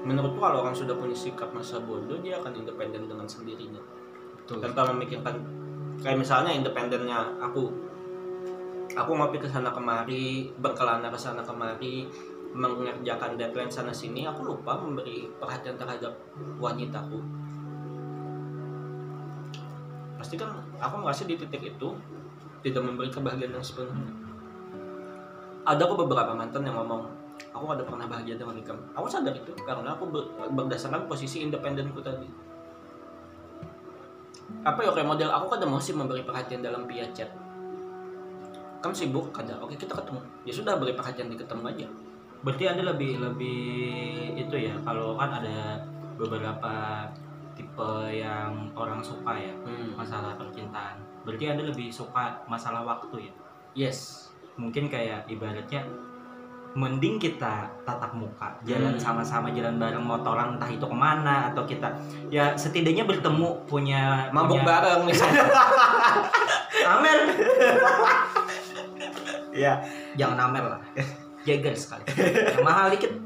menurutku 0.00 0.40
kalau 0.40 0.64
orang 0.64 0.72
sudah 0.72 0.96
punya 0.96 1.12
sikap 1.12 1.52
masa 1.52 1.76
bodoh 1.84 2.16
dia 2.24 2.40
akan 2.40 2.56
independen 2.56 3.04
dengan 3.04 3.28
sendirinya. 3.28 3.80
Betul. 4.40 4.64
Tanpa 4.64 4.88
memikirkan 4.96 5.34
kayak 6.00 6.18
misalnya 6.18 6.56
independennya 6.56 7.36
aku. 7.40 7.68
Aku 8.90 9.10
ngopi 9.14 9.38
ke 9.38 9.46
sana 9.46 9.70
kemari 9.70 10.50
berkelana 10.58 11.06
ke 11.14 11.18
sana 11.20 11.46
kemari 11.46 12.10
mengerjakan 12.50 13.38
deadline 13.38 13.70
sana 13.70 13.94
sini 13.94 14.26
aku 14.26 14.42
lupa 14.42 14.74
memberi 14.74 15.30
perhatian 15.38 15.78
terhadap 15.78 16.10
wanitaku. 16.58 17.22
Pasti 20.18 20.34
kan 20.34 20.58
aku 20.82 20.94
merasa 20.98 21.22
di 21.22 21.38
titik 21.38 21.62
itu 21.62 21.94
tidak 22.66 22.82
memberi 22.82 23.08
kebahagiaan 23.14 23.54
yang 23.54 23.62
sepenuhnya. 23.62 24.10
Ada 25.62 25.86
kok 25.86 26.00
beberapa 26.02 26.34
mantan 26.34 26.66
yang 26.66 26.82
ngomong 26.82 27.19
aku 27.50 27.64
ada 27.74 27.82
pernah 27.82 28.06
bahagia 28.06 28.38
dengan 28.38 28.54
nikah 28.54 28.78
aku 28.94 29.06
sadar 29.10 29.34
itu 29.34 29.50
karena 29.66 29.94
aku 29.94 30.06
ber- 30.06 30.30
berdasarkan 30.54 31.10
posisi 31.10 31.42
independenku 31.42 31.98
tadi. 31.98 32.26
Apa 34.66 34.82
ya 34.82 34.90
kayak 34.90 35.08
model 35.08 35.30
aku 35.30 35.46
kadang 35.56 35.70
masih 35.74 35.94
memberi 35.94 36.22
perhatian 36.26 36.60
dalam 36.62 36.86
via 36.86 37.06
chat. 37.14 37.30
Kamu 38.80 38.94
sibuk? 38.96 39.30
Kadang 39.30 39.60
oke 39.62 39.76
kita 39.76 39.92
ketemu. 39.92 40.20
Ya 40.46 40.52
sudah 40.54 40.74
beri 40.80 40.94
perhatian 40.96 41.28
di 41.30 41.36
ketemu 41.38 41.62
aja. 41.68 41.86
Berarti 42.40 42.64
anda 42.66 42.82
lebih 42.88 43.20
lebih 43.20 43.62
itu 44.40 44.56
ya 44.56 44.72
kalau 44.80 45.14
kan 45.20 45.28
ada 45.28 45.84
beberapa 46.16 47.04
tipe 47.52 47.92
yang 48.08 48.72
orang 48.72 49.04
suka 49.04 49.36
ya 49.36 49.52
hmm. 49.52 49.96
masalah 49.98 50.32
percintaan. 50.40 50.96
Berarti 51.28 51.44
anda 51.52 51.68
lebih 51.68 51.92
suka 51.92 52.40
masalah 52.48 52.80
waktu 52.84 53.28
ya? 53.28 53.32
Yes. 53.76 54.28
Mungkin 54.56 54.88
kayak 54.88 55.28
ibaratnya 55.28 55.84
mending 56.70 57.18
kita 57.18 57.66
tatap 57.82 58.14
muka 58.14 58.54
jalan 58.62 58.94
Hmm. 58.94 59.02
sama-sama 59.02 59.50
jalan 59.50 59.82
bareng 59.82 60.06
motoran 60.06 60.54
entah 60.54 60.70
itu 60.70 60.86
ke 60.86 60.96
mana 60.96 61.50
atau 61.50 61.66
kita 61.66 61.90
ya 62.30 62.54
setidaknya 62.54 63.06
bertemu 63.06 63.66
punya 63.66 64.30
mabuk 64.30 64.62
punya, 64.62 64.66
bareng 64.66 65.00
misalnya. 65.06 65.50
Amer 66.94 67.18
ya 69.66 69.82
jangan 70.14 70.38
Amer 70.50 70.64
lah 70.76 70.80
Jagger 71.40 71.72
sekali. 71.72 72.04
Yang 72.16 72.64
mahal 72.64 72.92
dikit. 72.92 73.12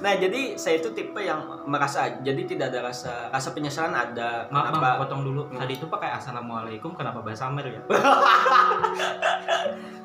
Nah 0.00 0.16
jadi 0.16 0.56
saya 0.56 0.80
itu 0.80 0.96
tipe 0.96 1.20
yang 1.20 1.44
merasa 1.68 2.08
jadi 2.24 2.48
tidak 2.48 2.72
ada 2.72 2.88
rasa 2.88 3.28
rasa 3.28 3.52
penyesalan 3.52 3.92
ada. 3.92 4.48
Maaf 4.48 4.72
kenapa? 4.72 4.80
Bang 4.80 4.96
potong 5.04 5.22
dulu. 5.28 5.42
Hmm. 5.52 5.60
tadi 5.60 5.76
itu 5.76 5.86
pakai 5.92 6.16
assalamualaikum 6.16 6.96
kenapa 6.96 7.20
bahasa 7.20 7.52
Amer 7.52 7.68
ya? 7.68 7.80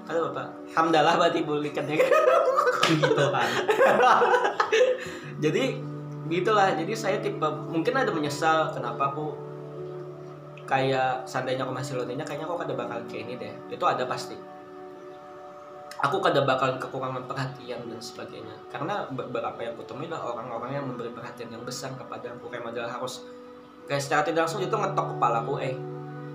Halo 0.08 0.20
bapak. 0.30 0.48
Hamdalah 0.76 1.16
berarti 1.16 1.48
bulikannya 1.48 1.96
kan 1.96 2.12
gitu 2.86 3.26
kan 3.34 3.50
jadi 5.44 5.64
gitulah 6.30 6.78
jadi 6.78 6.94
saya 6.94 7.18
tipe 7.18 7.48
mungkin 7.72 7.94
ada 7.98 8.14
menyesal 8.14 8.70
kenapa 8.74 9.14
aku 9.14 9.34
kayak 10.66 11.30
seandainya 11.30 11.66
aku 11.66 11.74
masih 11.74 12.02
lonenya 12.02 12.26
kayaknya 12.26 12.50
aku 12.50 12.58
kada 12.62 12.74
bakal 12.74 12.98
kayak 13.06 13.30
ini 13.30 13.34
deh. 13.38 13.54
Itu 13.70 13.86
ada 13.86 14.04
pasti 14.10 14.34
aku 16.04 16.20
kada 16.20 16.44
bakal 16.44 16.76
kekurangan 16.76 17.24
perhatian 17.30 17.80
dan 17.88 18.00
sebagainya. 18.02 18.56
Karena 18.68 19.08
beberapa 19.08 19.60
yang 19.64 19.76
kutemui 19.80 20.12
adalah 20.12 20.36
orang-orang 20.36 20.72
yang 20.76 20.86
memberi 20.88 21.12
perhatian 21.16 21.54
yang 21.54 21.64
besar 21.64 21.96
kepada 21.96 22.36
aku 22.36 22.52
kayak 22.52 22.68
model 22.68 22.84
harus 22.84 23.24
kayak 23.86 24.02
secara 24.02 24.22
tidak 24.26 24.50
langsung 24.50 24.66
itu 24.66 24.74
ngetok 24.76 25.16
kepalaku 25.16 25.54
eh 25.62 25.76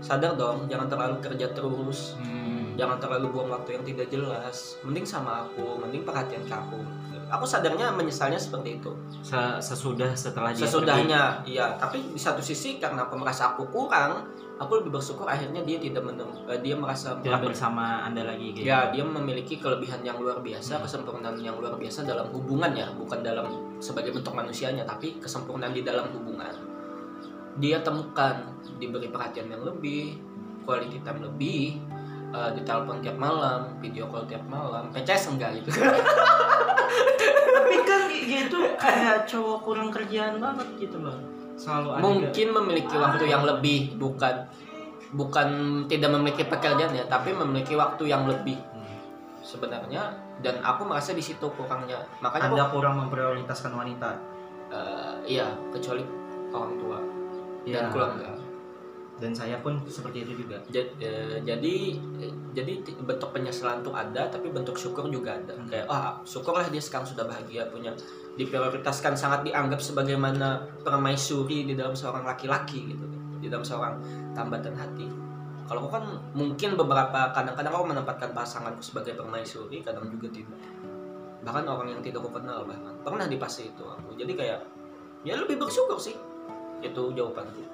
sadar 0.00 0.32
dong 0.38 0.64
jangan 0.70 0.88
terlalu 0.88 1.16
kerja 1.20 1.46
terus. 1.52 2.16
Hmm. 2.16 2.48
jangan 2.78 2.96
terlalu 2.96 3.28
buang 3.36 3.52
waktu 3.52 3.76
yang 3.76 3.84
tidak 3.84 4.08
jelas. 4.08 4.80
Mending 4.80 5.04
sama 5.04 5.44
aku 5.44 5.76
mending 5.76 6.00
perhatian 6.00 6.40
ke 6.48 6.54
aku. 6.54 6.80
Aku 7.28 7.44
sadarnya 7.44 7.92
menyesalnya 7.92 8.40
seperti 8.40 8.80
itu. 8.80 8.88
Se- 9.20 9.60
sesudah 9.60 10.08
setelah 10.16 10.50
dia 10.56 10.64
sesudahnya 10.64 11.44
iya. 11.44 11.76
Tapi 11.76 12.16
di 12.16 12.16
satu 12.16 12.40
sisi 12.40 12.80
karena 12.80 13.04
aku 13.04 13.20
merasa 13.20 13.52
aku 13.52 13.68
kurang 13.68 14.24
aku 14.60 14.84
lebih 14.84 14.92
bersyukur 14.92 15.24
akhirnya 15.24 15.64
dia 15.64 15.80
tidak 15.80 16.04
menem, 16.04 16.28
eh, 16.44 16.60
dia 16.60 16.76
merasa 16.76 17.16
tidak 17.24 17.48
bersama 17.48 18.04
anda 18.04 18.28
lagi 18.28 18.52
gitu. 18.52 18.68
Ya 18.68 18.92
dia 18.92 19.00
memiliki 19.00 19.56
kelebihan 19.56 20.04
yang 20.04 20.20
luar 20.20 20.44
biasa 20.44 20.76
Hmm. 20.76 20.84
kesempurnaan 20.84 21.40
yang 21.40 21.56
luar 21.56 21.80
biasa 21.80 22.04
dalam 22.04 22.28
hubungan 22.28 22.68
ya 22.76 22.92
bukan 22.92 23.24
dalam 23.24 23.48
sebagai 23.80 24.12
bentuk 24.12 24.36
manusianya 24.36 24.84
tapi 24.84 25.16
kesempurnaan 25.16 25.72
di 25.72 25.80
dalam 25.80 26.12
hubungan. 26.12 26.52
Dia 27.56 27.80
temukan 27.80 28.52
diberi 28.76 29.08
perhatian 29.08 29.48
yang 29.48 29.64
lebih 29.64 30.20
quality 30.68 31.00
time 31.00 31.24
lebih 31.24 31.80
eh, 32.30 32.50
ditelepon 32.52 33.00
tiap 33.00 33.16
malam 33.16 33.80
video 33.80 34.12
call 34.12 34.28
tiap 34.28 34.44
malam. 34.44 34.92
PCS 34.92 35.32
enggak 35.32 35.56
gitu. 35.64 35.72
Tapi 37.50 37.76
kan 37.82 38.02
gitu 38.12 38.58
kayak 38.84 39.24
cowok 39.24 39.58
kurang 39.64 39.88
kerjaan 39.88 40.36
banget 40.36 40.68
gitu 40.76 41.00
loh 41.00 41.16
selalu 41.60 41.88
ada 41.90 42.00
mungkin 42.00 42.46
memiliki 42.54 42.96
waktu 42.96 43.24
yang 43.26 43.44
lebih 43.44 43.78
bukan 43.96 44.34
bukan 45.10 45.48
tidak 45.84 46.10
memiliki 46.10 46.44
pekerjaan 46.44 46.90
ya 46.90 47.04
tapi 47.04 47.30
memiliki 47.32 47.74
waktu 47.74 48.06
yang 48.06 48.24
lebih 48.24 48.56
Hmm. 48.56 48.96
sebenarnya. 49.42 50.02
Dan 50.40 50.56
aku 50.60 50.88
merasa 50.88 51.12
di 51.12 51.20
situ 51.20 51.44
kurangnya. 51.50 52.00
Makanya 52.18 52.48
aku 52.48 52.54
anda 52.54 52.66
kurang 52.70 52.94
memprioritaskan 52.98 53.72
wanita? 53.74 54.10
Eh, 54.70 55.14
iya 55.28 55.52
kecuali 55.68 56.00
orang 56.48 56.72
tua 56.76 56.98
ya 57.64 57.76
dan 57.76 57.92
keluarga. 57.92 58.30
Dan 59.20 59.36
saya 59.36 59.60
pun 59.60 59.76
seperti 59.84 60.24
itu 60.24 60.32
juga. 60.38 60.56
Eh, 60.70 61.44
jadi 61.44 61.74
eh, 62.16 62.32
jadi 62.50 62.72
ti- 62.80 62.96
bentuk 62.96 63.30
penyesalan 63.30 63.82
tuh 63.82 63.92
ada 63.92 64.30
tapi 64.30 64.48
bentuk 64.48 64.74
syukur 64.74 65.04
juga 65.06 65.36
ada. 65.36 65.52
Hmm. 65.52 65.68
kayak 65.68 65.84
ah 65.86 66.16
syukurlah 66.24 66.64
dia 66.66 66.80
sekarang 66.80 67.04
sudah 67.04 67.26
bahagia 67.26 67.68
punya 67.68 67.92
diprioritaskan 68.40 69.12
sangat 69.12 69.44
dianggap 69.44 69.84
sebagaimana 69.84 70.64
permaisuri 70.80 71.68
di 71.68 71.76
dalam 71.76 71.92
seorang 71.92 72.24
laki-laki 72.24 72.96
gitu 72.96 73.04
di 73.40 73.48
dalam 73.48 73.64
seorang 73.64 73.96
tambatan 74.36 74.76
hati. 74.76 75.08
Kalau 75.64 75.86
aku 75.86 75.90
kan 75.96 76.04
mungkin 76.34 76.74
beberapa 76.74 77.30
kadang-kadang 77.32 77.72
aku 77.72 77.86
menempatkan 77.88 78.30
pasanganku 78.34 78.82
sebagai 78.82 79.16
permaisuri 79.16 79.80
kadang 79.80 80.08
juga 80.12 80.28
tidak. 80.32 80.60
Bahkan 81.40 81.64
orang 81.64 81.88
yang 81.96 82.02
tidak 82.04 82.20
aku 82.20 82.36
kenal 82.36 82.68
bahkan. 82.68 82.92
Pernah 83.00 83.26
di 83.30 83.40
fase 83.40 83.70
itu 83.72 83.84
aku. 83.86 84.12
Jadi 84.18 84.32
kayak 84.36 84.60
ya 85.24 85.38
lebih 85.38 85.56
bersyukur 85.56 85.96
sih. 85.96 86.18
Itu 86.84 87.14
jawabanku. 87.16 87.64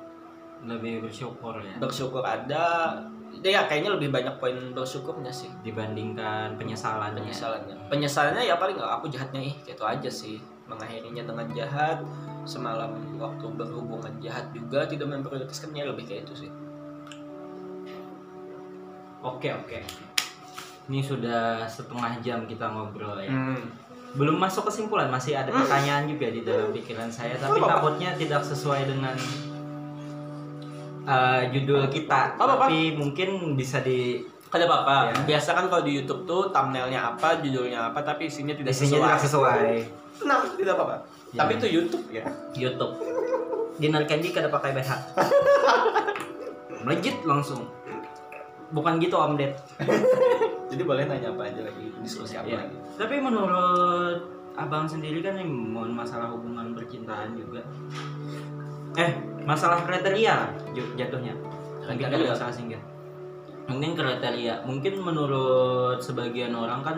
Lebih 0.69 1.09
bersyukur 1.09 1.59
ya? 1.59 1.75
Bersyukur 1.81 2.23
ada. 2.23 3.01
Ya 3.43 3.67
kayaknya 3.67 3.97
lebih 3.97 4.12
banyak 4.12 4.39
poin 4.39 4.77
bersyukurnya 4.77 5.33
sih. 5.33 5.49
Dibandingkan 5.64 6.55
penyesalannya. 6.61 7.27
Penyesalannya. 7.27 7.77
Penyesalannya 7.91 8.45
ya 8.45 8.55
paling 8.61 8.77
aku 8.77 9.09
jahatnya 9.09 9.41
ih 9.41 9.57
gitu 9.64 9.83
aja 9.83 10.11
sih 10.12 10.39
mengakhirinya 10.67 11.23
dengan 11.27 11.47
jahat 11.55 11.99
semalam 12.47 12.95
waktu 13.19 13.47
berhubungan 13.55 14.14
jahat 14.23 14.51
juga 14.55 14.87
tidak 14.87 15.11
memprioritaskannya 15.11 15.83
lebih 15.87 16.05
kayak 16.07 16.27
itu 16.27 16.47
sih 16.47 16.51
oke 19.23 19.49
oke 19.62 19.79
ini 20.87 21.03
sudah 21.03 21.67
setengah 21.67 22.23
jam 22.23 22.47
kita 22.47 22.71
ngobrol 22.71 23.19
ya 23.19 23.31
hmm. 23.31 23.62
belum 24.14 24.39
masuk 24.39 24.71
kesimpulan 24.71 25.11
masih 25.11 25.35
ada 25.35 25.51
Hmm. 25.51 25.67
pertanyaan 25.67 26.05
juga 26.07 26.27
di 26.31 26.41
dalam 26.47 26.71
pikiran 26.71 27.11
saya 27.11 27.35
tapi 27.39 27.59
Apa, 27.59 27.79
takutnya 27.79 28.14
tidak 28.14 28.43
sesuai 28.47 28.83
dengan 28.87 29.17
uh, 31.07 31.43
judul 31.51 31.91
kita 31.91 32.39
Apa, 32.39 32.67
tapi 32.67 32.95
mungkin 32.95 33.59
bisa 33.59 33.83
di 33.83 34.23
Kada 34.47 34.62
apa-apa. 34.62 35.11
Ya. 35.11 35.14
Biasa 35.27 35.59
kan 35.59 35.67
kalau 35.67 35.83
di 35.83 35.99
YouTube 35.99 36.23
tuh 36.23 36.55
thumbnailnya 36.55 37.03
apa, 37.03 37.43
judulnya 37.43 37.91
apa, 37.91 37.99
tapi 38.07 38.31
isinya 38.31 38.55
tidak 38.55 38.71
isinya 38.71 39.11
tidak 39.11 39.23
sesuai. 39.27 40.05
Tenang, 40.17 40.43
tidak 40.55 40.75
apa-apa. 40.75 40.97
Ya. 41.31 41.39
Tapi 41.41 41.53
itu 41.57 41.67
YouTube 41.73 42.07
ya. 42.09 42.25
YouTube 42.53 42.93
Dinner 43.77 44.03
Candy 44.03 44.31
kada 44.31 44.49
pakai 44.49 44.73
BH 44.73 44.91
melejit 46.81 47.17
langsung 47.23 47.67
bukan 48.69 48.97
gitu 48.97 49.14
Om 49.14 49.35
Ded 49.35 49.53
Jadi 50.71 50.83
boleh 50.83 51.05
nanya 51.05 51.31
apa 51.31 51.47
aja 51.47 51.62
lagi, 51.62 51.95
diskusi 52.01 52.35
apa 52.35 52.47
Iya. 52.47 52.59
lagi. 52.59 52.77
tapi 52.97 53.14
menurut 53.19 54.19
abang 54.55 54.83
sendiri 54.85 55.21
kan 55.21 55.37
yang 55.37 55.47
mau 55.47 55.85
masalah 55.85 56.27
hubungan 56.29 56.73
percintaan 56.73 57.35
juga 57.35 57.61
eh 58.95 59.12
masalah 59.43 59.85
kriteria 59.85 60.57
jatuhnya 60.97 61.37
mungkin 61.85 62.03
Kriteria. 62.03 62.33
masalah 62.33 62.51
singgah 62.51 62.83
mungkin 63.67 63.93
kriteria 63.93 64.64
mungkin 64.64 64.95
menurut 64.99 66.01
sebagian 66.01 66.51
orang 66.51 66.81
kan 66.81 66.97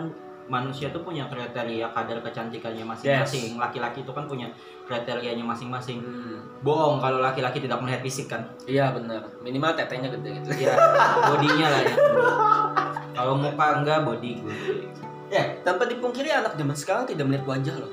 manusia 0.49 0.89
tuh 0.89 1.05
punya 1.05 1.29
kriteria 1.29 1.87
kadar 1.93 2.17
kecantikannya 2.25 2.83
masing-masing. 2.83 3.55
Laki-laki 3.55 4.01
itu 4.01 4.11
kan 4.11 4.25
punya 4.25 4.49
kriterianya 4.89 5.45
masing-masing. 5.45 6.01
Hmm. 6.01 6.41
Bohong 6.65 6.97
kalau 6.97 7.21
laki-laki 7.21 7.61
tidak 7.61 7.77
melihat 7.79 8.01
fisik 8.01 8.27
kan. 8.27 8.41
Iya 8.65 8.91
benar. 8.91 9.21
Minimal 9.45 9.77
tetenya 9.77 10.09
gede 10.09 10.41
gitu. 10.41 10.65
Iya, 10.65 10.73
bodinya 11.29 11.67
lah 11.69 11.81
ya. 11.85 11.95
Kalau 13.13 13.33
muka 13.37 13.65
enggak 13.79 14.01
body 14.03 14.31
gue. 14.41 14.55
Ya, 15.29 15.61
tanpa 15.61 15.85
dipungkiri 15.85 16.33
anak 16.33 16.57
zaman 16.57 16.73
sekarang 16.73 17.05
tidak 17.05 17.29
melihat 17.29 17.45
wajah 17.45 17.75
loh 17.85 17.91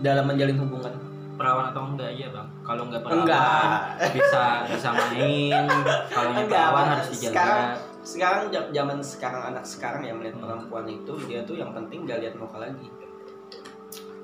dalam 0.00 0.24
menjalin 0.24 0.56
hubungan. 0.56 0.92
Perawan 1.34 1.74
atau 1.74 1.82
enggak 1.92 2.08
aja 2.16 2.26
bang? 2.32 2.48
Kalau 2.64 2.82
enggak 2.88 3.02
perawan 3.04 3.20
Enggak. 3.26 3.76
bisa 4.16 4.42
bisa 4.72 4.88
main. 4.96 5.64
Kalau 6.08 6.30
Enggak, 6.32 6.48
perawan 6.48 6.84
harus 6.96 7.06
dijaga. 7.12 7.28
Sekarang 7.28 7.93
sekarang 8.04 8.42
zaman 8.52 9.00
sekarang 9.00 9.42
anak 9.48 9.64
sekarang 9.64 10.04
yang 10.04 10.20
melihat 10.20 10.36
perempuan 10.38 10.84
itu 10.84 11.12
dia 11.24 11.40
tuh 11.42 11.56
yang 11.56 11.72
penting 11.72 12.04
gak 12.04 12.20
lihat 12.20 12.36
muka 12.36 12.60
lagi. 12.60 12.88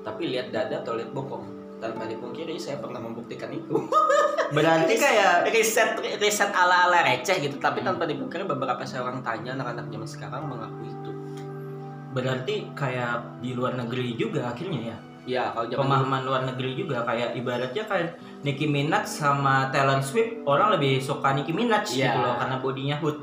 Tapi 0.01 0.23
lihat 0.27 0.49
dada 0.49 0.79
atau 0.79 0.95
lihat 0.95 1.11
bokong. 1.11 1.45
Tanpa 1.77 2.05
dipungkiri 2.05 2.55
saya 2.55 2.77
pernah 2.77 3.01
membuktikan 3.01 3.49
itu. 3.49 3.73
Berarti 4.55 4.93
kayak 4.95 5.47
riset 5.47 5.97
riset 6.17 6.51
ala 6.51 6.85
ala 6.85 7.01
receh 7.01 7.39
gitu 7.39 7.55
tapi 7.55 7.79
Hmm. 7.79 7.89
tanpa 7.89 8.03
dipungkiri 8.03 8.43
beberapa 8.45 8.83
saya 8.83 9.01
orang 9.01 9.21
tanya 9.21 9.55
anak-anak 9.55 9.87
zaman 9.87 10.05
sekarang 10.05 10.43
mengaku 10.45 10.83
itu 10.83 11.11
berarti 12.11 12.67
kayak 12.75 13.39
di 13.39 13.55
luar 13.55 13.73
negeri 13.73 14.19
juga 14.19 14.51
akhirnya 14.51 14.91
ya. 14.91 14.97
ya 15.23 15.43
kalau 15.49 15.63
zaman 15.63 15.71
dulu- 15.71 15.79
Pemahaman 15.79 16.21
luar 16.27 16.41
negeri 16.43 16.71
juga 16.75 17.07
kayak 17.07 17.39
ibaratnya 17.39 17.83
kayak 17.87 18.07
Nicki 18.43 18.67
Minaj 18.67 19.07
sama 19.07 19.71
Taylor 19.71 20.03
Swift 20.03 20.43
orang 20.43 20.75
lebih 20.75 20.99
suka 20.99 21.31
Nicki 21.31 21.55
Minaj 21.55 21.87
Iya. 21.87 22.11
gitu 22.11 22.19
loh 22.19 22.35
karena 22.35 22.55
bodinya 22.59 22.95
hood. 22.99 23.17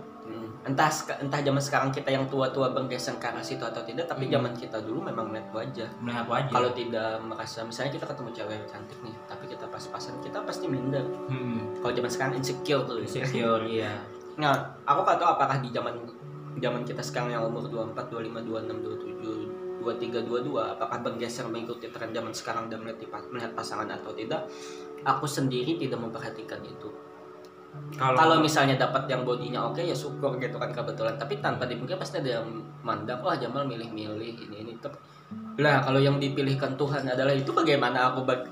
Entah 0.67 0.91
entah 1.23 1.41
zaman 1.41 1.63
sekarang 1.63 1.91
kita 1.95 2.11
yang 2.11 2.27
tua-tua 2.27 2.75
bergeser 2.75 3.15
ke 3.17 3.31
arah 3.31 3.41
situ 3.41 3.63
atau 3.63 3.81
tidak 3.87 4.11
tapi 4.11 4.27
Hmm. 4.27 4.35
zaman 4.37 4.53
kita 4.59 4.79
dulu 4.83 5.07
memang 5.07 5.31
melihat 5.31 5.49
wajah 5.55 5.89
Melihat 6.03 6.27
wajah. 6.27 6.53
kalau 6.53 6.71
tidak 6.75 7.11
merasa 7.23 7.59
misalnya 7.63 7.93
kita 7.95 8.05
ketemu 8.11 8.31
cewek 8.35 8.59
cantik 8.67 8.99
nih 9.07 9.15
tapi 9.25 9.45
kita 9.49 9.65
pas-pasan 9.71 10.19
kita 10.21 10.43
pasti 10.43 10.67
minder 10.67 11.07
hmm, 11.31 11.79
kalau 11.81 11.93
zaman 11.95 12.11
sekarang 12.11 12.35
insecure 12.37 12.83
tuh 12.85 12.99
insecure 13.01 13.63
iya. 13.65 14.03
nah 14.35 14.53
aku 14.83 15.07
nggak 15.07 15.19
tahu 15.23 15.31
apakah 15.39 15.57
di 15.63 15.71
zaman 15.71 15.95
zaman 16.59 16.83
kita 16.83 17.03
sekarang 17.07 17.31
yang 17.33 17.47
umur 17.47 17.65
24, 17.71 18.11
25, 18.11 18.43
26, 18.43 18.83
27 19.79 19.79
23, 19.79 20.27
22 20.27 20.75
apakah 20.75 20.99
bergeser 21.01 21.47
mengikuti 21.47 21.87
tren 21.89 22.11
zaman 22.11 22.35
sekarang 22.35 22.67
dan 22.67 22.83
melihat, 22.83 23.07
melihat 23.31 23.55
pasangan 23.55 23.87
atau 23.89 24.11
tidak 24.13 24.43
aku 25.07 25.25
sendiri 25.25 25.79
tidak 25.79 26.03
memperhatikan 26.03 26.59
itu 26.67 26.91
kalau 27.99 28.39
misalnya 28.39 28.79
dapat 28.79 29.09
yang 29.11 29.25
bodinya 29.25 29.65
oke 29.65 29.81
ya 29.81 29.97
syukur 29.97 30.37
gitu 30.39 30.57
kan 30.61 30.71
kebetulan. 30.71 31.17
Tapi 31.19 31.41
tanpa 31.43 31.67
dipikir 31.67 31.97
pasti 31.99 32.21
ada 32.21 32.41
yang 32.43 32.47
mandang 32.85 33.19
wah 33.25 33.35
Jamal 33.35 33.67
milih-milih 33.67 34.49
ini 34.49 34.57
ini. 34.63 34.73
Tep- 34.79 35.01
lah 35.59 35.85
kalau 35.85 36.01
yang 36.01 36.17
dipilihkan 36.17 36.79
Tuhan 36.79 37.05
adalah 37.05 37.35
itu 37.35 37.51
bagaimana 37.53 38.15
aku 38.15 38.25
bag- 38.25 38.49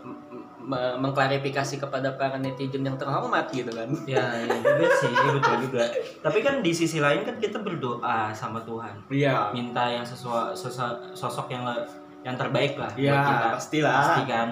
mengklarifikasi 0.98 1.78
kepada 1.78 2.18
para 2.18 2.42
netizen 2.42 2.82
yang 2.82 2.98
terhormat 2.98 3.46
gitu 3.54 3.70
kan? 3.70 3.86
Ya, 4.02 4.34
ya 4.34 4.50
juga 4.50 4.86
sih 4.98 5.14
betul 5.14 5.56
juga. 5.70 5.84
Tapi 6.26 6.38
kan 6.42 6.58
di 6.58 6.74
sisi 6.74 6.98
lain 6.98 7.22
kan 7.22 7.38
kita 7.38 7.62
berdoa 7.62 8.34
sama 8.34 8.58
Tuhan, 8.66 9.06
iya. 9.06 9.54
Minta 9.54 9.86
yang 9.86 10.02
sesuai 10.02 10.58
sosok, 11.14 11.46
yang 11.54 11.62
yang 12.26 12.34
terbaik 12.34 12.74
lah 12.74 12.90
buat 12.90 12.98
iya 12.98 13.22
kita. 13.22 13.46
pastilah. 13.54 13.94
Pasti 13.94 14.22
kan. 14.26 14.48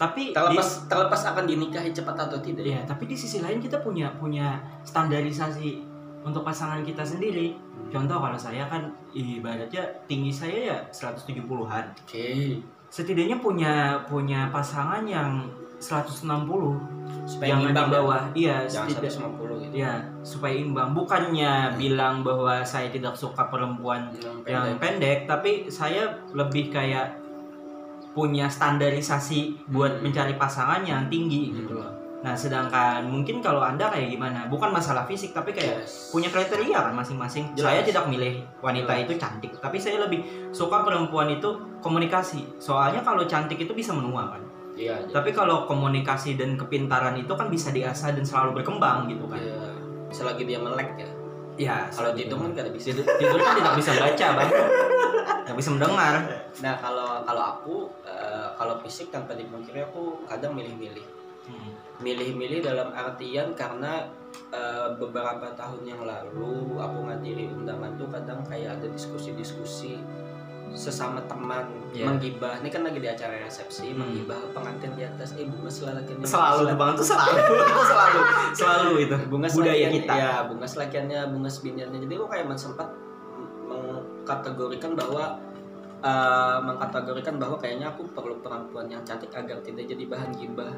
Tapi 0.00 0.32
terlepas 0.32 0.88
terlepas 0.88 1.20
akan 1.28 1.44
dinikahi 1.44 1.92
cepat 1.92 2.16
atau 2.16 2.40
tidak 2.40 2.64
di, 2.64 2.72
ya, 2.72 2.80
tapi 2.88 3.04
di 3.04 3.12
sisi 3.12 3.44
lain 3.44 3.60
kita 3.60 3.84
punya 3.84 4.08
punya 4.16 4.56
standarisasi 4.80 5.84
untuk 6.24 6.40
pasangan 6.40 6.80
kita 6.80 7.04
sendiri. 7.04 7.52
Contoh 7.92 8.16
kalau 8.16 8.38
saya 8.40 8.64
kan 8.64 8.88
ibaratnya 9.12 9.84
tinggi 10.08 10.32
saya 10.32 10.58
ya 10.72 10.78
170-an. 10.88 11.84
oke 12.00 12.28
Setidaknya 12.90 13.38
punya 13.38 14.00
punya 14.08 14.48
pasangan 14.48 15.04
yang 15.04 15.46
160 15.80 16.24
supaya 17.24 17.56
jangan 17.56 17.62
di 17.62 17.72
imbang 17.72 17.90
bawah. 17.92 18.22
Iya, 18.36 18.56
jangan 18.66 18.88
setidak- 18.90 19.14
150 19.16 19.54
gitu 19.64 19.74
Ya, 19.80 19.92
supaya 20.20 20.54
imbang. 20.56 20.90
Bukannya 20.92 21.52
bilang 21.78 22.24
bahwa 22.24 22.60
saya 22.64 22.88
tidak 22.92 23.14
suka 23.16 23.48
perempuan 23.48 24.10
yang 24.20 24.42
yang 24.44 24.76
pendek, 24.80 25.24
tapi 25.28 25.70
saya 25.70 26.20
lebih 26.34 26.68
kayak 26.72 27.19
punya 28.10 28.46
standarisasi 28.46 29.68
buat 29.68 29.98
Hmm. 29.98 30.02
mencari 30.02 30.34
pasangan 30.34 30.82
yang 30.82 31.06
tinggi 31.06 31.54
gitu 31.54 31.74
loh. 31.74 31.90
Nah, 32.20 32.36
sedangkan 32.36 33.08
mungkin 33.08 33.40
kalau 33.40 33.64
Anda 33.64 33.88
kayak 33.88 34.12
gimana? 34.12 34.44
Bukan 34.44 34.68
masalah 34.68 35.08
fisik, 35.08 35.32
tapi 35.32 35.56
kayak 35.56 35.88
Yes. 35.88 36.12
punya 36.12 36.28
kriteria 36.28 36.76
kan 36.76 36.92
masing-masing. 36.92 37.56
Saya 37.56 37.80
tidak 37.80 38.04
milih 38.06 38.44
wanita 38.60 38.92
Jelas. 38.92 39.04
itu 39.06 39.12
cantik, 39.16 39.52
tapi 39.56 39.80
saya 39.80 40.04
lebih 40.04 40.20
suka 40.52 40.84
perempuan 40.84 41.32
itu 41.32 41.48
komunikasi. 41.80 42.44
Soalnya 42.60 43.00
kalau 43.00 43.24
cantik 43.24 43.56
itu 43.56 43.72
bisa 43.72 43.96
menua 43.96 44.36
kan. 44.36 44.42
iya 44.76 44.96
Tapi 45.06 45.32
kalau 45.32 45.64
komunikasi 45.64 46.36
dan 46.36 46.56
kepintaran 46.56 47.12
itu 47.14 47.32
kan 47.32 47.48
bisa 47.48 47.68
diasah 47.68 48.12
dan 48.12 48.24
selalu 48.24 48.60
berkembang 48.60 49.08
gitu 49.08 49.24
kan. 49.24 49.36
iya 49.36 49.68
selagi 50.10 50.42
dia 50.42 50.58
melek 50.58 50.90
ya 50.98 51.08
Ya, 51.60 51.92
kalau 51.92 52.16
tidur 52.16 52.40
kan 52.40 52.56
gak 52.56 52.72
bisa 52.72 52.96
tidur, 52.96 53.04
tidur 53.20 53.36
kan 53.36 53.52
tidak 53.60 53.74
bisa 53.76 53.90
baca, 54.00 54.26
Bang. 54.32 54.50
Tidak 55.44 55.56
bisa 55.60 55.68
mendengar. 55.76 56.14
Nah 56.64 56.74
kalau 56.80 57.20
kalau 57.28 57.42
aku 57.52 57.74
eh, 58.08 58.48
kalau 58.56 58.80
fisik 58.80 59.12
tanpa 59.12 59.36
dipungkiri 59.36 59.84
aku 59.84 60.24
kadang 60.24 60.56
milih-milih. 60.56 61.04
Hmm. 61.44 61.76
Milih-milih 62.00 62.64
dalam 62.64 62.96
artian 62.96 63.52
karena 63.52 64.08
eh, 64.48 64.88
beberapa 64.96 65.52
tahun 65.52 65.84
yang 65.84 66.00
lalu 66.00 66.80
aku 66.80 66.98
ngadiri 67.12 67.52
undangan 67.52 67.92
tuh 68.00 68.08
kadang 68.08 68.40
kayak 68.48 68.80
ada 68.80 68.88
diskusi-diskusi 68.88 70.00
sesama 70.72 71.18
teman 71.24 71.66
Iya. 71.90 72.06
menggibah. 72.06 72.62
Ini 72.62 72.68
kan 72.68 72.82
lagi 72.82 72.98
di 72.98 73.06
acara 73.06 73.34
resepsi 73.36 73.90
Hmm. 73.90 74.00
menggibah 74.00 74.38
pengantin 74.50 74.94
di 74.94 75.02
atas. 75.02 75.34
Eh 75.34 75.44
bunga 75.44 75.66
selakiannya 75.66 76.22
Selalu 76.22 76.62
tuh, 76.64 76.76
Bang, 76.78 76.90
itu 76.92 77.04
selalu. 77.04 77.34
itu 77.66 77.82
selalu. 77.84 78.20
Selalu 78.54 78.90
itu. 79.02 79.16
bunga 79.26 79.48
budaya 79.48 79.86
kita. 79.90 80.12
ya 80.14 80.32
bunga 80.46 80.66
selakiannya 80.66 81.20
bunga 81.28 81.50
sebiniannya 81.50 81.98
jadi 82.00 82.14
aku 82.14 82.26
kayak 82.28 82.46
sempat 82.54 82.88
mengkategorikan 83.66 84.92
bahwa 84.94 85.24
eh, 86.00 86.58
mengkategorikan 86.60 87.36
bahwa 87.36 87.56
kayaknya 87.56 87.86
aku 87.88 88.08
perlu 88.10 88.40
perempuan 88.40 88.86
yang 88.86 89.02
cantik 89.02 89.28
agar 89.30 89.60
tidak 89.60 89.84
jadi 89.84 90.04
bahan 90.06 90.32
gibah 90.32 90.72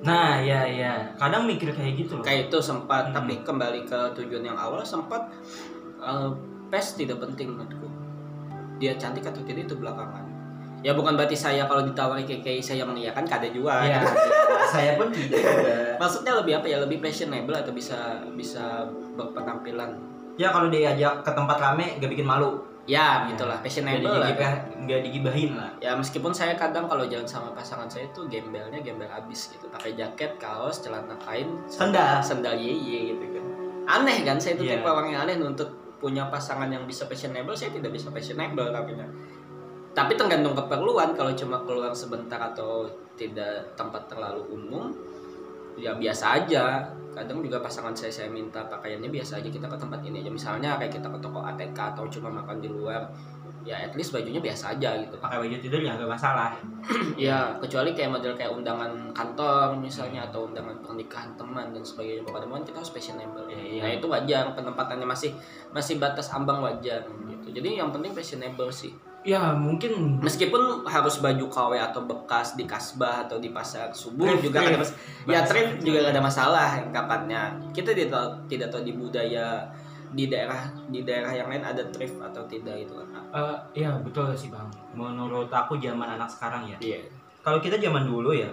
Nah, 0.00 0.40
ya 0.40 0.64
ya. 0.64 1.12
Kadang 1.14 1.44
mikir 1.44 1.76
kayak 1.76 1.92
gitu 1.94 2.16
loh. 2.16 2.24
kayak 2.24 2.48
itu 2.48 2.56
sempat 2.58 3.04
Hmm. 3.06 3.14
tapi 3.14 3.44
kembali 3.44 3.84
ke 3.84 4.00
tujuan 4.16 4.40
yang 4.42 4.56
awal 4.56 4.80
sempat 4.80 5.28
eh, 6.00 6.30
pes 6.66 6.96
tidak 6.96 7.20
penting 7.20 7.52
menurutku 7.52 7.84
dia 8.80 8.96
cantik 8.96 9.22
atau 9.22 9.40
tidak 9.40 9.64
itu 9.64 9.76
belakangan 9.76 10.24
ya 10.80 10.90
bukan 10.90 11.12
berarti 11.12 11.36
saya 11.36 11.64
kalau 11.64 11.84
ditawari 11.84 12.24
KKI 12.24 12.58
saya 12.58 12.82
mengiyakan 12.82 13.22
kada 13.22 13.46
juga 13.48 13.84
Iya. 13.84 14.00
saya 14.72 14.96
pun 14.96 15.12
tidak 15.12 15.36
juga. 15.36 15.74
maksudnya 15.96 16.32
lebih 16.34 16.52
apa 16.54 16.66
ya 16.66 16.80
lebih 16.80 16.98
fashionable 16.98 17.52
atau 17.52 17.70
bisa 17.70 17.96
bisa 18.32 18.88
berpenampilan 19.14 20.08
Ya 20.34 20.48
kalau 20.48 20.72
diajak 20.72 21.20
ke 21.20 21.30
tempat 21.30 21.60
rame 21.60 22.00
gak 22.00 22.08
bikin 22.08 22.24
malu. 22.24 22.64
ya 22.88 22.96
Ya. 23.20 23.28
gitulah 23.28 23.60
Gak 23.60 23.68
fashionable 23.68 24.08
lah 24.10 24.32
digibah, 24.32 24.52
gak 24.88 25.00
digibahin 25.04 25.50
lah. 25.54 25.70
ya 25.78 25.92
meskipun 25.92 26.32
saya 26.32 26.56
kadang 26.56 26.88
kalau 26.88 27.04
jalan 27.04 27.28
sama 27.28 27.52
pasangan 27.52 27.84
saya 27.86 28.08
tuh 28.10 28.24
gembelnya 28.26 28.80
gembel 28.80 29.04
abis 29.06 29.52
gitu 29.52 29.68
pakai 29.68 29.92
jaket 29.92 30.40
kaos 30.40 30.80
celana 30.80 31.12
kain 31.20 31.60
Sendal. 31.68 32.24
sendal 32.24 32.56
ye 32.56 32.72
ye 32.72 32.98
gitu 33.12 33.24
kan 33.30 33.44
aneh 33.92 34.24
kan 34.24 34.40
saya 34.40 34.56
tuh 34.56 34.64
Iya. 34.64 34.80
tipe 34.80 34.88
orang 34.88 35.12
yang 35.12 35.20
aneh 35.22 35.36
untuk 35.38 35.68
punya 36.00 36.32
pasangan 36.32 36.72
yang 36.72 36.88
bisa 36.88 37.04
fashionable 37.04 37.52
saya 37.52 37.70
tidak 37.76 37.92
bisa 37.92 38.08
fashionable 38.08 38.72
tapi 38.72 38.96
tapi 39.90 40.12
tergantung 40.14 40.54
keperluan 40.54 41.12
kalau 41.18 41.34
cuma 41.34 41.60
keluar 41.66 41.92
sebentar 41.92 42.38
atau 42.38 42.86
tidak 43.18 43.74
tempat 43.74 44.06
terlalu 44.06 44.46
umum 44.54 44.94
ya 45.76 45.94
biasa 45.98 46.44
aja. 46.44 46.86
Kadang 47.10 47.42
juga 47.42 47.58
pasangan 47.58 47.90
saya 47.90 48.14
saya 48.14 48.28
minta 48.30 48.62
pakaiannya 48.70 49.10
biasa 49.10 49.42
aja 49.42 49.50
kita 49.50 49.66
ke 49.66 49.74
tempat 49.74 49.98
ini 50.06 50.22
aja. 50.22 50.30
Misalnya 50.30 50.78
kayak 50.78 50.94
kita 50.94 51.10
ke 51.10 51.18
toko 51.18 51.42
ATK 51.42 51.74
atau 51.74 52.06
cuma 52.06 52.30
makan 52.30 52.62
di 52.62 52.70
luar 52.70 53.02
ya 53.70 53.78
at 53.80 53.94
least 53.94 54.10
bajunya 54.10 54.36
biasa 54.36 54.74
aja 54.74 54.98
gitu 54.98 55.14
Pakai 55.16 55.38
baju 55.38 55.56
tidur 55.56 55.78
ya 55.78 55.94
gak 55.94 56.10
masalah. 56.10 56.50
ya. 57.16 57.54
Kecuali 57.56 57.94
kayak 57.94 58.10
model 58.10 58.34
kayak 58.34 58.50
undangan 58.50 58.90
kantor 59.10 59.78
misalnya 59.78 60.26
atau 60.26 60.44
undangan 60.44 60.74
pernikahan 60.80 61.30
teman 61.34 61.70
dan 61.70 61.80
sebagainya 61.80 62.22
pokoknya 62.22 62.44
teman 62.44 62.62
kita 62.62 62.76
harus 62.76 62.90
fashionable 62.90 63.46
Iya, 63.46 63.62
iya. 63.62 63.80
nah 63.80 63.90
itu 63.94 64.06
wajar 64.06 64.44
penempatannya 64.52 65.06
masih 65.06 65.30
masih 65.70 65.96
batas 65.96 66.26
ambang 66.28 66.58
wajar 66.58 67.06
gitu. 67.24 67.46
Jadi 67.52 67.78
yang 67.78 67.88
penting 67.88 68.10
fashionable 68.10 68.68
sih. 68.68 68.90
Ya 69.20 69.52
mungkin 69.52 70.16
meskipun 70.18 70.82
harus 70.82 71.20
baju 71.20 71.44
KW 71.46 71.72
atau 71.78 72.00
bekas 72.02 72.56
di 72.56 72.64
kasbah 72.64 73.22
atau 73.22 73.36
di 73.36 73.52
pasar 73.52 73.92
subuh 73.92 74.24
Thrift, 74.26 74.42
juga 74.42 74.58
thrift. 74.58 74.72
ada 74.72 74.78
mas- 74.80 74.96
ya 75.28 75.40
thrift 75.44 75.72
juga 75.78 75.98
gak 76.02 76.12
ada 76.16 76.22
masalah 76.24 76.68
kapannya 76.88 77.42
kita 77.70 77.92
tidak 77.92 78.10
tahu, 78.10 78.28
tidak 78.48 78.72
tahu 78.72 78.80
di 78.80 78.96
budaya 78.96 79.68
di 80.10 80.26
daerah 80.26 80.58
di 80.86 81.00
daerah 81.00 81.30
yang 81.30 81.46
lain 81.46 81.62
ada 81.62 81.82
thrift 81.88 82.18
atau 82.18 82.42
tidak 82.44 82.74
itu 82.78 82.92
kan 82.92 83.22
Eh, 83.30 83.56
ya 83.80 83.94
betul 83.96 84.26
sih 84.34 84.48
bang. 84.48 84.66
Menurut 84.92 85.46
aku 85.48 85.78
zaman 85.78 86.10
anak 86.10 86.26
sekarang 86.26 86.66
ya. 86.66 86.74
iya 86.80 86.98
Kalau 87.40 87.56
kita 87.56 87.76
zaman 87.76 88.04
dulu 88.04 88.34
ya, 88.34 88.50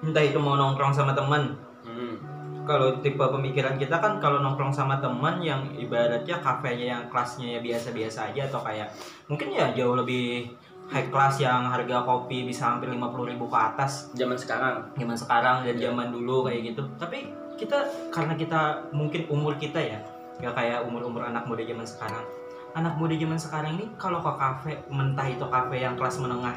entah 0.00 0.20
itu 0.20 0.36
mau 0.36 0.54
nongkrong 0.54 0.90
sama 0.90 1.14
teman, 1.14 1.56
hmm. 1.82 2.14
kalau 2.62 3.00
tipe 3.00 3.16
pemikiran 3.18 3.78
kita 3.78 3.96
kan 3.96 4.18
kalau 4.18 4.38
nongkrong 4.38 4.68
sama 4.68 4.98
teman 4.98 5.40
yang 5.40 5.64
ibaratnya 5.72 6.36
kafenya 6.36 6.86
yang 6.90 7.02
kelasnya 7.08 7.56
ya 7.56 7.60
biasa-biasa 7.60 8.28
aja 8.28 8.44
atau 8.44 8.60
kayak 8.60 8.92
mungkin 9.24 9.48
ya 9.48 9.72
jauh 9.72 9.94
lebih 9.94 10.52
high 10.84 11.08
class 11.08 11.38
yang 11.38 11.64
harga 11.64 12.04
kopi 12.04 12.44
bisa 12.44 12.68
hampir 12.68 12.90
50.000 12.90 13.00
ribu 13.26 13.48
ke 13.48 13.56
atas 13.56 14.12
Zaman 14.12 14.36
sekarang. 14.36 14.84
zaman 14.92 15.16
sekarang 15.16 15.56
dan 15.62 15.74
Iya. 15.74 15.88
zaman 15.88 16.12
dulu 16.12 16.44
kayak 16.44 16.60
gitu 16.66 16.82
tapi 16.98 17.32
kita 17.56 17.78
karena 18.10 18.34
kita 18.34 18.60
mungkin 18.90 19.24
umur 19.28 19.56
kita 19.56 19.80
ya 19.80 19.96
nggak 20.36 20.52
kayak 20.52 20.78
umur-umur 20.82 21.22
anak 21.22 21.44
muda 21.44 21.62
zaman 21.62 21.84
sekarang 21.84 22.24
anak 22.72 22.94
muda 22.94 23.14
zaman 23.14 23.38
sekarang 23.38 23.72
ini 23.74 23.86
kalau 23.94 24.18
ke 24.18 24.32
kafe 24.34 24.72
mentah 24.88 25.26
itu 25.26 25.44
kafe 25.44 25.76
yang 25.78 25.94
kelas 25.94 26.18
menengah 26.18 26.56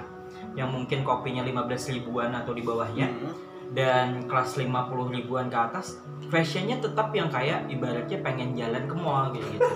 yang 0.54 0.68
mungkin 0.68 1.02
kopinya 1.02 1.42
15 1.42 1.70
ribuan 1.94 2.34
atau 2.34 2.52
di 2.52 2.62
bawahnya 2.62 3.08
Hmm. 3.08 3.34
dan 3.70 4.08
kelas 4.26 4.56
50 4.56 4.74
ribuan 5.12 5.46
ke 5.46 5.58
atas 5.58 6.00
fashionnya 6.28 6.80
tetap 6.80 7.12
yang 7.12 7.28
kayak 7.28 7.68
ibaratnya 7.68 8.18
pengen 8.20 8.56
jalan 8.56 8.84
ke 8.84 8.96
mall 8.96 9.30
gitu 9.30 9.46
gitu 9.52 9.62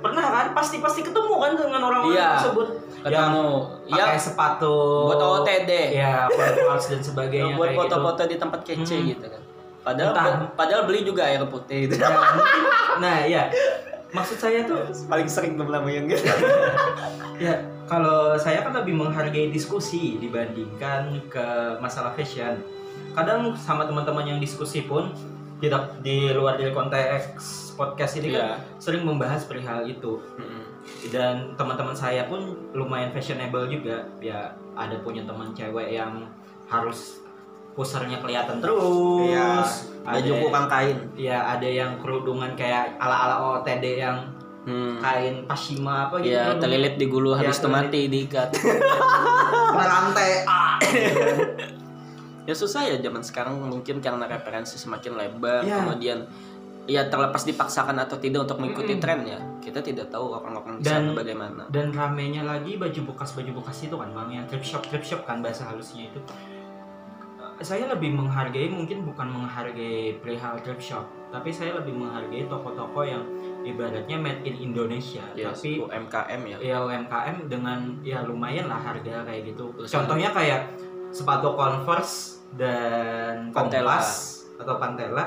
pernah 0.00 0.24
kan 0.24 0.46
pasti 0.50 0.80
pasti 0.80 1.02
ketemu 1.02 1.34
kan 1.34 1.52
dengan 1.54 1.80
orang-orang 1.84 2.16
Iya. 2.16 2.28
tersebut 2.38 2.68
Ketemu. 3.00 3.48
pakai 3.86 4.12
Ya, 4.12 4.16
sepatu 4.16 4.76
buat 5.06 5.20
OTD. 5.42 5.70
ya 5.92 6.24
dan 6.30 7.00
sebagainya 7.00 7.52
buat 7.56 7.70
gitu. 7.70 7.80
foto-foto 7.82 8.22
di 8.24 8.36
tempat 8.36 8.60
kece 8.62 8.96
Hmm. 8.96 9.08
gitu 9.08 9.26
kan. 9.26 9.42
Padahal 9.80 10.12
Entah. 10.12 10.52
padahal 10.52 10.82
beli 10.84 11.02
juga 11.02 11.24
air 11.24 11.40
putih 11.42 11.88
gitu. 11.88 11.96
Ya, 11.96 12.08
mungkin- 12.10 12.68
nah 13.02 13.16
ya 13.22 13.48
maksud 14.10 14.36
saya 14.36 14.64
tuh 14.64 14.84
Paling 15.12 15.24
sering 15.24 15.54
belum 15.54 15.70
lama 15.70 15.88
yang 15.88 16.04
gitu. 16.04 16.26
ya 17.38 17.56
kalau 17.86 18.36
saya 18.36 18.60
kan 18.60 18.74
lebih 18.74 18.92
menghargai 18.92 19.48
diskusi 19.48 20.18
dibandingkan 20.18 21.16
ke 21.26 21.46
masalah 21.78 22.12
fashion 22.12 22.60
kadang 23.10 23.56
sama 23.56 23.82
teman-teman 23.82 24.22
yang 24.26 24.38
diskusi 24.38 24.84
pun 24.84 25.10
tidak 25.58 25.98
di 26.00 26.30
luar 26.30 26.54
dari 26.54 26.70
konteks 26.70 27.72
podcast 27.74 28.16
ini 28.16 28.30
kan 28.30 28.44
Iya. 28.46 28.52
sering 28.76 29.02
membahas 29.02 29.44
perihal 29.44 29.82
itu 29.82 30.20
Mm-mm. 30.36 30.62
dan 31.08 31.52
teman-teman 31.54 31.92
saya 31.92 32.24
pun 32.24 32.40
lumayan 32.70 33.10
fashionable 33.10 33.66
juga 33.66 34.04
ya 34.18 34.48
ada 34.72 35.00
punya 35.00 35.24
teman 35.24 35.50
cewek 35.50 35.90
yang 35.90 36.28
harus 36.66 37.24
pusarnya 37.72 38.18
kelihatan 38.18 38.58
terus 38.58 39.26
Iya. 39.26 39.62
ada 40.02 40.16
Baju 40.16 40.32
kurang 40.42 40.66
kain. 40.66 40.96
ya 41.14 41.38
ada 41.48 41.64
yang 41.64 41.96
kerudungan 41.96 42.52
kayak 42.52 42.96
ala-ala 42.96 43.36
OTD 43.56 43.98
yang 43.98 44.16
Hmm. 44.60 45.00
kain 45.00 45.40
pashima 45.44 46.06
apa 46.06 46.20
gitu 46.20 46.36
Iya, 46.36 46.52
terlilit 46.56 46.94
di 46.94 47.06
gulu 47.06 47.32
Iya, 47.32 47.48
habis 47.48 47.56
itu 47.56 47.64
terlilit. 47.64 47.84
mati 47.86 48.00
diikat. 48.06 48.48
rantai 49.80 50.30
ah. 50.50 50.76
ya 52.42 52.52
susah 52.52 52.84
ya 52.84 52.96
zaman 52.98 53.22
sekarang 53.22 53.56
mungkin 53.58 54.00
karena 54.00 54.26
referensi 54.26 54.76
semakin 54.76 55.16
lebar 55.16 55.62
Iya. 55.62 55.76
kemudian 55.80 56.18
ya 56.84 57.06
terlepas 57.06 57.46
dipaksakan 57.46 57.94
atau 58.00 58.18
tidak 58.18 58.44
untuk 58.44 58.58
mengikuti 58.58 58.92
Mm-mm. 58.92 59.02
tren 59.02 59.20
ya 59.22 59.38
kita 59.60 59.78
tidak 59.78 60.10
tahu 60.10 60.34
orang-orang 60.34 60.76
di 60.76 60.84
sana 60.84 61.12
bagaimana 61.12 61.62
dan 61.68 61.88
ramenya 61.88 62.42
lagi 62.42 62.74
baju 62.74 63.14
bekas 63.14 63.32
baju 63.32 63.50
bekas 63.56 63.78
itu 63.80 63.94
kan 63.94 64.10
bang 64.10 64.28
yang 64.34 64.44
thrift 64.44 64.66
shop 64.66 64.82
thrift 64.82 65.06
shop 65.06 65.22
kan 65.22 65.38
bahasa 65.38 65.64
halusnya 65.64 66.04
itu 66.04 66.18
saya 67.60 67.92
lebih 67.92 68.16
menghargai 68.16 68.72
mungkin 68.72 69.04
bukan 69.04 69.28
menghargai 69.28 70.16
perihal 70.20 70.56
thrift 70.64 70.80
shop 70.80 71.04
tapi 71.30 71.52
saya 71.52 71.76
lebih 71.78 71.94
menghargai 71.94 72.48
toko-toko 72.50 73.06
yang 73.06 73.22
ibaratnya 73.62 74.16
made 74.18 74.42
in 74.42 74.72
Indonesia 74.72 75.22
Yes, 75.36 75.60
tapi 75.60 75.78
UMKM 75.78 76.40
ya 76.48 76.56
ya 76.58 76.76
UMKM 76.82 77.46
dengan 77.46 78.00
ya 78.00 78.24
lumayan 78.24 78.66
lah 78.66 78.80
harga 78.80 79.22
kayak 79.28 79.54
gitu 79.54 79.70
Terus 79.76 79.92
contohnya 79.92 80.32
kayak 80.34 80.74
sepatu 81.12 81.54
Converse 81.54 82.42
dan 82.56 83.54
Pantela. 83.54 84.00
Kompas 84.00 84.08
atau 84.58 84.74
Pantela 84.80 85.24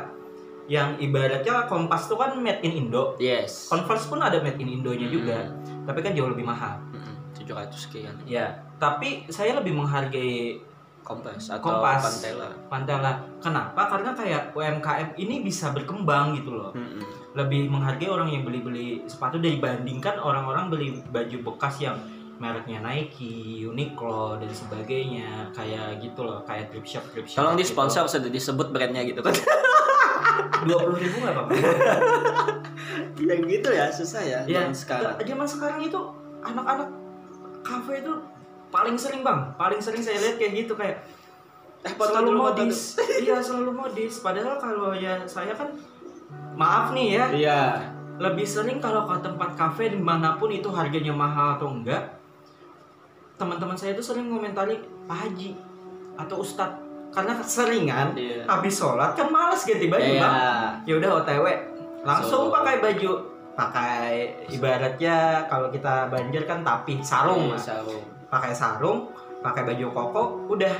yang 0.67 0.95
ibaratnya 0.99 1.67
Kompas 1.67 2.07
tuh 2.07 2.17
kan 2.19 2.35
made 2.39 2.63
in 2.65 2.87
Indo 2.87 3.15
yes 3.21 3.69
Converse 3.69 4.09
pun 4.09 4.19
ada 4.19 4.41
made 4.41 4.59
in 4.59 4.81
Indonya 4.81 5.07
juga 5.07 5.39
Mm-mm. 5.53 5.85
tapi 5.87 5.99
kan 6.01 6.11
jauh 6.17 6.31
lebih 6.31 6.47
mahal 6.47 6.79
Mm-mm. 6.91 7.15
700 7.35 7.71
sekian 7.77 8.15
ya 8.27 8.63
tapi 8.79 9.27
saya 9.31 9.55
lebih 9.55 9.75
menghargai 9.75 10.59
kompas 11.03 11.51
atau 11.51 11.59
Kompas. 11.61 11.99
pantela? 12.01 12.49
Pantela. 12.71 13.11
Kenapa? 13.43 13.91
Karena 13.91 14.11
kayak 14.15 14.55
UMKM 14.55 15.19
ini 15.19 15.43
bisa 15.43 15.69
berkembang 15.75 16.33
gitu 16.39 16.55
loh. 16.55 16.71
Mm-mm. 16.73 17.03
lebih 17.33 17.65
menghargai 17.65 18.13
orang 18.13 18.29
yang 18.29 18.45
beli-beli 18.45 19.01
sepatu 19.09 19.41
dibandingkan 19.41 20.21
orang-orang 20.21 20.69
beli 20.69 21.01
baju 21.09 21.37
bekas 21.49 21.81
yang 21.81 21.97
mereknya 22.37 22.77
Nike, 22.77 23.65
Uniqlo 23.65 24.37
dan 24.37 24.53
sebagainya. 24.53 25.49
Kayak 25.49 25.97
gitu 25.97 26.21
loh 26.23 26.45
kayak 26.45 26.69
thrift 26.69 26.89
shop 26.89 27.05
thrift 27.09 27.33
shop 27.33 27.41
tolong 27.41 27.57
di 27.57 27.65
gitu. 27.65 27.73
sponsor 27.73 28.05
sudah 28.05 28.29
disebut 28.29 28.69
brandnya 28.69 29.01
gitu 29.01 29.25
kan? 29.25 29.33
Dua 30.69 30.79
puluh 30.79 30.97
ribu 31.01 31.25
nggak 31.25 31.33
apa-apa. 31.35 31.51
Yang 33.29 33.41
gitu 33.49 33.69
ya 33.73 33.85
susah 33.89 34.21
ya 34.21 34.39
ya 34.45 34.63
zaman 34.63 34.73
sekarang. 34.77 35.13
Zaman 35.17 35.47
sekarang 35.49 35.79
itu 35.81 35.99
anak-anak 36.43 36.89
kafe 37.63 38.03
itu 38.03 38.13
paling 38.73 38.97
sering 38.97 39.21
bang. 39.21 39.39
Paling 39.53 39.77
sering 39.77 40.01
saya 40.01 40.17
lihat 40.17 40.41
kayak 40.41 40.65
gitu 40.65 40.73
kayak 40.73 40.97
eh 41.85 41.93
selalu 41.93 42.33
dulu 42.33 42.39
modis. 42.49 42.97
iya 43.25 43.37
selalu 43.37 43.71
modis. 43.77 44.25
Padahal 44.25 44.57
kalau 44.57 44.97
ya 44.97 45.21
saya 45.29 45.53
kan 45.53 45.69
maaf 46.57 46.89
nih 46.97 47.21
ya. 47.21 47.25
Iya. 47.29 47.61
Lebih 48.17 48.45
sering 48.49 48.81
kalau 48.81 49.05
ke 49.05 49.21
tempat 49.21 49.53
kafe 49.53 49.93
di 49.93 50.01
mana 50.01 50.33
pun 50.41 50.49
itu 50.49 50.73
harganya 50.73 51.13
mahal 51.13 51.61
atau 51.61 51.69
enggak 51.69 52.01
teman-teman 53.33 53.73
saya 53.73 53.97
itu 53.97 54.03
sering 54.05 54.29
ngomentari 54.29 54.77
Pak 55.05 55.17
Haji 55.17 55.51
atau 56.17 56.41
Ustadz. 56.41 56.81
Karena 57.13 57.37
seringan 57.45 58.17
iya. 58.17 58.41
habis 58.49 58.73
sholat 58.73 59.13
kan 59.13 59.29
males 59.29 59.61
ganti 59.61 59.85
baju 59.85 60.01
Iya. 60.01 60.17
bang. 60.17 60.35
Ya 60.89 60.93
udah 60.97 61.09
OTW 61.21 61.45
langsung 62.01 62.49
So- 62.49 62.53
pakai 62.53 62.81
baju. 62.81 63.11
Pakai 63.53 64.33
ibaratnya 64.49 65.45
kalau 65.45 65.69
kita 65.69 66.09
banjir 66.09 66.41
kan 66.49 66.65
tapi 66.65 66.97
sarung 67.05 67.53
lah. 67.53 67.61
sarung 67.61 68.01
pakai 68.33 68.49
sarung 68.49 69.13
pakai 69.39 69.61
baju 69.63 69.85
koko 69.91 70.23
udah 70.49 70.73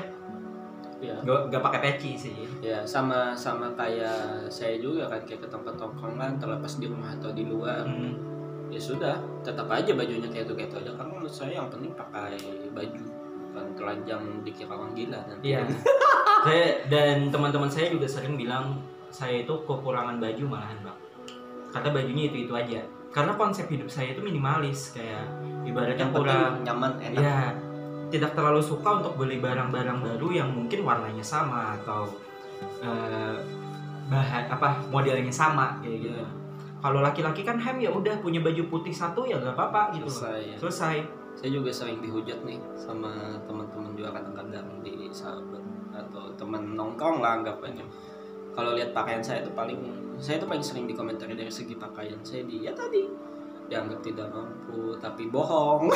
iya 0.97 1.13
gak, 1.21 1.51
gak 1.51 1.61
pakai 1.61 1.79
peci 1.83 2.11
sih 2.17 2.33
Ya 2.63 2.79
sama 2.81 3.35
sama 3.35 3.69
kayak 3.75 4.47
saya 4.47 4.79
juga 4.79 5.05
kan 5.05 5.19
kayak 5.21 5.43
ke 5.43 5.47
tempat 5.47 5.75
tongkrongan 5.75 6.39
terlepas 6.39 6.79
di 6.79 6.87
rumah 6.87 7.13
atau 7.13 7.29
di 7.29 7.43
luar 7.43 7.83
Hmm. 7.83 8.15
ya 8.71 8.79
sudah 8.79 9.13
tetap 9.43 9.69
aja 9.69 9.93
bajunya 9.93 10.25
kayak 10.25 10.47
itu 10.47 10.53
kayak 10.55 10.69
itu 10.71 10.77
aja 10.79 10.91
karena 10.95 11.11
menurut 11.13 11.29
saya 11.29 11.51
yang 11.53 11.69
penting 11.69 11.93
pakai 11.93 12.33
baju 12.71 13.03
bukan 13.45 13.65
telanjang 13.77 14.23
dikira 14.41 14.73
orang 14.73 14.95
gila 14.95 15.19
nanti 15.23 15.45
Iya. 15.53 15.61
saya 16.47 16.65
dan 16.87 17.29
teman-teman 17.29 17.69
saya 17.69 17.87
juga 17.87 18.07
sering 18.09 18.33
bilang 18.33 18.81
saya 19.13 19.45
itu 19.45 19.53
kekurangan 19.61 20.17
baju 20.17 20.43
malahan 20.49 20.79
bang. 20.81 20.97
Karena 21.69 21.89
bajunya 21.91 22.23
itu 22.27 22.37
itu 22.43 22.53
aja. 22.55 22.81
Karena 23.13 23.37
konsep 23.37 23.69
hidup 23.69 23.87
saya 23.87 24.17
itu 24.17 24.21
minimalis 24.25 24.91
kayak 24.97 25.29
ibaratnya 25.63 26.09
kurang. 26.09 26.65
nyaman 26.65 26.97
enak 26.97 27.21
Ya 27.21 27.53
tidak 28.13 28.37
terlalu 28.37 28.61
suka 28.61 29.01
untuk 29.01 29.17
beli 29.17 29.41
barang-barang 29.41 30.05
baru 30.05 30.27
yang 30.29 30.49
mungkin 30.53 30.85
warnanya 30.85 31.25
sama 31.25 31.73
atau 31.81 32.13
eh, 32.85 33.37
bahan 34.05 34.53
apa 34.53 34.85
modelnya 34.93 35.33
sama 35.33 35.81
kayak 35.81 35.97
gitu. 36.09 36.21
Iya. 36.21 36.29
Kalau 36.83 36.99
laki-laki 36.99 37.41
kan 37.41 37.57
hem 37.57 37.79
ya 37.79 37.89
udah 37.89 38.19
punya 38.19 38.43
baju 38.43 38.69
putih 38.69 38.93
satu 38.93 39.25
ya 39.25 39.39
gak 39.39 39.55
apa-apa 39.55 39.97
gitu. 39.97 40.09
selesai 40.11 40.39
ya. 40.45 40.57
Selesai. 40.61 40.97
saya 41.33 41.49
juga 41.49 41.73
sering 41.73 41.97
dihujat 41.97 42.45
nih 42.45 42.61
sama 42.77 43.41
teman-teman 43.49 43.97
juga 43.97 44.13
kadang-kadang 44.13 44.69
di 44.85 45.09
sahabat 45.09 45.65
atau 45.89 46.29
teman 46.37 46.77
nongkrong 46.77 47.25
lah 47.25 47.41
anggapannya 47.41 47.81
kalau 48.53 48.77
lihat 48.77 48.95
pakaian 48.95 49.21
saya 49.21 49.45
itu 49.45 49.51
paling 49.53 49.79
saya 50.21 50.39
itu 50.39 50.47
paling 50.47 50.63
sering 50.63 50.85
dikomentari 50.85 51.33
dari 51.33 51.49
segi 51.49 51.75
pakaian 51.75 52.17
saya 52.21 52.45
di 52.45 52.63
ya 52.63 52.71
tadi 52.73 53.09
dianggap 53.67 53.99
tidak 54.05 54.27
mampu 54.29 54.95
tapi 55.01 55.27
bohong 55.27 55.89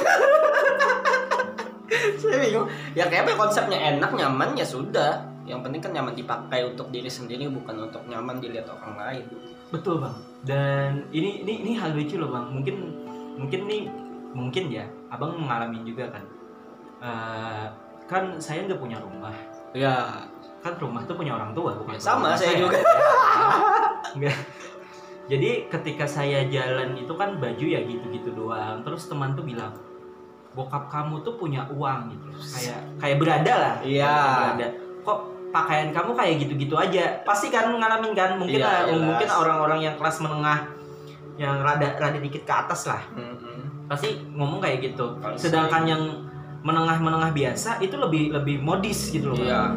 saya 2.22 2.38
bingung 2.42 2.68
ya 2.98 3.08
kayak 3.08 3.30
apa 3.30 3.32
ya, 3.32 3.38
konsepnya 3.38 3.78
enak 3.96 4.12
nyaman 4.12 4.58
ya 4.58 4.66
sudah 4.66 5.24
yang 5.48 5.64
penting 5.64 5.80
kan 5.80 5.96
nyaman 5.96 6.12
dipakai 6.12 6.68
untuk 6.68 6.92
diri 6.92 7.08
sendiri 7.08 7.48
bukan 7.48 7.88
untuk 7.88 8.04
nyaman 8.10 8.44
dilihat 8.44 8.68
orang 8.68 9.00
lain 9.00 9.24
Betul 9.68 10.00
bang. 10.00 10.16
Dan 10.48 10.92
ini 11.12 11.44
ini 11.44 11.54
ini 11.64 11.72
hal 11.76 11.92
lucu 11.92 12.16
loh 12.16 12.32
bang. 12.32 12.46
Mungkin 12.56 12.76
mungkin 13.36 13.62
nih 13.68 13.84
mungkin 14.32 14.64
ya. 14.72 14.86
Abang 15.12 15.36
mengalami 15.36 15.84
juga 15.84 16.08
kan. 16.12 16.24
Eh, 17.04 17.68
kan 18.08 18.24
saya 18.40 18.64
nggak 18.68 18.80
punya 18.80 19.00
rumah. 19.04 19.36
ya 19.76 20.24
Kan 20.68 20.76
rumah 20.84 21.02
tuh 21.08 21.16
punya 21.16 21.40
orang 21.40 21.56
tua 21.56 21.80
bukan. 21.80 21.96
Sama, 21.96 22.36
rumah 22.36 22.36
saya 22.36 22.60
juga. 22.60 22.84
Jadi 25.32 25.50
ketika 25.68 26.06
saya 26.08 26.48
jalan 26.48 26.96
itu 27.00 27.14
kan 27.16 27.40
baju 27.40 27.66
ya 27.68 27.80
gitu-gitu 27.88 28.36
doang. 28.36 28.84
Terus 28.84 29.08
teman 29.08 29.36
tuh 29.36 29.48
bilang 29.48 29.72
bokap 30.52 30.92
kamu 30.92 31.24
tuh 31.24 31.40
punya 31.40 31.64
uang 31.72 32.12
gitu. 32.12 32.28
Kayak 32.52 32.80
kayak 33.00 33.18
berada 33.20 33.54
lah. 33.56 33.74
Iya. 33.84 34.08
Kayak 34.08 34.36
berada. 34.36 34.68
Kok 35.08 35.20
pakaian 35.56 35.90
kamu 35.96 36.12
kayak 36.16 36.36
gitu-gitu 36.44 36.76
aja? 36.76 37.04
Pasti 37.24 37.48
kan 37.48 37.72
ngalamin 37.72 38.12
kan? 38.12 38.36
Mungkin 38.36 38.60
Iya, 38.60 38.68
lah, 38.68 38.80
mungkin 38.92 39.30
orang-orang 39.32 39.80
yang 39.88 39.96
kelas 39.96 40.20
menengah 40.20 40.60
yang 41.38 41.62
rada 41.62 41.96
rada 41.96 42.20
dikit 42.20 42.44
ke 42.44 42.54
atas 42.54 42.90
lah. 42.90 43.04
Mm-mm. 43.14 43.88
Pasti 43.88 44.20
ngomong 44.36 44.60
kayak 44.60 44.92
gitu. 44.92 45.16
Kalau 45.22 45.38
Sedangkan 45.40 45.84
yang 45.88 46.04
menengah-menengah 46.66 47.32
biasa 47.32 47.80
itu 47.80 47.96
lebih 47.96 48.34
lebih 48.34 48.60
modis 48.64 49.14
gitu 49.14 49.32
loh. 49.32 49.40
Iya. 49.40 49.72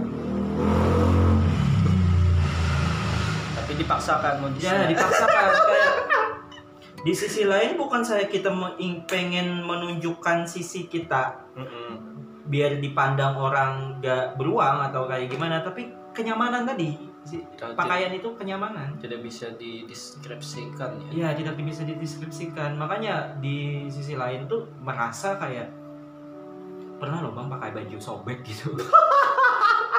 Tapi 3.56 3.72
dipaksakan 3.76 4.34
modusnya. 4.40 4.72
ya 4.72 4.86
dipaksakan 4.88 5.44
kayak 5.68 5.94
di 7.00 7.12
sisi 7.16 7.48
lain 7.48 7.80
bukan 7.80 8.04
saya 8.04 8.28
kita 8.28 8.52
pengen 9.08 9.64
menunjukkan 9.64 10.44
sisi 10.44 10.84
kita 10.84 11.32
Mm-mm. 11.56 11.96
biar 12.44 12.76
dipandang 12.76 13.40
orang 13.40 13.96
gak 13.98 14.36
beruang 14.36 14.84
atau 14.84 15.08
kayak 15.08 15.32
gimana 15.32 15.64
tapi 15.64 15.88
kenyamanan 16.12 16.68
tadi 16.68 17.00
si- 17.24 17.40
pakaian 17.56 18.12
itu 18.12 18.28
kenyamanan 18.36 19.00
tidak 19.00 19.24
bisa 19.24 19.48
dideskripsikan 19.56 21.08
ya. 21.08 21.32
ya 21.32 21.38
tidak 21.38 21.56
bisa 21.56 21.88
dideskripsikan 21.88 22.76
makanya 22.76 23.32
di 23.40 23.88
sisi 23.88 24.12
lain 24.12 24.44
tuh 24.44 24.68
merasa 24.84 25.40
kayak 25.40 25.72
pernah 27.00 27.24
loh 27.24 27.32
bang 27.32 27.48
pakai 27.48 27.70
baju 27.72 27.96
sobek 27.96 28.44
gitu 28.44 28.76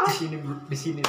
di 0.08 0.14
sini 0.14 0.36
di 0.42 0.78
sini. 0.78 1.02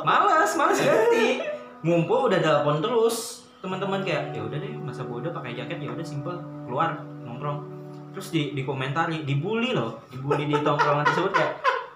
Malas 0.00 0.52
malas 0.56 0.78
ganti. 0.80 1.40
Ngumpul 1.84 2.32
udah 2.32 2.40
telepon 2.40 2.80
terus. 2.80 3.46
Teman-teman 3.64 4.04
kayak 4.04 4.36
ya 4.36 4.44
udah 4.44 4.58
deh 4.60 4.76
masa 4.76 5.08
bodoh 5.08 5.32
pakai 5.32 5.56
jaket 5.56 5.80
ya 5.80 5.90
udah 5.92 6.04
simple 6.04 6.36
keluar 6.68 7.00
nongkrong. 7.24 7.64
Terus 8.12 8.28
di 8.30 8.52
dikomentari 8.52 9.24
dibully 9.24 9.72
loh 9.72 10.04
dibully 10.12 10.44
di 10.46 10.56
tongkrongan 10.60 11.08
tersebut 11.08 11.32
kayak 11.32 11.54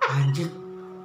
anjir 0.09 0.49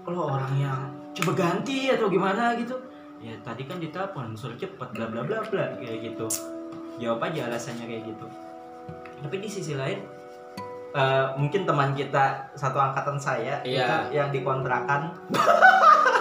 lo 0.07 0.27
orang 0.31 0.53
yang 0.59 0.79
coba 1.15 1.31
ganti 1.35 1.91
atau 1.91 2.07
gimana 2.07 2.55
gitu? 2.55 2.79
Ya 3.19 3.35
tadi 3.43 3.67
kan 3.67 3.79
ditelepon 3.79 4.35
suruh 4.35 4.55
cepet 4.55 4.89
bla 4.95 5.07
bla 5.11 5.23
bla 5.23 5.43
bla 5.47 5.75
kayak 5.79 6.11
gitu. 6.11 6.27
Jawab 6.99 7.23
aja 7.27 7.51
alasannya 7.51 7.83
kayak 7.83 8.03
gitu. 8.15 8.25
Tapi 9.23 9.35
di 9.39 9.49
sisi 9.51 9.75
lain 9.75 10.03
eh, 10.93 11.25
mungkin 11.35 11.61
teman 11.63 11.91
kita 11.91 12.23
satu 12.53 12.77
angkatan 12.77 13.17
saya 13.17 13.57
Iya. 13.61 13.83
itu 13.83 13.95
yang 14.15 14.29
dikontrakan 14.29 15.09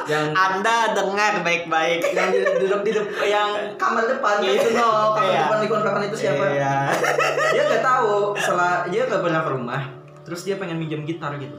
yang 0.04 0.32
Anda 0.32 0.90
dengar 0.92 1.40
baik-baik. 1.40 2.10
yang 2.10 2.28
duduk 2.58 2.80
di 2.82 2.90
dep- 2.90 3.22
yang 3.22 3.48
kamar 3.76 4.08
depan 4.08 4.40
Iya. 4.40 4.52
itu 4.56 4.68
no 4.72 4.88
kamar 5.12 5.28
Iya. 5.28 5.40
depan 5.42 5.58
di 5.58 5.68
kontrakan 5.68 6.02
itu 6.04 6.16
siapa 6.18 6.44
Iya. 6.48 6.74
dia 7.50 7.62
nggak 7.64 7.84
tahu 7.84 8.14
setelah 8.34 8.72
dia 8.86 9.02
nggak 9.04 9.22
pernah 9.22 9.40
ke 9.40 9.50
rumah 9.50 9.82
terus 10.22 10.42
dia 10.42 10.56
pengen 10.56 10.76
minjem 10.76 11.02
gitar 11.02 11.36
gitu 11.36 11.54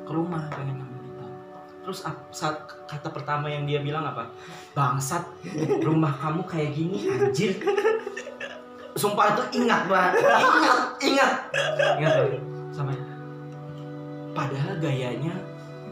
ke 0.00 0.10
rumah 0.10 0.42
pengen 0.48 0.80
minjem 0.80 1.00
gitar 1.06 1.30
terus 1.80 1.98
saat 2.30 2.58
kata 2.84 3.08
pertama 3.08 3.46
yang 3.46 3.64
dia 3.64 3.78
bilang 3.78 4.02
apa 4.02 4.28
bangsat 4.70 5.22
rumah 5.80 6.10
kamu 6.12 6.42
kayak 6.44 6.70
gini 6.70 6.98
anjir 7.06 7.54
sumpah 8.92 9.26
itu 9.30 9.42
ingat 9.58 9.86
banget 9.86 10.12
ingat 10.22 10.78
ingat 11.00 11.32
ingat 11.96 12.12
tuh 12.16 12.28
sama 12.70 12.92
padahal 14.32 14.74
gayanya 14.78 15.34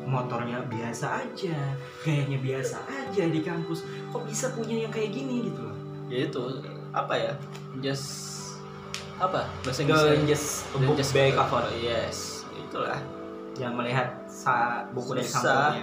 motornya 0.02 0.64
biasa 0.64 1.20
aja 1.20 1.58
gayanya 2.00 2.38
biasa 2.38 2.80
aja 2.82 3.22
di 3.24 3.40
kampus 3.40 3.82
kok 4.08 4.22
bisa 4.24 4.50
punya 4.50 4.82
yang 4.82 4.90
kayak 4.90 5.10
gini 5.10 5.46
gitu 5.46 5.62
loh 5.62 5.76
Ya 6.08 6.24
itu 6.24 6.40
apa 6.88 7.12
ya? 7.12 7.32
Just 7.84 8.08
apa 9.20 9.44
bahasa 9.60 9.84
Inggrisnya? 9.84 10.24
just 10.24 10.64
Don't 10.72 10.88
book 10.88 10.96
just 10.96 11.12
by 11.12 11.28
cover 11.28 11.68
Yes, 11.76 12.48
itulah. 12.56 12.96
yang 13.60 13.76
melihat 13.76 14.08
sa 14.24 14.88
buku 14.88 15.12
dari 15.12 15.28
Susah. 15.28 15.76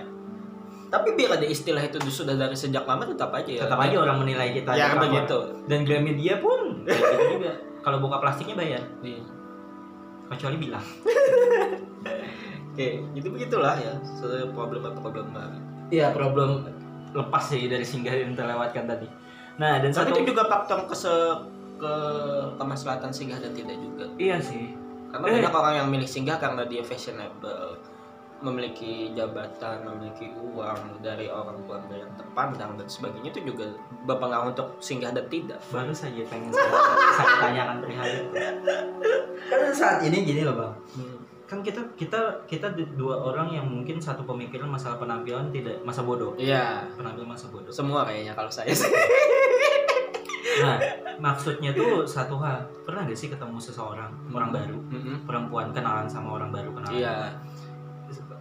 Tapi 0.96 1.10
biar 1.14 1.32
ada 1.34 1.44
istilah 1.46 1.82
itu 1.82 2.00
sudah 2.06 2.34
dari 2.34 2.56
sejak 2.56 2.84
lama 2.84 3.04
tetap 3.04 3.30
aja 3.32 3.52
ya. 3.52 3.62
tetap 3.62 3.76
aja 3.78 3.96
orang 4.00 4.18
menilai 4.18 4.54
kita 4.54 4.72
Ya 4.72 4.96
begitu. 4.96 5.38
dan 5.66 5.84
Gramedia 5.84 6.40
pun 6.40 6.82
kayak 6.82 6.96
gitu 7.12 7.26
juga 7.36 7.52
kalau 7.82 8.00
buka 8.00 8.18
plastiknya 8.18 8.56
bayar 8.56 8.82
Iya. 9.02 9.22
kecuali 10.28 10.56
bilang 10.58 10.86
Oke, 12.72 12.88
itu 13.12 13.28
begitulah 13.30 13.76
ya. 13.78 13.96
Problem-problem 14.52 15.32
baru. 15.32 15.58
iya 15.88 16.10
problem 16.10 16.68
lepas 17.12 17.44
sih 17.46 17.66
dari 17.66 17.84
singgah 17.84 18.12
yang 18.12 18.34
terlewatkan 18.34 18.84
tadi 18.86 19.08
nah 19.56 19.80
dan 19.80 19.88
Tapi 19.88 20.00
satu 20.06 20.18
itu 20.18 20.32
juga 20.32 20.44
faktor 20.46 20.84
kese 20.86 21.16
ke 21.76 21.94
kemaslahatan 22.56 23.08
singgah 23.10 23.38
dan 23.38 23.52
tidak 23.52 23.76
juga. 23.78 24.06
iya 24.18 24.36
sih 24.38 24.76
Karena 25.08 25.26
Eh. 25.26 25.34
banyak 25.40 25.54
orang 25.54 25.74
yang 25.78 25.88
milih 25.88 26.04
singgah 26.06 26.36
karena 26.36 26.64
dia 26.66 26.82
fashionable, 26.82 27.80
memiliki 28.44 29.16
jabatan, 29.16 29.88
memiliki 29.88 30.28
uang 30.36 31.00
dari 31.00 31.32
orang 31.32 31.56
keluarga 31.64 31.96
yang 32.04 32.12
terpandang 32.20 32.76
dan 32.76 32.88
sebagainya 32.88 33.32
itu 33.32 33.42
juga 33.48 33.72
berpengaruh 34.04 34.52
untuk 34.52 34.76
singgah 34.84 35.16
dan 35.16 35.26
tidak. 35.32 35.60
baru 35.72 35.96
saja 35.96 36.22
pengen 36.28 36.52
saya, 36.52 36.72
saya 37.16 37.36
tanyakan 37.40 37.78
perihal 37.80 38.06
itu. 38.12 38.30
Karena 39.48 39.70
saat 39.72 40.00
ini 40.04 40.18
gini 40.28 40.42
loh 40.44 40.56
bang. 40.60 40.74
Kan 41.46 41.62
kita 41.62 41.78
kita 41.94 42.44
kita 42.50 42.74
dua 42.98 43.22
orang 43.22 43.54
yang 43.54 43.66
mungkin 43.70 44.02
satu 44.02 44.26
pemikiran 44.26 44.66
masalah 44.66 44.98
penampilan 44.98 45.54
tidak 45.54 45.78
masa 45.86 46.02
bodoh. 46.02 46.34
Iya, 46.36 46.90
penampilan 46.98 47.30
masa 47.30 47.48
bodoh. 47.54 47.72
Semua 47.72 48.04
kayaknya 48.04 48.34
kalau 48.34 48.52
saya 48.52 48.74
sih. 48.74 48.90
nah 50.56 50.80
maksudnya 51.20 51.72
tuh 51.76 52.04
satu 52.08 52.36
hal. 52.42 52.66
Pernah 52.84 53.06
gak 53.08 53.18
sih 53.18 53.30
ketemu 53.30 53.58
seseorang 53.62 54.12
orang 54.34 54.50
baru? 54.54 54.78
Mm-mm. 54.92 55.18
perempuan 55.26 55.74
kenalan 55.74 56.06
sama 56.06 56.38
orang 56.38 56.50
baru 56.54 56.70
kenalan 56.74 56.96
Iya. 56.96 57.18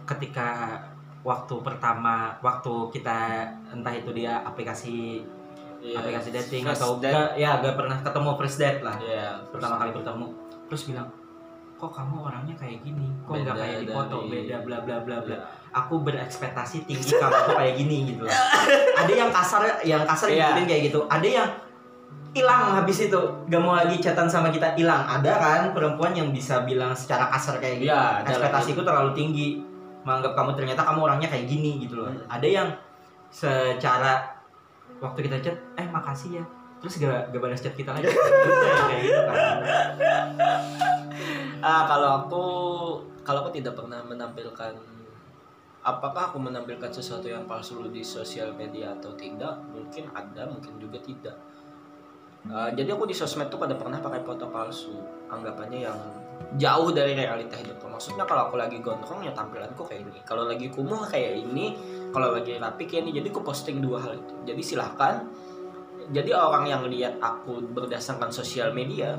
Ketika 0.05 0.79
waktu 1.21 1.55
pertama 1.59 2.37
waktu 2.39 2.73
kita 2.91 3.41
entah 3.67 3.91
itu 3.91 4.13
dia 4.13 4.41
aplikasi 4.41 5.25
Iya. 5.81 6.01
aplikasi 6.01 6.33
dating 6.33 6.65
First 6.65 6.81
atau 6.81 6.97
date. 6.97 7.13
enggak 7.13 7.29
ya 7.37 7.49
gak 7.61 7.75
pernah 7.77 7.97
ketemu 8.01 8.29
first 8.35 8.57
date 8.57 8.81
lah. 8.81 8.97
Iya, 8.97 9.37
pertama 9.53 9.77
kali 9.77 9.93
bertemu. 9.93 10.27
Terus 10.65 10.81
bilang 10.89 11.07
kok 11.75 11.91
kamu 11.91 12.15
orangnya 12.23 12.55
kayak 12.55 12.81
gini? 12.81 13.05
Kok 13.21 13.33
nggak 13.35 13.53
kayak 13.53 13.77
di 13.77 13.87
foto? 13.89 14.17
Dari- 14.17 14.31
beda 14.33 14.55
bla 14.65 14.77
bla 14.81 14.97
bla 15.01 15.17
bla. 15.21 15.35
Iya. 15.35 15.45
aku 15.75 15.93
berekspektasi 16.01 16.87
tinggi 16.87 17.11
kamu 17.13 17.35
tuh 17.45 17.55
kayak 17.59 17.75
gini 17.75 17.97
gitu 18.07 18.23
ada 18.95 19.11
yang 19.11 19.27
kasar 19.27 19.61
yang 19.83 20.07
kasar 20.07 20.31
Iya. 20.31 20.55
ngikutin 20.55 20.65
kayak 20.65 20.81
gitu. 20.87 20.99
Ada 21.05 21.27
yang 21.27 21.49
hilang 22.31 22.63
habis 22.75 22.97
itu. 23.01 23.21
Gak 23.45 23.59
mau 23.59 23.75
lagi 23.75 23.95
chatan 23.97 24.25
sama 24.25 24.49
kita. 24.49 24.71
Hilang. 24.73 25.03
Ada 25.03 25.31
kan 25.35 25.61
perempuan 25.69 26.11
yang 26.11 26.31
bisa 26.31 26.63
bilang 26.63 26.95
secara 26.95 27.27
kasar 27.27 27.59
kayak 27.59 27.77
gitu. 27.77 27.91
Ada 27.91 28.23
ekspektasiku 28.25 28.81
terlalu 28.81 29.11
tinggi 29.13 29.47
menganggap 30.05 30.37
kamu 30.37 30.49
ternyata 30.53 30.81
kamu 30.85 30.99
orangnya 31.01 31.29
kayak 31.33 31.45
gini 31.49 31.81
gitu 31.81 31.99
loh 31.99 32.07
Hmm. 32.07 32.21
ada 32.29 32.47
yang 32.47 32.69
secara 33.33 34.37
waktu 35.01 35.19
kita 35.25 35.37
chat 35.41 35.57
eh 35.75 35.87
makasih 35.89 36.39
ya 36.39 36.45
terus 36.79 37.01
gak, 37.01 37.33
gak 37.33 37.41
balas 37.41 37.59
chat 37.59 37.73
kita 37.73 37.91
lagi 37.91 38.07
Udah, 38.13 38.85
kayak 38.87 39.01
gitu 39.03 39.21
kan 39.25 39.57
Ah, 41.65 41.89
kalau 41.89 42.09
aku 42.21 42.43
kalau 43.25 43.41
aku 43.41 43.57
tidak 43.57 43.73
pernah 43.73 43.97
menampilkan 44.05 44.77
apakah 45.81 46.29
aku 46.29 46.37
menampilkan 46.37 46.93
sesuatu 46.93 47.25
yang 47.25 47.49
palsu 47.49 47.81
di 47.89 48.05
sosial 48.05 48.53
media 48.53 48.93
atau 48.93 49.17
tidak? 49.17 49.57
Mungkin 49.73 50.13
ada, 50.13 50.45
mungkin 50.45 50.77
juga 50.77 51.01
tidak. 51.01 51.33
Ah, 52.45 52.69
jadi 52.69 52.93
aku 52.93 53.09
di 53.09 53.17
sosmed 53.17 53.49
tuh 53.49 53.57
pada 53.57 53.73
pernah 53.73 53.97
pakai 53.97 54.21
foto 54.21 54.45
palsu, 54.53 54.93
anggapannya 55.25 55.89
yang 55.89 55.97
jauh 56.55 56.89
dari 56.95 57.13
realita 57.15 57.59
hidupku. 57.59 57.87
Maksudnya 57.87 58.23
kalau 58.23 58.47
aku 58.51 58.55
lagi 58.55 58.79
gondrong 58.79 59.23
ya 59.23 59.31
tampilanku 59.35 59.83
kayak 59.83 60.07
ini. 60.07 60.19
Kalau 60.23 60.47
lagi 60.47 60.71
kumuh 60.71 61.03
kayak 61.07 61.33
ini, 61.43 61.75
kalau 62.11 62.35
lagi 62.35 62.55
rapi 62.55 62.83
kayak 62.87 63.07
ini. 63.07 63.11
Jadi 63.19 63.27
aku 63.31 63.41
posting 63.43 63.83
dua 63.83 63.99
hal 64.03 64.13
itu. 64.19 64.33
Jadi 64.47 64.61
silahkan. 64.63 65.15
Jadi 66.05 66.31
orang 66.37 66.69
yang 66.69 66.83
lihat 66.85 67.17
aku 67.17 67.65
berdasarkan 67.65 68.29
sosial 68.29 68.69
media, 68.77 69.17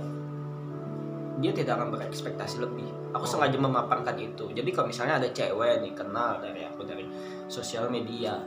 dia 1.42 1.52
tidak 1.52 1.82
akan 1.82 1.88
berekspektasi 1.92 2.62
lebih. 2.62 2.88
Aku 3.12 3.24
Oh. 3.26 3.30
sengaja 3.36 3.58
memaparkan 3.58 4.16
itu. 4.16 4.48
Jadi 4.54 4.70
kalau 4.72 4.88
misalnya 4.88 5.20
ada 5.20 5.28
cewek 5.28 5.82
nih 5.82 5.92
kenal 5.92 6.40
dari 6.40 6.62
aku 6.64 6.86
dari 6.86 7.04
sosial 7.50 7.90
media, 7.90 8.38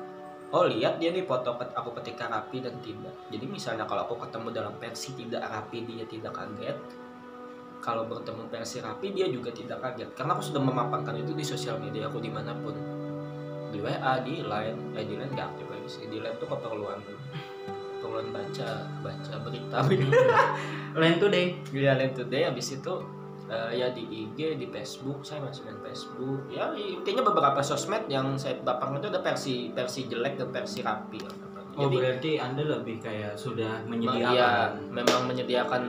oh 0.49 0.65
lihat 0.65 0.97
dia 0.97 1.13
nih 1.13 1.25
foto 1.25 1.53
aku 1.53 1.93
ketika 2.01 2.31
rapi 2.31 2.63
dan 2.63 2.79
tidak. 2.81 3.13
Jadi 3.29 3.45
misalnya 3.45 3.85
kalau 3.85 4.07
aku 4.09 4.17
ketemu 4.23 4.47
dalam 4.49 4.73
versi 4.81 5.13
tidak 5.13 5.45
rapi 5.45 5.85
dia 5.85 6.05
tidak 6.07 6.33
kaget. 6.33 6.77
Kalau 7.89 8.05
bertemu 8.05 8.45
versi 8.53 8.77
rapi 8.85 9.17
dia 9.17 9.25
juga 9.25 9.49
tidak 9.49 9.81
kaget. 9.81 10.13
Karena 10.13 10.37
aku 10.37 10.45
sudah 10.45 10.61
memaparkan 10.61 11.17
itu 11.17 11.33
di 11.33 11.41
sosial 11.41 11.81
media 11.81 12.05
aku 12.05 12.21
di 12.21 12.29
mana 12.29 12.53
pun. 12.53 12.77
Di 13.73 13.81
WA 13.81 14.21
di 14.21 14.45
line. 14.45 14.93
Eh 14.93 15.09
di 15.09 15.17
line 15.17 15.33
nggak 15.33 15.57
aktif 15.57 15.65
lagi 15.73 15.89
sih. 15.89 16.05
Di 16.05 16.21
line 16.21 16.37
tuh 16.37 16.45
keperluan. 16.45 17.01
Keperluan 17.97 18.29
baca 18.29 18.69
baca 19.01 19.33
berita. 19.41 19.77
Lain 21.01 21.17
today. 21.17 21.57
Iya 21.73 21.97
Line 21.97 22.13
Today. 22.13 22.45
Habis 22.45 22.77
itu 22.77 22.93
eh, 23.49 23.81
ya 23.81 23.89
di 23.89 24.05
IG, 24.05 24.61
di 24.61 24.69
Facebook, 24.69 25.25
saya 25.25 25.41
masih 25.41 25.65
main 25.65 25.81
Facebook. 25.81 26.45
Ya 26.53 26.69
intinya 26.77 27.25
beberapa 27.25 27.57
sosmed 27.65 28.05
yang 28.05 28.37
saya 28.37 28.61
paparkan 28.61 29.01
itu 29.01 29.09
ada 29.09 29.21
versi 29.25 29.73
versi 29.73 30.05
jelek 30.05 30.37
dan 30.37 30.53
versi 30.53 30.85
rapi. 30.85 31.21
Oh 31.73 31.89
Jadi 31.89 31.95
berarti 31.97 32.31
anda 32.37 32.61
lebih 32.69 33.01
kayak 33.01 33.33
sudah 33.33 33.81
menyediakan. 33.89 34.29
Iya, 34.29 34.49
memang 34.93 35.21
menyediakan 35.25 35.83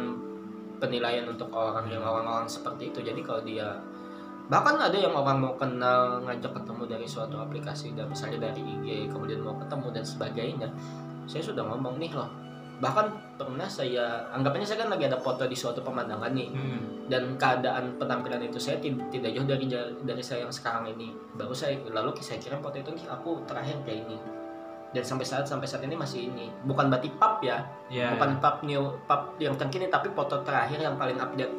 penilaian 0.81 1.29
untuk 1.29 1.53
orang 1.53 1.87
yang 1.87 2.01
orang-orang 2.01 2.49
seperti 2.49 2.89
itu. 2.89 3.05
Jadi 3.05 3.21
kalau 3.21 3.45
dia 3.45 3.69
bahkan 4.51 4.75
ada 4.75 4.99
yang 4.99 5.15
orang 5.15 5.39
mau 5.39 5.55
kenal 5.55 6.19
ngajak 6.27 6.51
ketemu 6.51 6.83
dari 6.91 7.07
suatu 7.07 7.39
aplikasi 7.39 7.95
dan 7.95 8.11
misalnya 8.11 8.51
dari 8.51 8.59
IG 8.59 9.07
kemudian 9.07 9.47
mau 9.47 9.55
ketemu 9.55 9.95
dan 9.95 10.03
sebagainya 10.03 10.67
saya 11.23 11.39
sudah 11.39 11.63
ngomong 11.71 12.03
nih 12.03 12.11
loh 12.11 12.27
bahkan 12.83 13.07
pernah 13.39 13.71
saya 13.71 14.27
anggapannya 14.35 14.67
saya 14.67 14.83
kan 14.83 14.91
lagi 14.91 15.07
ada 15.07 15.23
foto 15.23 15.47
di 15.47 15.55
suatu 15.55 15.87
pemandangan 15.87 16.35
nih 16.35 16.51
Hmm. 16.51 17.07
dan 17.07 17.39
keadaan 17.39 17.95
penampilan 17.95 18.43
itu 18.43 18.59
saya 18.59 18.83
tid- 18.83 18.99
tidak 19.07 19.31
jauh 19.31 19.47
dari 19.47 19.71
dari 20.03 20.23
saya 20.25 20.43
yang 20.43 20.51
sekarang 20.51 20.83
ini 20.89 21.15
baru 21.39 21.55
saya 21.55 21.79
lalu 21.87 22.11
saya 22.19 22.43
kirim 22.43 22.59
foto 22.59 22.75
itu 22.75 22.91
"Nih, 22.91 23.07
aku 23.07 23.47
terakhir 23.47 23.79
kayak 23.87 24.03
ini 24.03 24.19
dan 24.91 25.03
sampai 25.07 25.23
saat 25.23 25.47
sampai 25.47 25.67
saat 25.71 25.87
ini 25.87 25.95
masih 25.95 26.31
ini. 26.31 26.51
Bukan 26.67 26.91
berarti 26.91 27.15
pub 27.15 27.39
ya. 27.43 27.63
Ya 27.87 28.15
bukan 28.15 28.43
pub 28.43 28.57
new 28.67 28.83
pub 29.07 29.39
yang 29.39 29.55
terkini 29.55 29.87
tapi 29.87 30.11
foto 30.11 30.43
terakhir 30.43 30.83
yang 30.83 30.99
paling 30.99 31.19
update. 31.19 31.55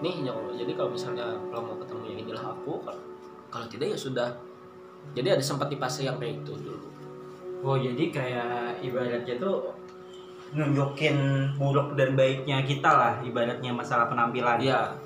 Nih 0.00 0.24
ya 0.24 0.32
Allah. 0.32 0.56
jadi 0.56 0.72
kalau 0.72 0.90
misalnya 0.96 1.28
kalau 1.52 1.62
mau 1.68 1.76
ketemu 1.76 2.02
yang 2.08 2.18
inilah 2.24 2.44
aku 2.56 2.72
kalau 2.80 3.02
kalau 3.52 3.66
tidak 3.68 3.92
ya 3.92 3.98
sudah. 3.98 4.28
Jadi 5.12 5.28
ada 5.32 5.44
sempat 5.44 5.68
di 5.68 5.76
fase 5.76 6.08
yang 6.08 6.16
kayak 6.16 6.44
itu 6.44 6.52
dulu. 6.56 6.88
Oh 7.60 7.76
jadi 7.76 8.08
kayak 8.08 8.80
ibaratnya 8.80 9.36
tuh 9.36 9.76
nunjukin 10.50 11.16
buruk 11.60 11.94
dan 11.94 12.18
baiknya 12.18 12.64
kita 12.64 12.90
lah 12.90 13.12
ibaratnya 13.20 13.76
masalah 13.76 14.08
penampilan. 14.08 14.56
Iya. 14.56 14.96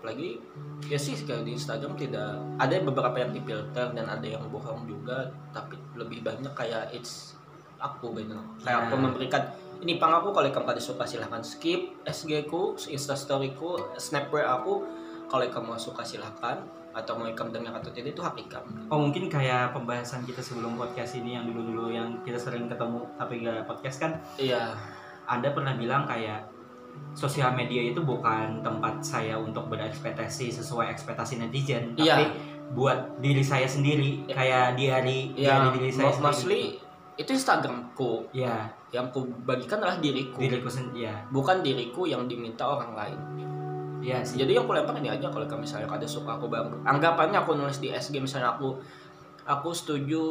Apalagi 0.00 0.40
ya 0.88 0.96
sih 0.96 1.12
kayak 1.14 1.44
di 1.44 1.52
Instagram 1.52 1.92
tidak 1.94 2.40
ada 2.56 2.72
beberapa 2.80 3.16
yang 3.16 3.30
difilter 3.30 3.92
dan 3.92 4.08
ada 4.08 4.24
yang 4.24 4.40
bohong 4.48 4.88
juga, 4.88 5.28
tapi 5.52 5.76
lebih 5.92 6.24
banyak 6.24 6.50
kayak 6.50 6.88
it's 6.90 7.36
aku 7.76 8.16
gitu. 8.16 8.32
Kayak 8.60 8.88
aku 8.88 8.94
Ya. 8.96 9.00
memberikan 9.00 9.42
ini 9.80 9.96
pang 9.96 10.12
aku 10.12 10.32
kalau 10.32 10.48
kamu 10.48 10.66
kada 10.66 10.80
suka 10.80 11.04
silahkan 11.04 11.40
skip 11.40 12.00
SG 12.02 12.44
ku, 12.44 12.72
Insta 12.88 13.12
story 13.12 13.52
ku, 13.52 13.76
snapware 13.96 14.48
aku. 14.50 14.84
Kalau 15.28 15.46
kamu 15.46 15.76
suka 15.76 16.02
silahkan 16.02 16.58
atau 16.90 17.14
mau 17.14 17.28
kamu 17.30 17.54
dengar 17.54 17.70
atau 17.76 17.92
tidak 17.94 18.12
itu 18.12 18.20
hak 18.20 18.34
kamu. 18.50 18.90
Oh 18.90 18.98
mungkin 18.98 19.30
kayak 19.30 19.70
pembahasan 19.70 20.26
kita 20.26 20.42
sebelum 20.42 20.74
podcast 20.74 21.14
ini 21.14 21.38
yang 21.38 21.46
dulu-dulu 21.46 21.86
yang 21.86 22.18
kita 22.20 22.34
sering 22.34 22.66
ketemu 22.66 23.06
tapi 23.14 23.46
gak 23.46 23.62
podcast 23.62 24.02
kan 24.02 24.12
Iya, 24.34 24.74
Anda 25.24 25.54
pernah 25.54 25.78
bilang 25.78 26.02
kayak 26.02 26.50
sosial 27.10 27.52
media 27.52 27.82
itu 27.82 28.00
bukan 28.00 28.60
tempat 28.60 29.00
saya 29.00 29.34
untuk 29.34 29.66
berekspektasi 29.66 30.48
sesuai 30.52 30.88
ekspektasi 30.88 31.38
netizen 31.38 31.92
Iya. 31.94 32.14
tapi 32.14 32.24
buat 32.70 32.98
diri 33.18 33.42
saya 33.42 33.66
sendiri 33.66 34.24
kayak 34.26 34.74
diary 34.74 35.34
ya 35.34 35.58
diary 35.60 35.68
diri 35.76 35.90
saya 35.90 36.06
mo- 36.06 36.14
sendiri 36.14 36.26
mostly 36.26 36.62
itu 37.16 37.30
Instagramku. 37.30 38.32
Ya 38.32 38.70
yang 38.90 39.06
ku 39.08 39.22
bagikan 39.44 39.76
adalah 39.78 39.98
diriku, 39.98 40.40
diriku 40.40 40.66
sendiri 40.66 41.04
ya 41.04 41.14
bukan 41.28 41.60
diriku 41.60 42.04
yang 42.04 42.24
diminta 42.24 42.64
orang 42.64 42.92
lain. 42.92 43.18
ya 44.00 44.24
sih. 44.24 44.40
Jadi 44.40 44.56
yang 44.56 44.64
aku 44.64 44.72
lempar 44.72 44.96
ini 44.96 45.12
aja 45.12 45.28
kalau 45.28 45.44
misalnya 45.52 45.84
ada 45.84 46.08
suka 46.08 46.32
aku 46.32 46.48
bang 46.48 46.64
anggapannya 46.82 47.36
aku 47.36 47.52
nulis 47.52 47.76
di 47.76 47.92
SG 47.92 48.16
misalnya 48.16 48.56
aku 48.56 48.80
aku 49.44 49.68
setuju 49.70 50.22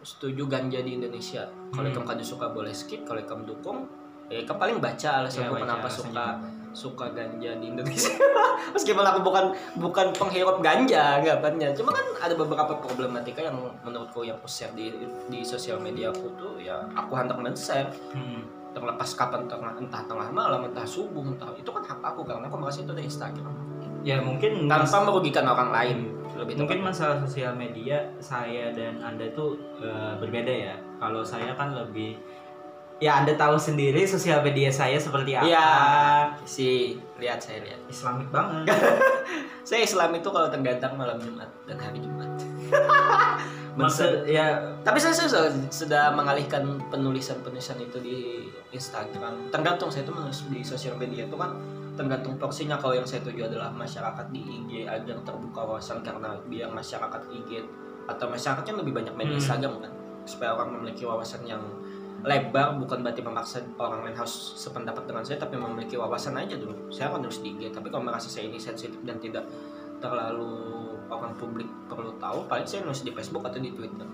setuju 0.00 0.46
ganja 0.46 0.80
di 0.80 0.96
Indonesia. 0.96 1.44
Kalau 1.68 1.84
Hmm. 1.84 1.94
kamu 1.94 2.06
kada 2.08 2.24
suka 2.24 2.46
boleh 2.48 2.72
skip 2.72 3.04
kalau 3.04 3.20
kamu 3.20 3.42
dukung 3.46 3.84
eh 4.26 4.42
kamu 4.42 4.58
paling 4.58 4.76
baca 4.78 5.08
alasan 5.22 5.46
Ya, 5.46 5.50
kenapa 5.54 5.86
suka 5.86 6.26
suka 6.76 7.08
ganja 7.08 7.56
di 7.56 7.72
Indonesia. 7.72 8.12
Meskipun 8.76 9.00
aku 9.00 9.24
bukan 9.24 9.44
bukan 9.80 10.12
penghirup 10.12 10.60
ganja 10.60 11.16
anggapannya 11.16 11.72
cuma 11.72 11.88
kan 11.88 12.04
ada 12.20 12.36
beberapa 12.36 12.76
problematika 12.76 13.40
yang 13.40 13.56
menurutku 13.80 14.28
yang 14.28 14.36
aku 14.36 14.44
share 14.44 14.76
di 14.76 14.92
di 15.26 15.40
sosial 15.40 15.80
media 15.80 16.12
aku 16.12 16.28
tuh 16.36 16.60
ya 16.60 16.84
aku 16.92 17.16
hendak 17.16 17.40
men-share 17.40 17.88
Hmm. 18.12 18.44
terlepas 18.76 19.08
kapan 19.16 19.48
tengah 19.48 19.72
entah 19.80 20.04
tengah 20.04 20.28
malam 20.28 20.68
entah 20.68 20.84
subuh 20.84 21.24
entah 21.24 21.48
itu 21.56 21.64
kan 21.64 21.80
hak 21.80 21.96
aku 22.04 22.20
karena 22.28 22.44
aku 22.44 22.60
merasa 22.60 22.84
itu 22.84 22.92
ada 22.92 23.00
Instagram. 23.00 23.54
Ya 24.04 24.20
mungkin 24.20 24.68
tanpa 24.68 25.00
merugikan 25.00 25.48
orang 25.48 25.72
lain 25.72 25.98
lebih 26.36 26.60
mungkin 26.60 26.84
tepat. 26.84 26.88
masalah 26.92 27.16
sosial 27.24 27.56
media 27.56 28.04
saya 28.20 28.68
dan 28.76 29.00
anda 29.00 29.24
tuh 29.32 29.56
eh, 29.80 30.12
berbeda 30.20 30.52
ya. 30.52 30.76
Kalau 31.00 31.24
saya 31.24 31.56
kan 31.56 31.72
lebih 31.72 32.20
ya 32.96 33.20
anda 33.20 33.36
tahu 33.36 33.60
sendiri 33.60 34.08
sosial 34.08 34.40
media 34.40 34.72
saya 34.72 34.96
seperti 34.96 35.36
apa? 35.36 35.44
Iya. 35.44 35.68
si 36.48 36.96
lihat 37.20 37.40
saya 37.40 37.60
lihat. 37.64 37.80
Islamik 37.88 38.28
banget. 38.32 38.72
Saya 39.66 39.82
Islam 39.82 40.14
itu 40.14 40.30
kalau 40.30 40.46
tergantung 40.46 40.94
malam 40.94 41.18
Jumat 41.18 41.50
dan 41.66 41.74
hari 41.82 41.98
Jumat. 41.98 42.30
Maksud 43.82 44.30
ya 44.30 44.62
tapi 44.86 45.02
saya, 45.02 45.10
saya 45.10 45.26
sudah, 45.26 45.50
sudah 45.74 46.04
mengalihkan 46.14 46.78
penulisan 46.86 47.42
penulisan 47.42 47.74
itu 47.82 47.98
di 47.98 48.46
Instagram. 48.70 49.50
Tergantung 49.50 49.90
saya 49.90 50.06
itu 50.06 50.14
menulis 50.14 50.46
di 50.46 50.62
sosial 50.62 50.94
media 50.94 51.26
itu 51.26 51.34
kan 51.34 51.58
tergantung 51.98 52.38
porsinya 52.38 52.78
kalau 52.78 52.94
yang 52.94 53.08
saya 53.10 53.26
tuju 53.26 53.50
adalah 53.50 53.74
masyarakat 53.74 54.30
di 54.30 54.38
IG 54.38 54.86
agar 54.86 55.18
terbuka 55.26 55.66
wawasan 55.66 55.98
karena 56.06 56.38
biar 56.46 56.70
masyarakat 56.70 57.22
IG 57.34 57.66
atau 58.06 58.30
masyarakatnya 58.30 58.74
lebih 58.86 58.92
banyak 59.02 59.14
main 59.18 59.34
Hmm. 59.34 59.40
Instagram 59.42 59.82
kan 59.82 59.92
supaya 60.22 60.54
orang 60.54 60.78
memiliki 60.78 61.02
wawasan 61.02 61.42
yang 61.42 61.62
lebar 62.24 62.78
bukan 62.80 63.04
berarti 63.04 63.20
memaksa 63.20 63.60
orang 63.76 64.06
lain 64.06 64.16
harus 64.16 64.56
sependapat 64.56 65.04
dengan 65.04 65.22
saya 65.26 65.36
tapi 65.36 65.58
memiliki 65.60 65.98
wawasan 66.00 66.38
aja 66.38 66.56
dulu. 66.56 66.88
Saya 66.88 67.12
akan 67.12 67.26
nulis 67.26 67.42
di 67.42 67.52
IG 67.52 67.74
tapi 67.74 67.92
kalau 67.92 68.06
merasa 68.08 68.30
saya 68.30 68.48
ini 68.48 68.56
sensitif 68.56 68.98
dan 69.04 69.20
tidak 69.20 69.44
terlalu 70.00 70.92
orang 71.08 71.32
publik 71.38 71.68
perlu 71.86 72.12
tahu 72.18 72.44
paling 72.50 72.66
saya 72.66 72.84
nulis 72.84 73.04
di 73.04 73.12
Facebook 73.12 73.44
atau 73.46 73.60
di 73.60 73.70
Twitter. 73.72 74.06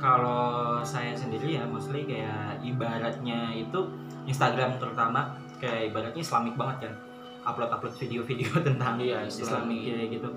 Kalau 0.00 0.80
saya 0.80 1.12
sendiri 1.12 1.60
ya 1.60 1.68
mostly 1.68 2.08
kayak 2.08 2.64
ibaratnya 2.64 3.52
itu 3.52 3.84
Instagram 4.24 4.80
terutama 4.80 5.36
kayak 5.60 5.92
ibaratnya 5.92 6.24
islamik 6.24 6.56
banget 6.56 6.88
kan. 6.88 6.94
Upload 7.40 7.72
upload 7.72 7.94
video-video 7.96 8.52
tentang 8.68 9.00
Iya, 9.00 9.28
islamik 9.28 9.44
Islami. 9.44 9.78
kayak 9.92 10.08
gitu. 10.16 10.28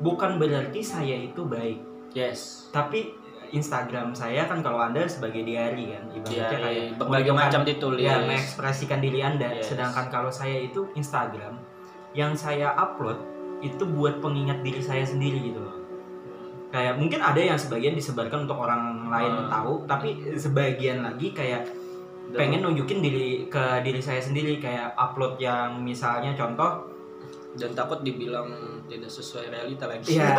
Bukan 0.00 0.40
berarti 0.40 0.80
saya 0.80 1.16
itu 1.20 1.44
baik. 1.44 1.80
Yes. 2.16 2.68
Tapi 2.72 3.12
Instagram 3.50 4.12
saya 4.12 4.44
kan 4.44 4.60
kalau 4.60 4.78
anda 4.78 5.04
sebagai 5.04 5.40
diary 5.40 5.90
kan 5.90 6.04
ibaratnya 6.10 6.32
Iya, 6.32 6.48
kayak 6.50 6.72
iya, 6.72 6.84
berbagai 6.94 7.32
macam 7.32 7.60
ditulis. 7.62 8.00
ya 8.00 8.14
mengekspresikan 8.20 8.98
diri 8.98 9.20
anda 9.20 9.48
Yes. 9.52 9.68
sedangkan 9.68 10.06
kalau 10.08 10.30
saya 10.30 10.58
itu 10.60 10.88
Instagram 10.94 11.58
yang 12.12 12.32
saya 12.32 12.74
upload 12.74 13.18
itu 13.60 13.84
buat 13.84 14.18
pengingat 14.18 14.60
diri 14.60 14.80
saya 14.80 15.02
sendiri 15.02 15.38
gitu 15.44 15.60
loh 15.60 15.76
kayak 16.70 16.96
mungkin 16.96 17.18
ada 17.18 17.36
yang 17.36 17.58
sebagian 17.58 17.92
disebarkan 17.92 18.46
untuk 18.46 18.58
orang 18.58 19.06
lain 19.06 19.32
Hmm. 19.36 19.50
tahu 19.50 19.72
tapi 19.84 20.08
sebagian 20.34 21.02
lagi 21.02 21.30
kayak 21.30 21.66
pengen 22.30 22.62
nunjukin 22.62 22.98
diri 23.00 23.46
ke 23.46 23.82
diri 23.82 23.98
saya 23.98 24.22
sendiri 24.22 24.56
kayak 24.56 24.94
upload 24.94 25.34
yang 25.36 25.82
misalnya 25.82 26.30
contoh 26.32 26.86
dan 27.52 27.74
takut 27.74 27.98
dibilang 28.00 28.46
tidak 28.90 29.06
sesuai 29.08 29.46
realita 29.48 29.86
lagi. 29.86 30.18
ya 30.18 30.34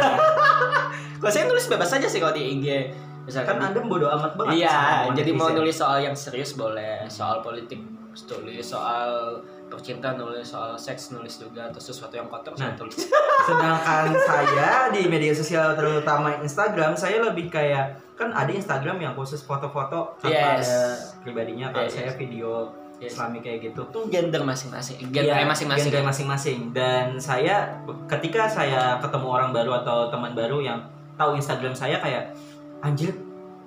kalau 1.20 1.32
saya 1.32 1.48
nulis 1.48 1.66
bebas 1.66 1.88
saja 1.90 2.06
sih 2.06 2.20
kalau 2.20 2.32
di 2.32 2.44
IG. 2.52 2.68
kan 2.68 3.10
Misalkan 3.22 3.58
anda 3.62 3.80
bodoh 3.80 4.10
amat 4.12 4.34
banget 4.36 4.66
Iya, 4.66 5.14
jadi 5.14 5.32
mau 5.32 5.46
netizen. 5.46 5.58
nulis 5.58 5.76
soal 5.78 5.98
yang 6.02 6.12
serius 6.12 6.52
boleh, 6.54 7.06
soal 7.08 7.40
politik 7.40 7.78
tulis, 8.20 8.66
soal 8.66 9.38
percintaan 9.68 10.18
nulis, 10.18 10.44
soal 10.44 10.74
seks 10.74 11.14
nulis 11.14 11.38
juga 11.38 11.64
atau 11.64 11.80
sesuatu 11.80 12.12
yang 12.12 12.28
kotor 12.28 12.52
saya 12.52 12.74
Nah. 12.74 12.78
tulis. 12.78 12.98
sedangkan 13.48 14.06
saya 14.20 14.90
di 14.90 15.06
media 15.06 15.32
sosial 15.32 15.74
terutama 15.74 16.34
Instagram 16.36 16.92
saya 16.94 17.22
lebih 17.24 17.48
kayak 17.48 17.88
kan 18.14 18.30
ada 18.32 18.50
Instagram 18.50 18.98
yang 19.00 19.14
khusus 19.14 19.40
foto-foto 19.40 20.18
tanpa 20.18 20.58
Yes. 20.58 20.66
ada 20.66 20.78
pribadinya 21.22 21.70
kalau 21.70 21.88
Yes, 21.88 21.96
saya 21.96 22.12
video 22.12 22.68
Yes. 23.02 23.18
Islami 23.18 23.42
kayak 23.42 23.60
gitu 23.66 23.82
Itu 23.84 24.00
gender 24.08 24.42
masing-masing, 24.42 25.10
genre 25.10 25.26
Iya, 25.26 25.42
masing-masing. 25.44 25.90
genre 25.90 26.06
masing-masing 26.06 26.60
dan 26.70 27.18
saya 27.18 27.82
ketika 28.06 28.46
saya 28.46 29.02
ketemu 29.02 29.28
orang 29.28 29.50
baru 29.50 29.82
atau 29.82 30.08
teman 30.08 30.32
baru 30.32 30.62
yang 30.62 30.80
tahu 31.16 31.34
Instagram 31.34 31.74
saya 31.74 31.98
kayak 31.98 32.38
anjir 32.80 33.10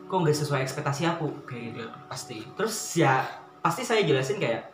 kok 0.04 0.16
nggak 0.16 0.32
sesuai 0.32 0.62
ekspektasi 0.62 1.02
aku 1.08 1.26
kayak 1.44 1.74
gitu 1.74 1.82
Ya, 1.82 1.90
pasti. 2.06 2.36
terus 2.54 2.76
ya 2.94 3.26
pasti 3.58 3.82
saya 3.82 4.00
jelasin 4.00 4.38
kayak 4.38 4.70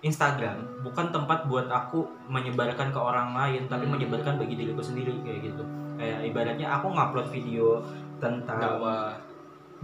Instagram 0.00 0.84
bukan 0.84 1.08
tempat 1.08 1.48
buat 1.48 1.64
aku 1.64 2.04
menyebarkan 2.28 2.92
ke 2.92 3.00
orang 3.00 3.32
lain 3.32 3.64
tapi 3.64 3.84
Hmm. 3.84 3.96
menyebarkan 3.96 4.36
bagi 4.36 4.52
diriku 4.54 4.84
sendiri 4.84 5.16
kayak 5.24 5.48
gitu 5.48 5.64
kayak 5.96 6.20
ibaratnya 6.24 6.68
aku 6.68 6.92
ngupload 6.92 7.28
video 7.30 7.80
tentang 8.18 8.60
Dakwah. 8.60 9.16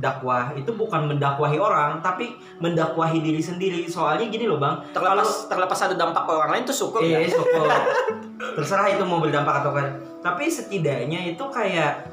Dakwah 0.00 0.50
itu 0.52 0.72
bukan 0.72 1.04
mendakwahi 1.06 1.54
orang 1.54 2.00
tapi 2.00 2.32
mendakwahi 2.56 3.20
diri 3.20 3.38
sendiri 3.38 3.84
soalnya 3.84 4.26
gini 4.26 4.44
loh 4.44 4.56
bang 4.56 4.80
Terlepas 4.90 5.46
terlepas 5.46 5.76
ada 5.78 5.94
dampak 5.94 6.24
ke 6.24 6.32
orang 6.32 6.50
lain 6.50 6.64
tuh 6.64 6.72
syukur 6.74 7.00
Eh, 7.00 7.12
ya. 7.20 7.28
syukur. 7.28 7.68
Terserah 8.56 8.88
itu 8.88 9.04
mau 9.04 9.20
berdampak 9.20 9.60
atau 9.60 9.70
kan. 9.70 9.86
Tapi 10.18 10.48
setidaknya 10.48 11.28
itu 11.28 11.44
kayak 11.46 12.08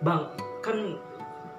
Bang, 0.00 0.28
kan 0.60 0.96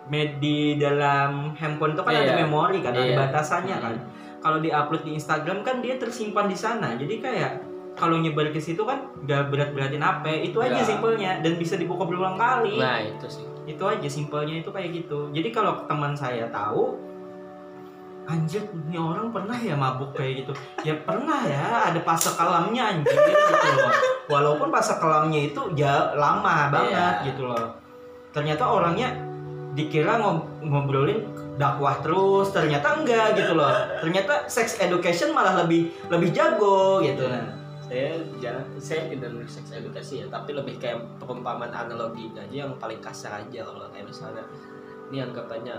med- 0.05 0.37
di 0.37 0.75
dalam 0.75 1.53
handphone 1.55 1.93
itu 1.93 2.01
kan 2.01 2.13
ada 2.13 2.33
Iya. 2.33 2.41
memori 2.41 2.81
kan, 2.81 2.93
ada 2.93 3.05
Iya. 3.05 3.17
batasannya 3.19 3.77
kan. 3.79 3.95
Kalau 4.37 4.57
diupload 4.59 5.01
di 5.01 5.11
Instagram 5.13 5.61
kan 5.61 5.81
dia 5.81 5.97
tersimpan 5.97 6.45
di 6.45 6.53
sana. 6.53 6.93
Jadi 6.93 7.17
kayak 7.17 7.51
kalau 7.95 8.19
nyebar 8.19 8.51
ke 8.51 8.59
situ 8.59 8.83
kan 8.83 9.07
gak 9.23 9.49
berat-beratin 9.49 9.99
apa, 9.99 10.27
itu 10.29 10.59
aja 10.59 10.75
Nggak. 10.75 10.85
simpelnya 10.85 11.31
dan 11.39 11.55
bisa 11.55 11.75
dibuka 11.75 12.03
berulang 12.03 12.35
kali. 12.35 12.75
Nah, 12.75 12.99
itu 12.99 13.25
sih. 13.25 13.45
Itu 13.65 13.83
aja 13.83 14.05
simpelnya 14.05 14.59
itu 14.59 14.69
kayak 14.69 14.91
gitu. 14.93 15.31
Jadi 15.31 15.49
kalau 15.49 15.87
teman 15.87 16.11
saya 16.11 16.45
tahu 16.47 17.01
Anjir, 18.25 18.65
ini 18.83 18.97
orang 18.97 19.29
pernah 19.29 19.53
ya 19.53 19.77
mabuk 19.77 20.09
kayak 20.11 20.41
gitu 20.41 20.51
Ya 20.81 20.97
pernah 20.97 21.45
ya, 21.45 21.93
ada 21.93 22.01
fase 22.01 22.33
kelamnya 22.33 22.89
anjir 22.89 23.13
gitu 23.13 23.53
loh 23.77 23.93
Walaupun 24.25 24.73
fase 24.73 24.97
kelamnya 24.97 25.45
itu 25.45 25.61
ya 25.77 26.09
lama 26.11 26.73
banget 26.73 27.21
Iya. 27.21 27.25
gitu 27.29 27.45
loh 27.45 27.77
Ternyata 28.33 28.65
orangnya 28.65 29.13
dikira 29.77 30.17
ngob- 30.17 30.49
ngobrolin 30.59 31.21
dakwah 31.55 32.01
terus 32.01 32.49
Ternyata 32.49 32.97
enggak 32.97 33.37
gitu 33.37 33.53
loh 33.53 33.69
Ternyata 34.01 34.49
sex 34.49 34.81
education 34.81 35.29
malah 35.29 35.61
lebih 35.61 35.93
lebih 36.09 36.33
jago 36.33 37.05
gitu 37.05 37.29
nah. 37.29 37.45
Saya 37.85 38.17
jangan 38.41 38.65
saya 38.81 39.01
tidak 39.13 39.29
nulis 39.29 39.51
seks 39.53 39.69
edukasi 39.77 40.25
ya 40.25 40.25
tapi 40.33 40.57
lebih 40.57 40.81
kayak 40.81 41.05
perumpamaan 41.21 41.69
analogi 41.69 42.33
aja 42.33 42.65
yang 42.65 42.73
paling 42.81 42.97
kasar 42.97 43.45
aja 43.45 43.61
kalau 43.61 43.85
kayak 43.93 44.09
misalnya 44.09 44.43
ini 45.13 45.21
anggapannya 45.21 45.77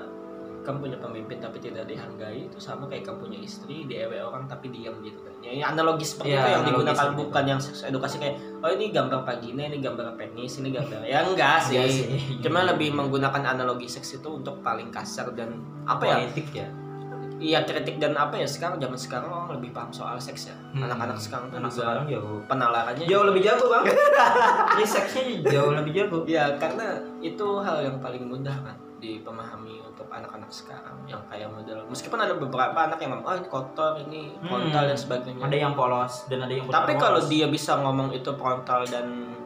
kamu 0.63 0.83
punya 0.83 0.99
pemimpin 0.99 1.39
tapi 1.39 1.63
tidak 1.63 1.87
dihargai 1.87 2.51
itu 2.51 2.59
sama 2.59 2.91
kayak 2.91 3.07
kamu 3.07 3.31
punya 3.31 3.39
istri 3.39 3.87
diewe 3.87 4.19
orang 4.19 4.51
tapi 4.51 4.75
diam 4.75 4.99
gitu 4.99 5.23
kan. 5.23 5.31
Ya, 5.39 5.63
ya 5.63 5.65
analogi 5.71 6.03
seperti 6.03 6.35
Ya, 6.35 6.43
itu 6.43 6.51
yang 6.51 6.65
digunakan 6.67 6.99
seperti 6.99 7.19
bukan 7.23 7.45
yang 7.47 7.61
seks 7.63 7.81
edukasi 7.87 8.17
kayak 8.19 8.35
oh 8.67 8.71
ini 8.75 8.91
gambar 8.91 9.23
vagina 9.23 9.63
ini 9.71 9.79
gambar 9.79 10.19
penis 10.19 10.59
ini 10.59 10.75
gambar 10.75 11.07
ya 11.07 11.23
enggak 11.23 11.71
sih, 11.71 11.79
sih. 11.87 12.07
cuma 12.43 12.67
lebih 12.67 12.91
menggunakan 12.99 13.55
analogi 13.55 13.87
seks 13.87 14.19
itu 14.19 14.27
untuk 14.27 14.59
paling 14.67 14.91
kasar 14.91 15.31
dan 15.39 15.63
apa 15.87 16.03
ya? 16.03 16.17
Politik 16.27 16.51
ya 16.51 16.67
iya 17.37 17.62
kritik 17.68 18.01
dan 18.01 18.16
apa 18.16 18.41
ya 18.41 18.49
sekarang 18.49 18.80
zaman 18.80 18.97
sekarang 18.97 19.28
orang 19.28 19.61
lebih 19.61 19.76
paham 19.76 19.93
soal 19.93 20.16
seks 20.16 20.49
ya. 20.49 20.57
Hmm. 20.72 20.89
anak-anak 20.89 21.20
sekarang 21.20 21.47
tuh 21.53 21.59
anak 21.61 21.72
juga 21.72 21.82
sekarang 21.84 22.05
jauh. 22.09 22.39
penalarannya 22.49 23.05
jauh 23.05 23.24
lebih 23.28 23.43
jago 23.45 23.64
bang. 23.68 23.84
Risetnya 24.80 25.22
jauh 25.45 25.72
lebih 25.76 25.93
jago. 25.93 26.18
Ya 26.24 26.57
karena 26.57 26.97
itu 27.20 27.47
hal 27.61 27.84
yang 27.84 27.97
paling 28.01 28.24
mudah 28.24 28.57
kan 28.64 28.76
dipahami 28.97 29.84
untuk 29.84 30.09
anak-anak 30.09 30.49
sekarang 30.49 30.97
yang 31.05 31.20
kayak 31.28 31.53
model. 31.53 31.84
Meskipun 31.93 32.16
ada 32.16 32.32
beberapa 32.41 32.78
anak 32.89 32.97
yang 33.05 33.12
ngomong 33.12 33.28
oh 33.28 33.37
ini 33.37 33.49
kotor 33.53 33.93
ini 34.09 34.22
Hmm. 34.41 34.49
frontal 34.49 34.84
dan 34.89 34.97
sebagainya. 34.97 35.43
Ada 35.45 35.57
yang 35.61 35.72
polos 35.76 36.14
dan 36.32 36.39
ada 36.49 36.53
yang 36.57 36.64
tapi 36.72 36.97
kalau 36.97 37.20
polos. 37.20 37.28
dia 37.28 37.47
bisa 37.53 37.76
ngomong 37.76 38.16
itu 38.16 38.32
frontal 38.41 38.89
dan 38.89 39.37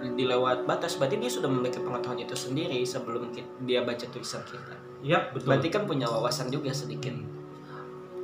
dilewat 0.00 0.64
batas 0.64 0.96
berarti 0.96 1.20
dia 1.20 1.28
sudah 1.28 1.50
memiliki 1.50 1.76
pengetahuan 1.82 2.22
itu 2.22 2.32
sendiri 2.32 2.80
sebelum 2.86 3.34
dia 3.66 3.82
baca 3.84 4.06
tulisan 4.08 4.40
kita. 4.48 4.74
Yap, 5.04 5.32
betul. 5.36 5.52
Berarti 5.52 5.68
kan 5.68 5.84
punya 5.84 6.08
wawasan 6.08 6.48
juga 6.48 6.72
sedikit 6.72 7.39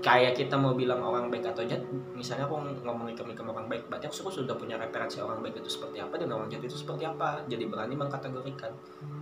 kayak 0.06 0.38
kita 0.38 0.54
mau 0.54 0.70
bilang 0.78 1.02
orang 1.02 1.26
baik 1.26 1.50
atau 1.50 1.66
jahat 1.66 1.82
misalnya 2.14 2.46
aku 2.46 2.62
ngomong 2.86 3.10
ikam-ikam 3.10 3.50
orang 3.50 3.66
baik 3.66 3.90
berarti 3.90 4.06
aku 4.06 4.30
sudah 4.30 4.54
punya 4.54 4.78
referensi 4.78 5.18
orang 5.18 5.42
baik 5.42 5.58
itu 5.58 5.66
seperti 5.66 5.98
apa 5.98 6.14
dan 6.14 6.30
orang 6.30 6.46
jahat 6.46 6.70
itu 6.70 6.78
seperti 6.78 7.02
apa 7.10 7.42
jadi 7.50 7.66
berani 7.66 7.98
mengkategorikan 7.98 8.70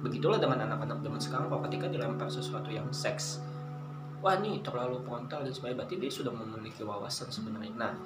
begitulah 0.04 0.36
dengan 0.36 0.68
anak-anak 0.68 1.00
zaman 1.00 1.20
sekarang 1.24 1.46
kalau 1.48 1.64
ketika 1.72 1.88
dilempar 1.88 2.28
sesuatu 2.28 2.68
yang 2.68 2.84
seks 2.92 3.40
wah 4.20 4.36
ini 4.36 4.60
terlalu 4.60 5.00
frontal 5.08 5.40
dan 5.40 5.56
sebagainya 5.56 5.78
berarti 5.80 5.96
dia 5.96 6.10
sudah 6.12 6.32
memiliki 6.36 6.84
wawasan 6.84 7.32
sebenarnya 7.32 7.72
nah 7.80 7.96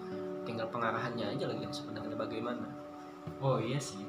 tinggal 0.46 0.70
pengarahannya 0.70 1.34
aja 1.34 1.50
lagi 1.50 1.66
yang 1.66 1.74
sebenarnya 1.74 2.14
bagaimana 2.14 2.78
Oh 3.38 3.60
iya 3.60 3.76
sih. 3.76 4.02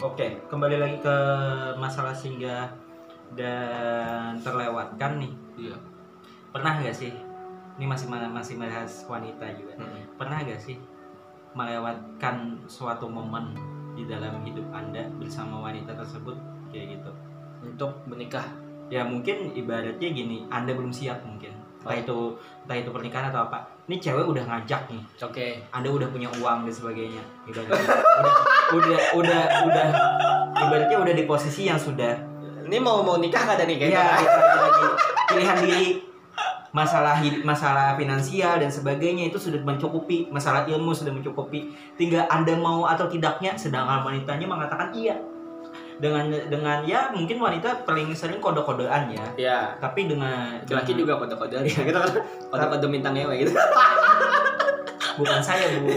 Oke, 0.00 0.40
kembali 0.48 0.76
lagi 0.80 0.96
ke 1.04 1.16
masalah 1.76 2.16
singgah 2.16 2.72
dan 3.36 4.40
terlewatkan 4.40 5.20
nih. 5.20 5.32
iya 5.60 5.76
Pernah 6.48 6.80
nggak 6.80 6.96
sih? 6.96 7.12
Ini 7.80 7.86
masih 7.88 8.06
masih 8.08 8.54
bahas 8.60 9.04
wanita 9.08 9.46
juga. 9.56 9.74
Pernah 10.20 10.44
nggak 10.44 10.60
sih 10.60 10.76
melewatkan 11.52 12.60
suatu 12.64 13.08
momen 13.08 13.52
di 13.92 14.08
dalam 14.08 14.40
hidup 14.44 14.64
anda 14.72 15.04
bersama 15.20 15.68
wanita 15.68 15.92
tersebut 15.92 16.36
kayak 16.72 16.96
gitu? 16.96 17.12
untuk 17.62 17.94
menikah 18.10 18.42
Ya 18.90 19.06
mungkin 19.06 19.56
ibaratnya 19.56 20.08
gini, 20.12 20.44
anda 20.52 20.76
belum 20.76 20.92
siap 20.92 21.24
mungkin. 21.24 21.48
Entah 21.80 21.96
Oh. 21.96 22.02
itu 22.02 22.18
entah 22.66 22.76
itu 22.76 22.90
pernikahan 22.92 23.32
atau 23.32 23.48
apa. 23.48 23.64
Ini 23.88 23.96
cewek 23.96 24.26
udah 24.28 24.44
ngajak 24.44 24.84
nih. 24.92 25.00
oke 25.16 25.46
anda 25.72 25.88
udah 25.88 26.08
punya 26.12 26.28
uang 26.36 26.68
dan 26.68 26.74
sebagainya 26.74 27.22
udah 27.48 27.62
udah 27.72 27.80
udah 28.76 28.98
udah, 29.16 29.42
udah 29.64 29.86
ibaratnya 30.60 30.96
udah 31.00 31.14
di 31.16 31.24
posisi 31.24 31.66
yang 31.66 31.80
sudah 31.80 32.14
ini 32.72 32.78
mau 32.78 33.02
mau 33.02 33.18
nikah 33.18 33.44
ada 33.44 33.64
nih 33.66 33.76
ya 33.76 33.88
kayaknya 33.90 34.02
lagi 34.56 34.84
pilihan 35.28 35.56
diri 35.60 35.88
masalah 36.72 37.20
hid- 37.20 37.44
masalah 37.44 37.94
finansial 38.00 38.56
dan 38.56 38.72
sebagainya 38.72 39.28
itu 39.28 39.36
sudah 39.36 39.60
mencukupi 39.60 40.32
masalah 40.32 40.64
ilmu 40.64 40.96
sudah 40.96 41.12
mencukupi. 41.12 41.68
Tinggal 41.94 42.24
anda 42.32 42.56
mau 42.56 42.88
atau 42.88 43.06
tidaknya 43.06 43.54
sedangkan 43.54 44.02
wanitanya 44.02 44.48
mengatakan 44.48 44.88
iya. 44.96 45.20
Dengan 46.00 46.26
dengan 46.48 46.82
ya 46.82 47.12
mungkin 47.12 47.38
wanita 47.38 47.84
paling 47.86 48.10
sering 48.16 48.40
kode-kodean 48.40 49.12
ya. 49.12 49.24
Ya. 49.36 49.58
Tapi 49.78 50.08
dengan 50.08 50.58
laki-laki 50.64 50.96
dengan- 50.96 51.00
juga 51.04 51.12
kode-kode 51.20 51.56
gitu 51.68 51.92
kan. 51.92 52.08
Kode-kode 52.48 52.86
bintang 52.88 53.14
ngewe 53.14 53.46
gitu. 53.46 53.52
Bukan 55.20 55.44
saya 55.44 55.76
bu. 55.76 55.92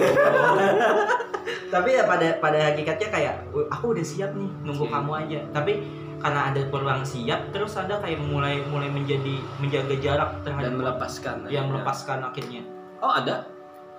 Tapi 1.72 1.90
ya 1.92 2.04
pada 2.04 2.36
pada 2.44 2.60
hakikatnya 2.72 3.08
kayak 3.10 3.36
"Wih, 3.56 3.64
aku 3.72 3.96
udah 3.96 4.06
siap 4.06 4.32
nih 4.36 4.48
nunggu 4.64 4.86
Oke. 4.86 4.92
kamu 4.92 5.12
aja. 5.24 5.40
Tapi 5.56 5.74
karena 6.20 6.51
ada 6.51 6.61
kurang 6.72 7.01
siap 7.03 7.51
terus 7.51 7.76
ada 7.76 7.99
kayak 7.99 8.22
mulai 8.24 8.63
mulai 8.68 8.88
menjadi 8.89 9.39
menjaga 9.59 9.95
jarak 9.99 10.32
dan 10.41 10.57
terhadap 10.57 10.74
melepaskan 10.80 11.36
yang 11.45 11.45
akhirnya. 11.45 11.63
melepaskan 11.70 12.20
akhirnya. 12.24 12.61
Oh 13.03 13.11
ada? 13.11 13.36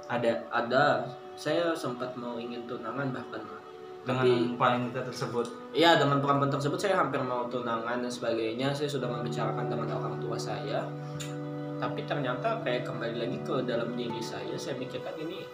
Ada. 0.06 0.32
Ada. 0.50 0.84
Saya 1.36 1.76
sempat 1.76 2.16
mau 2.16 2.40
ingin 2.40 2.64
tunangan 2.64 3.12
bahkan. 3.12 3.42
Dengan 4.06 4.22
Tapi- 4.22 4.54
wanita 4.54 5.00
tersebut? 5.02 5.46
Iya 5.74 5.98
dengan 5.98 6.22
perempuan 6.22 6.46
tersebut 6.46 6.78
saya 6.78 6.94
hampir 7.02 7.18
mau 7.20 7.50
tunangan 7.50 7.98
dan 8.00 8.10
sebagainya. 8.10 8.70
Saya 8.70 8.86
sudah 8.86 9.10
membicarakan 9.10 9.66
dengan 9.66 9.88
orang 9.98 10.14
tua 10.22 10.38
saya. 10.38 10.86
Tapi 11.76 12.06
ternyata 12.08 12.62
kayak 12.64 12.88
kembali 12.88 13.16
lagi 13.20 13.38
ke 13.44 13.54
dalam 13.68 13.92
diri 13.98 14.22
saya 14.22 14.56
saya 14.56 14.80
mikirkan 14.80 15.12
ini 15.20 15.44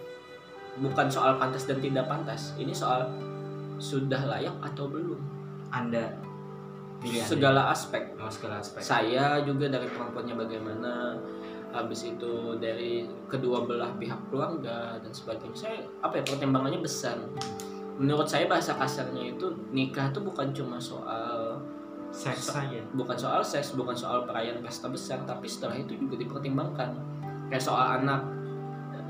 bukan 0.79 1.11
soal 1.11 1.41
pantas 1.41 1.67
dan 1.67 1.83
tidak 1.83 2.07
pantas. 2.07 2.55
Ini 2.61 2.71
soal 2.71 3.09
sudah 3.83 4.23
layak 4.31 4.55
atau 4.63 4.87
belum? 4.87 5.19
Anda 5.73 6.13
pilihan. 7.03 7.27
Segala 7.27 7.69
aspek 7.69 8.15
oh, 8.17 8.31
segala 8.31 8.63
aspek. 8.63 8.81
Saya 8.81 9.43
juga 9.43 9.67
dari 9.67 9.91
perempuannya 9.91 10.35
bagaimana 10.39 11.19
habis 11.73 12.05
itu 12.05 12.57
dari 12.61 13.09
kedua 13.27 13.65
belah 13.65 13.91
pihak 13.97 14.31
keluarga 14.31 14.97
dan 15.01 15.13
sebagainya. 15.13 15.57
Saya 15.57 15.79
apa 16.01 16.21
ya 16.21 16.25
pertimbangannya 16.25 16.81
besar. 16.81 17.19
Menurut 17.99 18.25
saya 18.25 18.49
bahasa 18.49 18.79
kasarnya 18.79 19.37
itu 19.37 19.47
nikah 19.75 20.09
itu 20.09 20.21
bukan 20.23 20.55
cuma 20.55 20.81
soal 20.81 21.61
seks 22.13 22.53
So- 22.53 22.57
saja. 22.57 22.81
bukan 22.93 23.17
soal 23.17 23.41
seks 23.41 23.73
bukan 23.73 23.97
soal 23.97 24.29
perayaan 24.29 24.61
pesta 24.61 24.89
besar 24.89 25.25
tapi 25.25 25.49
setelah 25.49 25.77
itu 25.77 25.97
juga 25.97 26.21
dipertimbangkan. 26.21 26.93
Kayak 27.49 27.65
soal 27.65 28.01
anak 28.01 28.21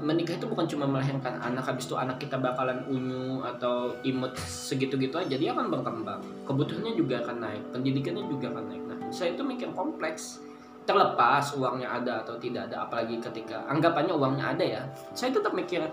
menikah 0.02 0.34
itu 0.34 0.50
bukan 0.50 0.66
cuma 0.66 0.84
melahirkan 0.84 1.38
anak 1.38 1.62
habis 1.62 1.86
itu 1.86 1.94
anak 1.94 2.18
kita 2.18 2.34
bakalan 2.34 2.82
unyu 2.90 3.38
atau 3.46 3.94
imut 4.02 4.34
segitu-gitu 4.42 5.14
aja 5.14 5.38
dia 5.38 5.54
akan 5.54 5.70
berkembang. 5.70 6.20
Kebutuhannya 6.44 6.98
juga 6.98 7.22
akan 7.22 7.36
naik 7.38 7.62
pendidikannya 7.70 8.26
juga 8.26 8.50
akan 8.50 8.64
naik. 8.66 8.82
Nah 8.90 8.98
saya 9.14 9.38
itu 9.38 9.42
mikir 9.46 9.70
kompleks. 9.72 10.42
Terlepas 10.82 11.54
uangnya 11.54 12.02
ada 12.02 12.26
atau 12.26 12.34
tidak 12.42 12.66
ada 12.66 12.82
apalagi 12.82 13.22
ketika 13.22 13.62
anggapannya 13.70 14.18
uangnya 14.18 14.44
ada 14.50 14.64
ya 14.66 14.82
saya 15.14 15.30
tetap 15.30 15.54
mikir 15.54 15.86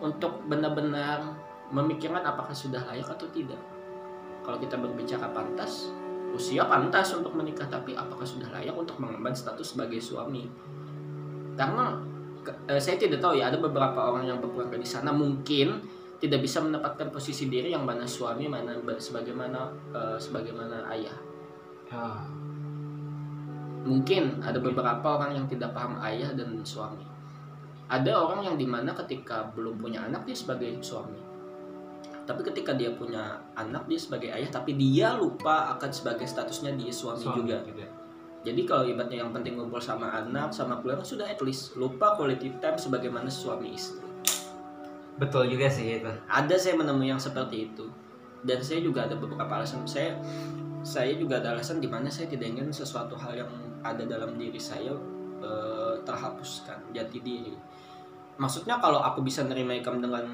untuk 0.00 0.40
benar-benar 0.48 1.36
memikirkan 1.68 2.24
apakah 2.24 2.56
sudah 2.56 2.80
layak 2.88 3.06
atau 3.12 3.28
tidak. 3.28 3.60
Kalau 4.42 4.56
kita 4.56 4.80
berbicara 4.80 5.28
pantas 5.30 5.92
usia 6.32 6.64
pantas 6.64 7.12
untuk 7.12 7.36
menikah 7.36 7.68
tapi 7.68 7.92
apakah 7.92 8.24
sudah 8.24 8.48
layak 8.56 8.72
untuk 8.72 8.96
mengemban 8.96 9.36
status 9.36 9.76
sebagai 9.76 10.00
suami? 10.00 10.48
Karena 11.52 12.00
ke- 12.42 12.58
eh, 12.68 12.80
saya 12.82 12.98
tidak 12.98 13.22
tahu 13.22 13.38
ya 13.38 13.48
ada 13.48 13.58
beberapa 13.62 14.10
orang 14.12 14.26
yang 14.26 14.38
berkeluarga 14.42 14.76
di 14.76 14.86
sana 14.86 15.14
mungkin 15.14 15.78
tidak 16.18 16.42
bisa 16.42 16.62
mendapatkan 16.62 17.10
posisi 17.10 17.50
diri 17.50 17.74
yang 17.74 17.82
mana 17.82 18.06
suami 18.06 18.46
mana 18.46 18.78
ba- 18.82 18.98
sebagaimana 18.98 19.70
eh, 19.94 20.18
sebagaimana 20.18 20.86
ayah. 20.94 21.16
Ah, 21.92 22.26
mungkin 23.82 24.38
ada 24.42 24.58
beberapa 24.62 25.18
orang 25.18 25.34
yang 25.34 25.46
tidak 25.50 25.74
paham 25.74 25.98
ayah 26.02 26.30
dan 26.34 26.54
suami. 26.62 27.02
Ada 27.90 28.14
orang 28.16 28.40
yang 28.46 28.56
di 28.56 28.64
mana 28.64 28.94
ketika 28.96 29.52
belum 29.52 29.76
punya 29.76 30.06
anak 30.08 30.24
dia 30.24 30.36
sebagai 30.38 30.78
suami. 30.80 31.18
Tapi 32.22 32.40
ketika 32.46 32.72
dia 32.78 32.94
punya 32.94 33.42
anak 33.58 33.90
dia 33.90 33.98
sebagai 33.98 34.30
ayah 34.30 34.48
tapi 34.48 34.78
dia 34.78 35.12
lupa 35.18 35.74
akan 35.76 35.90
sebagai 35.90 36.24
statusnya 36.24 36.72
dia 36.78 36.94
suami, 36.94 37.18
suami 37.20 37.38
juga. 37.42 37.58
juga 37.66 38.01
jadi 38.42 38.66
kalau 38.66 38.82
ibaratnya 38.90 39.22
yang 39.22 39.30
penting 39.30 39.54
ngumpul 39.54 39.78
sama 39.78 40.10
anak 40.10 40.50
sama 40.50 40.82
keluarga 40.82 41.06
sudah 41.06 41.30
at 41.30 41.38
least 41.46 41.78
lupa 41.78 42.18
quality 42.18 42.58
time 42.58 42.74
sebagaimana 42.74 43.30
suami 43.30 43.78
istri. 43.78 44.02
Betul 45.14 45.46
juga 45.46 45.70
sih 45.70 46.02
itu. 46.02 46.10
Ada 46.26 46.58
saya 46.58 46.74
menemui 46.74 47.14
yang 47.14 47.22
seperti 47.22 47.70
itu. 47.70 47.86
Dan 48.42 48.58
saya 48.58 48.82
juga 48.82 49.06
ada 49.06 49.14
beberapa 49.14 49.46
alasan. 49.46 49.86
Saya 49.86 50.18
saya 50.82 51.14
juga 51.14 51.38
ada 51.38 51.54
alasan 51.54 51.78
di 51.78 51.86
mana 51.86 52.10
saya 52.10 52.26
tidak 52.26 52.50
ingin 52.50 52.74
sesuatu 52.74 53.14
hal 53.14 53.46
yang 53.46 53.52
ada 53.86 54.02
dalam 54.02 54.34
diri 54.34 54.58
saya 54.58 54.90
eh, 55.38 55.94
terhapuskan 56.02 56.90
jati 56.90 57.22
diri. 57.22 57.54
Maksudnya 58.42 58.82
kalau 58.82 58.98
aku 58.98 59.22
bisa 59.22 59.46
nerima 59.46 59.78
ikam 59.78 60.02
dengan 60.02 60.26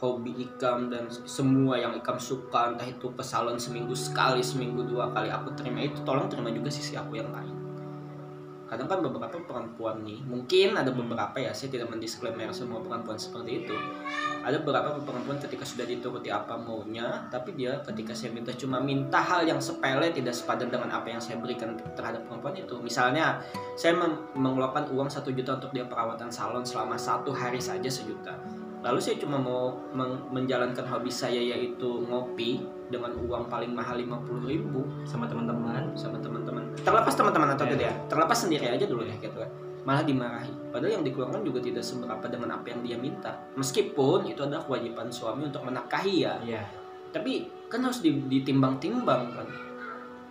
hobi 0.00 0.32
ikam 0.48 0.88
dan 0.88 1.12
semua 1.12 1.76
yang 1.76 1.92
ikam 1.92 2.16
suka 2.16 2.72
entah 2.72 2.88
itu 2.88 3.12
ke 3.12 3.20
salon 3.20 3.60
seminggu 3.60 3.92
sekali 3.92 4.40
seminggu 4.40 4.88
dua 4.88 5.12
kali 5.12 5.28
aku 5.28 5.52
terima 5.52 5.84
itu 5.84 6.00
tolong 6.08 6.24
terima 6.24 6.48
juga 6.48 6.72
sisi 6.72 6.96
aku 6.96 7.20
yang 7.20 7.28
lain. 7.28 7.52
Kadang 8.64 8.86
kan 8.86 9.02
beberapa 9.02 9.34
perempuan 9.44 10.06
nih 10.06 10.22
mungkin 10.24 10.78
ada 10.78 10.94
beberapa 10.94 11.34
ya 11.42 11.50
saya 11.50 11.74
tidak 11.74 11.90
mendisklaimer 11.90 12.48
semua 12.54 12.80
perempuan 12.80 13.18
seperti 13.18 13.66
itu. 13.66 13.76
Ada 14.40 14.62
beberapa 14.62 14.96
perempuan 15.04 15.36
ketika 15.42 15.66
sudah 15.68 15.84
dituruti 15.84 16.32
apa 16.32 16.56
maunya 16.56 17.28
tapi 17.28 17.52
dia 17.58 17.76
ketika 17.84 18.16
saya 18.16 18.32
minta 18.32 18.54
cuma 18.56 18.80
minta 18.80 19.20
hal 19.20 19.44
yang 19.44 19.60
sepele 19.60 20.14
tidak 20.14 20.32
sepadan 20.32 20.70
dengan 20.72 20.88
apa 20.96 21.12
yang 21.12 21.20
saya 21.20 21.42
berikan 21.42 21.76
terhadap 21.92 22.24
perempuan 22.24 22.56
itu. 22.56 22.78
Misalnya 22.80 23.42
saya 23.76 23.98
mengeluarkan 24.38 24.96
uang 24.96 25.12
satu 25.12 25.28
juta 25.34 25.60
untuk 25.60 25.74
dia 25.76 25.84
perawatan 25.84 26.30
salon 26.32 26.64
selama 26.64 26.94
satu 26.96 27.34
hari 27.34 27.60
saja 27.60 27.90
sejuta 27.90 28.38
lalu 28.80 28.98
saya 28.98 29.16
cuma 29.16 29.36
mau 29.36 29.76
menjalankan 30.30 30.84
hobi 30.86 31.12
saya 31.12 31.36
yaitu 31.36 32.04
ngopi 32.08 32.64
dengan 32.88 33.12
uang 33.14 33.46
paling 33.46 33.70
mahal 33.70 33.94
50.000 33.94 34.42
ribu. 34.44 34.82
Sama 35.04 35.30
teman-teman. 35.30 35.94
Sama 35.94 36.18
teman-teman. 36.18 36.64
Terlepas 36.80 37.14
teman-teman 37.14 37.54
atau 37.54 37.64
Iya. 37.64 37.72
tidak 37.72 37.84
ya 37.86 37.94
terlepas 38.08 38.38
sendiri 38.40 38.66
aja 38.66 38.84
dulu 38.84 39.02
ya 39.04 39.14
gitu 39.16 39.36
kan 39.36 39.50
malah 39.80 40.04
dimarahi. 40.04 40.52
Padahal 40.68 41.00
yang 41.00 41.04
dikeluarkan 41.04 41.40
juga 41.40 41.56
tidak 41.58 41.80
seberapa 41.80 42.28
dengan 42.28 42.52
apa 42.52 42.68
yang 42.68 42.84
dia 42.84 42.96
minta. 42.96 43.32
Meskipun 43.56 44.28
itu 44.28 44.44
adalah 44.44 44.60
kewajiban 44.60 45.08
suami 45.08 45.48
untuk 45.48 45.64
menafkahi 45.64 46.14
ya. 46.20 46.36
Iya. 46.40 46.62
tapi 47.10 47.42
kan 47.66 47.82
harus 47.82 47.98
di- 48.00 48.22
ditimbang-timbang 48.28 49.34
kan. 49.34 49.48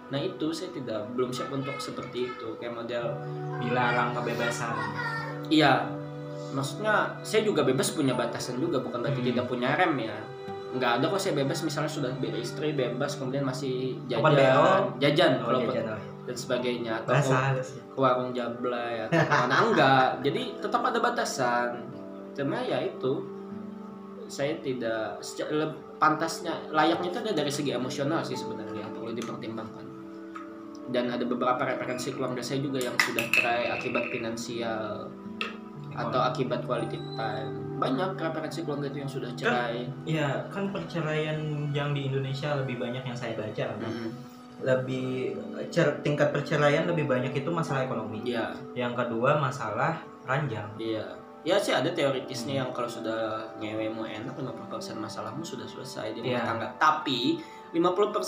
Nah 0.09 0.17
itu 0.17 0.47
saya 0.49 0.71
tidak 0.71 1.11
belum 1.11 1.27
siap 1.29 1.51
untuk 1.51 1.75
seperti 1.75 2.29
itu. 2.29 2.55
Kayak 2.55 2.71
model 2.77 3.05
Dilarang 3.59 4.15
kebebasan. 4.15 4.73
iya 5.49 5.83
maksudnya 6.51 6.93
saya 7.21 7.41
juga 7.41 7.61
bebas 7.61 7.89
punya 7.89 8.13
batasan 8.13 8.57
juga 8.57 8.79
bukan 8.79 9.01
berarti 9.01 9.19
Hmm. 9.19 9.29
tidak 9.29 9.45
punya 9.45 9.69
rem 9.73 9.93
ya. 9.99 10.17
Nggak 10.69 10.91
ada 10.95 11.05
kok 11.07 11.17
saya 11.17 11.33
bebas 11.35 11.59
misalnya 11.61 11.89
sudah 11.89 12.11
beristri 12.15 12.69
bebas 12.71 13.15
kemudian 13.15 13.41
masih 13.41 13.97
jajan. 14.05 14.93
Jajan 14.97 15.31
Oh, 15.39 15.45
kalau 15.47 15.59
jajan, 15.65 15.85
oh. 15.89 16.01
dan 16.23 16.35
sebagainya 16.35 16.91
atau 16.99 17.11
Bahasa 17.11 17.37
ke- 17.51 17.57
ya. 17.57 17.63
ke 17.87 17.97
warung 17.97 18.31
jablay 18.31 18.93
atau 19.03 19.17
ke 19.19 19.33
mana 19.35 19.55
enggak. 19.63 20.07
Jadi 20.21 20.41
tetap 20.57 20.81
ada 20.83 20.99
batasan. 20.99 21.69
Cuma 22.31 22.61
ya 22.61 22.79
itu 22.79 23.13
saya 24.25 24.53
tidak 24.59 25.17
pantasnya 25.97 26.53
layaknya 26.69 27.09
itu 27.09 27.19
ada 27.19 27.33
dari 27.33 27.49
segi 27.49 27.73
emosional 27.73 28.21
sih 28.21 28.37
sebenarnya 28.37 28.79
yang 28.79 28.93
perlu 28.93 29.09
dipertimbangkan. 29.11 29.85
Dan 30.85 31.05
ada 31.07 31.21
beberapa 31.21 31.57
referensi 31.59 32.09
keluarga 32.09 32.41
saya 32.41 32.61
juga 32.61 32.77
yang 32.77 32.93
sudah 32.95 33.25
cerai 33.27 33.69
akibat 33.69 34.09
finansial 34.09 35.09
atau 36.01 36.19
akibat 36.23 36.61
quality 36.63 36.95
time 37.13 37.51
banyak 37.75 38.11
referensi 38.13 38.59
keluarga 38.61 38.87
itu 38.87 38.97
yang 38.99 39.07
sudah 39.09 39.31
cerai 39.33 39.87
Iya, 40.03 40.47
kan 40.47 40.67
perceraian 40.69 41.39
yang 41.71 41.91
di 41.91 42.05
Indonesia 42.05 42.55
lebih 42.55 42.75
banyak 42.75 43.01
yang 43.01 43.15
saya 43.15 43.33
baca. 43.33 43.65
Bang. 43.75 43.87
Hmm, 43.87 44.11
Lebih 44.59 45.39
cer- 45.69 46.03
tingkat 46.03 46.29
perceraian 46.29 46.83
lebih 46.83 47.07
banyak 47.07 47.31
itu 47.31 47.47
masalah 47.47 47.87
ekonomi. 47.87 48.19
iya 48.25 48.51
Yang 48.73 48.99
kedua 48.99 49.39
masalah 49.39 49.95
ranjang. 50.23 50.67
Iya. 50.75 51.07
Ya 51.39 51.55
sih 51.55 51.71
ada 51.71 51.87
teoritisnya 51.89 52.59
yang 52.59 52.69
kalau 52.69 52.85
sudah 52.85 53.47
ngewemu 53.55 54.03
enak 54.03 54.35
50% 54.35 54.99
masalahmu 54.99 55.39
sudah 55.39 55.63
selesai 55.63 56.11
di 56.11 56.19
rumah 56.19 56.35
Iya. 56.35 56.43
tangga. 56.43 56.67
Tapi 56.75 57.39
50% 57.71 57.79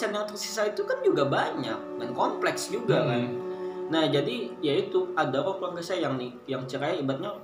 yang 0.09 0.23
tersisa 0.23 0.63
itu 0.63 0.87
kan 0.87 1.03
juga 1.03 1.27
banyak 1.27 1.99
dan 1.99 2.09
kompleks 2.13 2.71
juga 2.71 3.03
kan. 3.03 3.19
Hmm. 3.19 3.35
Nah, 3.91 4.07
jadi 4.07 4.55
ya 4.63 4.79
itu 4.79 5.11
ada 5.11 5.43
kok 5.43 5.59
keluarga 5.59 5.83
saya 5.83 6.07
yang 6.07 6.15
nih 6.15 6.31
yang 6.47 6.63
cerai 6.63 7.03
ibaratnya 7.03 7.35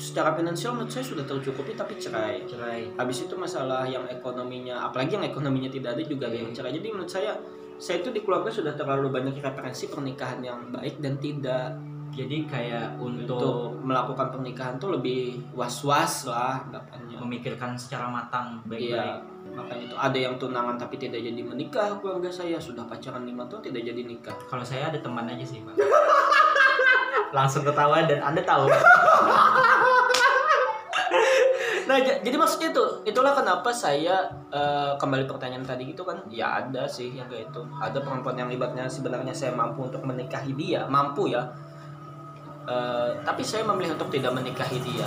secara 0.00 0.32
finansial 0.32 0.76
menurut 0.76 0.92
saya 0.92 1.04
sudah 1.04 1.24
tercukupi 1.24 1.76
tapi 1.76 1.96
cerai. 1.96 2.44
Cerai. 2.48 2.92
Habis 2.96 3.28
itu 3.28 3.34
masalah 3.36 3.84
yang 3.84 4.04
ekonominya, 4.08 4.88
apalagi 4.88 5.16
yang 5.20 5.26
ekonominya 5.26 5.68
tidak 5.68 5.96
ada 5.98 6.02
juga 6.04 6.28
ada 6.32 6.38
yang 6.38 6.52
cerai. 6.52 6.72
Jadi 6.72 6.88
menurut 6.88 7.10
saya 7.10 7.36
saya 7.76 7.98
itu 7.98 8.14
di 8.14 8.22
keluarga 8.22 8.46
sudah 8.46 8.78
terlalu 8.78 9.10
banyak 9.10 9.42
referensi 9.42 9.90
pernikahan 9.90 10.38
yang 10.38 10.70
baik 10.70 11.02
dan 11.02 11.18
tidak 11.18 11.74
Jadi 12.12 12.44
kayak 12.44 13.00
untuk 13.00 13.40
untuk 13.40 13.88
melakukan 13.88 14.28
pernikahan 14.28 14.76
tuh 14.76 15.00
lebih 15.00 15.40
was-was 15.56 16.28
lah 16.28 16.60
anggapannya. 16.68 17.16
memikirkan 17.24 17.72
secara 17.72 18.04
matang 18.04 18.60
Iya, 18.68 19.16
baik-baik. 19.16 19.56
makanya 19.56 19.84
itu 19.88 19.96
ada 19.96 20.18
yang 20.20 20.34
tunangan 20.36 20.76
tapi 20.76 21.00
tidak 21.00 21.24
jadi 21.24 21.40
menikah 21.40 21.96
keluarga 22.04 22.28
saya 22.28 22.60
sudah 22.60 22.84
pacaran 22.84 23.24
lima 23.24 23.48
tahun 23.48 23.72
tidak 23.72 23.82
jadi 23.88 24.02
nikah. 24.04 24.36
Kalau 24.44 24.60
saya 24.60 24.92
ada 24.92 25.00
teman 25.00 25.24
aja 25.24 25.40
sih, 25.40 25.64
Pak. 25.64 25.72
Langsung 27.36 27.64
ketawa 27.64 28.04
dan 28.04 28.20
Anda 28.20 28.44
tahu. 28.44 28.68
Nah, 31.88 31.98
jadi 31.98 32.36
maksudnya 32.36 32.70
itu, 32.70 32.84
itulah 33.08 33.34
kenapa 33.34 33.72
saya 33.74 34.28
eh, 34.52 34.92
kembali 34.96 35.24
pertanyaan 35.26 35.66
tadi 35.66 35.90
gitu 35.90 36.06
kan, 36.06 36.20
ya 36.30 36.62
ada 36.62 36.86
sih 36.86 37.10
yang 37.14 37.26
kayak 37.26 37.50
itu. 37.50 37.62
Ada 37.80 37.98
perempuan 38.02 38.38
yang 38.38 38.50
ibaratnya 38.52 38.86
sebenarnya 38.86 39.34
saya 39.34 39.52
mampu 39.56 39.88
untuk 39.88 40.02
menikahi 40.04 40.52
dia, 40.54 40.86
mampu 40.86 41.32
ya. 41.32 41.42
Eh, 42.68 43.10
tapi 43.26 43.42
saya 43.42 43.66
memilih 43.66 43.98
untuk 43.98 44.12
tidak 44.14 44.30
menikahi 44.36 44.78
dia. 44.84 45.06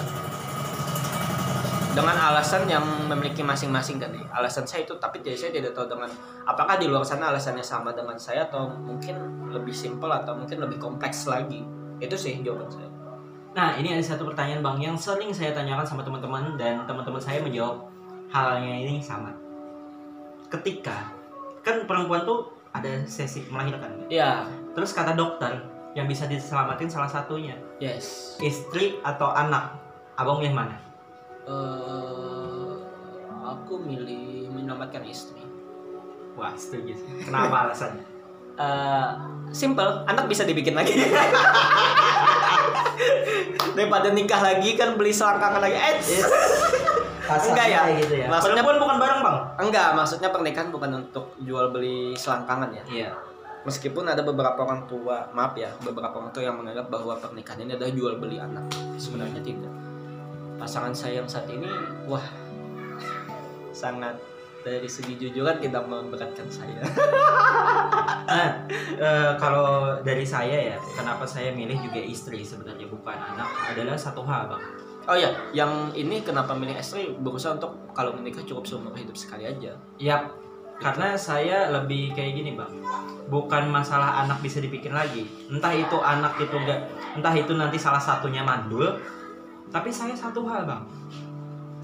Dengan 1.96 2.20
alasan 2.20 2.68
yang 2.68 2.84
memiliki 3.08 3.40
masing-masing 3.40 4.04
kan 4.04 4.12
ya. 4.12 4.28
Alasan 4.36 4.68
saya 4.68 4.84
itu 4.84 5.00
tapi 5.00 5.24
tidak 5.24 5.40
saya 5.40 5.52
tidak 5.56 5.72
tahu 5.72 5.88
dengan 5.88 6.12
apakah 6.44 6.76
di 6.76 6.92
luar 6.92 7.08
sana 7.08 7.32
alasannya 7.32 7.64
sama 7.64 7.96
dengan 7.96 8.20
saya 8.20 8.52
atau 8.52 8.68
mungkin 8.68 9.48
lebih 9.48 9.72
simpel 9.72 10.12
atau 10.12 10.36
mungkin 10.36 10.60
lebih 10.60 10.76
kompleks 10.76 11.24
lagi. 11.24 11.64
Itu 12.04 12.20
sih 12.20 12.44
jawaban 12.44 12.68
saya. 12.68 12.95
Nah, 13.56 13.80
ini 13.80 13.96
ada 13.96 14.04
satu 14.04 14.28
pertanyaan 14.28 14.60
Bang 14.60 14.78
yang 14.84 15.00
sering 15.00 15.32
saya 15.32 15.56
tanyakan 15.56 15.88
sama 15.88 16.04
teman-teman 16.04 16.60
dan 16.60 16.84
teman-teman 16.84 17.24
saya 17.24 17.40
menjawab 17.40 17.88
halnya 18.28 18.84
ini 18.84 19.00
sama. 19.00 19.32
Ketika 20.52 21.16
kan 21.64 21.88
perempuan 21.88 22.28
tuh 22.28 22.52
ada 22.76 23.08
sesi 23.08 23.48
melahirkan. 23.48 23.96
kan? 23.96 24.12
Ya, 24.12 24.44
Terus 24.76 24.92
kata 24.92 25.16
dokter 25.16 25.56
yang 25.96 26.04
bisa 26.04 26.28
diselamatin 26.28 26.92
salah 26.92 27.08
satunya 27.08 27.56
yes. 27.80 28.36
istri 28.44 29.00
atau 29.08 29.32
anak. 29.32 29.80
Abang 30.20 30.44
milih 30.44 30.56
mana? 30.56 30.76
eh 31.46 32.76
aku 33.44 33.80
milih 33.80 34.52
menyelamatkan 34.52 35.04
istri. 35.08 35.44
Wah, 36.36 36.52
setuju. 36.60 36.96
Kenapa 37.24 37.72
alasannya? 37.72 38.15
Eh 38.56 39.08
simple, 39.52 39.88
anak 40.04 40.28
bisa 40.28 40.44
dibikin 40.44 40.76
lagi. 40.76 40.96
Daripada 43.76 44.12
nikah 44.12 44.40
lagi 44.40 44.76
kan 44.76 44.96
beli 44.96 45.12
selangkangan 45.12 45.60
lagi. 45.60 45.76
Eh, 45.76 45.96
Enggak 47.26 47.68
ya? 47.68 47.82
Gitu 47.98 48.16
ya. 48.22 48.28
Maksudnya- 48.30 48.62
Perempuan 48.62 48.78
bukan 48.80 48.98
barang, 49.02 49.20
Bang. 49.20 49.38
enggak, 49.60 49.90
maksudnya 49.98 50.30
pernikahan 50.30 50.70
bukan 50.70 50.92
untuk 51.02 51.34
jual 51.42 51.74
beli 51.74 52.14
selangkangan 52.14 52.70
ya. 52.72 52.84
Iya. 52.86 53.10
Meskipun 53.66 54.06
ada 54.06 54.22
beberapa 54.22 54.62
orang 54.62 54.86
tua, 54.86 55.26
maaf 55.34 55.58
ya, 55.58 55.74
beberapa 55.82 56.14
orang 56.14 56.30
tua 56.30 56.46
yang 56.46 56.54
menganggap 56.54 56.86
bahwa 56.86 57.18
pernikahan 57.18 57.66
ini 57.66 57.74
adalah 57.74 57.90
jual 57.90 58.14
beli 58.22 58.38
anak. 58.38 58.62
Sebenarnya 58.96 59.42
tidak. 59.42 59.74
Pasangan 60.56 60.94
saya 60.94 61.20
yang 61.20 61.28
saat 61.28 61.50
ini, 61.50 61.66
wah, 62.06 62.22
sangat 63.74 64.16
dari 64.66 64.90
segi 64.90 65.14
jujuran 65.22 65.62
tidak 65.62 65.86
memberatkan 65.86 66.50
saya. 66.50 66.82
Nah, 68.26 68.66
eh, 69.06 69.32
kalau 69.38 70.02
dari 70.02 70.26
saya 70.26 70.74
ya, 70.74 70.78
kenapa 70.98 71.30
saya 71.30 71.54
milih 71.54 71.78
juga 71.86 72.02
istri 72.02 72.42
sebenarnya 72.42 72.90
bukan 72.90 73.14
anak 73.14 73.46
adalah 73.70 73.94
satu 73.94 74.26
hal, 74.26 74.50
Bang. 74.50 74.64
Oh 75.06 75.14
ya, 75.14 75.30
yang 75.54 75.94
ini 75.94 76.26
kenapa 76.26 76.58
milih 76.58 76.82
istri 76.82 77.14
berusaha 77.14 77.62
untuk 77.62 77.78
kalau 77.94 78.18
menikah 78.18 78.42
cukup 78.42 78.66
seumur 78.66 78.98
hidup 78.98 79.14
sekali 79.14 79.46
aja. 79.46 79.78
Yap, 80.02 80.34
karena 80.82 81.14
saya 81.14 81.70
lebih 81.70 82.18
kayak 82.18 82.34
gini 82.34 82.58
bang, 82.58 82.74
bukan 83.30 83.70
masalah 83.70 84.26
anak 84.26 84.42
bisa 84.42 84.58
dipikir 84.58 84.90
lagi, 84.90 85.30
entah 85.48 85.78
itu 85.78 85.94
anak 86.02 86.42
itu 86.42 86.58
enggak, 86.58 86.90
entah 87.14 87.38
itu 87.38 87.54
nanti 87.54 87.78
salah 87.78 88.02
satunya 88.02 88.42
mandul, 88.42 88.98
tapi 89.70 89.94
saya 89.94 90.18
satu 90.18 90.42
hal 90.50 90.66
bang, 90.66 90.84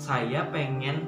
saya 0.01 0.49
pengen 0.49 1.05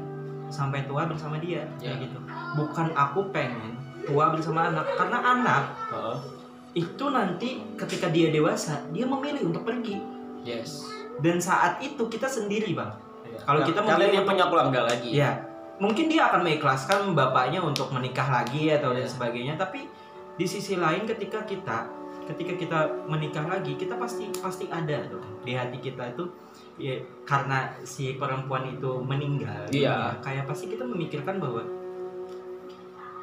sampai 0.54 0.86
tua 0.86 1.10
bersama 1.10 1.41
dia, 1.41 1.66
Ya. 1.82 1.97
kayak 1.97 2.06
gitu, 2.06 2.20
bukan 2.54 2.93
aku 2.93 3.34
pengen 3.34 3.74
tua 4.06 4.30
bersama 4.30 4.70
anak, 4.70 4.86
karena 4.93 5.18
anak 5.18 5.64
itu 6.78 7.06
nanti 7.10 7.62
ketika 7.74 8.14
dia 8.14 8.30
dewasa 8.30 8.86
dia 8.93 9.10
memilih 9.10 9.49
untuk 9.49 9.66
pergi, 9.66 9.97
Yes. 10.45 10.86
dan 11.26 11.41
saat 11.41 11.82
itu 11.82 12.06
kita 12.06 12.30
sendiri 12.30 12.78
bang, 12.78 12.93
Kalau 13.34 13.66
Nah, 13.66 13.68
kita 13.68 13.82
memilih 13.82 14.14
yang 14.22 14.28
punya 14.30 14.45
keluarga 14.45 14.80
lagi. 14.93 15.10
Ya, 15.10 15.41
mungkin 15.82 16.06
dia 16.06 16.30
akan 16.30 16.45
mengikhlaskan 16.45 17.18
bapaknya 17.18 17.66
untuk 17.66 17.89
menikah 17.89 18.30
lagi 18.30 18.70
atau 18.70 18.93
dan 18.93 19.10
sebagainya, 19.10 19.58
tapi 19.58 19.89
di 20.38 20.45
sisi 20.45 20.78
lain 20.78 21.10
ketika 21.10 21.41
kita 21.41 21.89
ketika 22.24 22.54
kita 22.56 22.80
menikah 23.10 23.43
lagi, 23.43 23.75
kita 23.75 24.00
pasti 24.00 24.32
pasti 24.39 24.71
ada 24.71 25.01
dong 25.12 25.43
di 25.43 25.58
hati 25.58 25.75
kita 25.82 26.16
itu 26.16 26.24
ya 26.75 26.97
karena 27.24 27.70
si 27.83 28.17
perempuan 28.17 28.66
itu 28.67 28.97
meninggal. 29.00 29.70
Iya. 29.70 29.89
ya, 29.89 29.95
kayak 30.20 30.45
pasti 30.45 30.67
kita 30.67 30.82
memikirkan 30.83 31.37
bahwa 31.37 31.62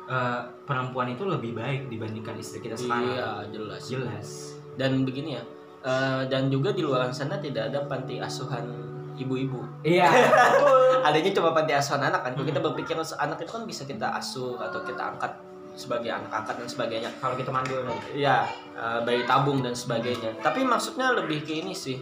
eh, 0.07 0.41
perempuan 0.65 1.11
itu 1.11 1.25
lebih 1.25 1.55
baik 1.55 1.87
dibandingkan 1.89 2.35
istri 2.37 2.61
kita 2.61 2.75
sekarang. 2.75 3.11
Iya, 3.11 3.29
jelas. 3.51 3.83
Jelas. 3.87 4.29
Dan 4.75 5.03
begini 5.05 5.37
ya. 5.37 5.43
eh, 5.81 6.23
dan 6.29 6.53
juga 6.53 6.71
di 6.71 6.85
luar 6.85 7.09
sana 7.11 7.41
tidak 7.41 7.73
ada 7.73 7.89
panti 7.89 8.21
asuhan 8.21 8.69
ibu-ibu. 9.17 9.65
Iya. 9.81 10.09
betul. 10.15 11.01
Adanya 11.01 11.31
cuma 11.33 11.51
panti 11.51 11.73
asuhan 11.73 12.05
anak 12.05 12.21
kan. 12.21 12.33
Kalau 12.33 12.45
Hmm. 12.45 12.51
kita 12.53 12.61
berpikir 12.61 12.95
anak 12.97 13.39
itu 13.41 13.51
kan 13.51 13.65
bisa 13.65 13.83
kita 13.89 14.07
asuh 14.13 14.61
atau 14.61 14.85
kita 14.85 15.01
angkat 15.01 15.33
sebagai 15.73 16.13
anak 16.13 16.29
angkat 16.29 16.55
dan 16.61 16.69
sebagainya. 16.69 17.11
Kalau 17.17 17.33
kita 17.33 17.49
mandul 17.49 17.81
Iya, 18.13 18.45
eh, 18.77 18.99
bayi 19.03 19.25
tabung 19.25 19.65
dan 19.65 19.73
sebagainya. 19.73 20.37
Tapi 20.45 20.69
maksudnya 20.69 21.17
lebih 21.17 21.49
ke 21.49 21.65
ini 21.65 21.73
sih. 21.73 21.97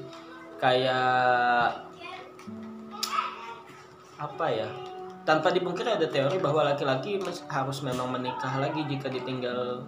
Kayak 0.59 1.87
apa 4.19 4.47
ya? 4.51 4.69
Tanpa 5.23 5.53
dipungkiri 5.55 5.95
ada 5.95 6.09
teori 6.09 6.41
bahwa 6.41 6.67
laki-laki 6.67 7.21
harus 7.47 7.79
memang 7.85 8.11
menikah 8.11 8.59
lagi 8.59 8.83
jika 8.89 9.07
ditinggal 9.13 9.85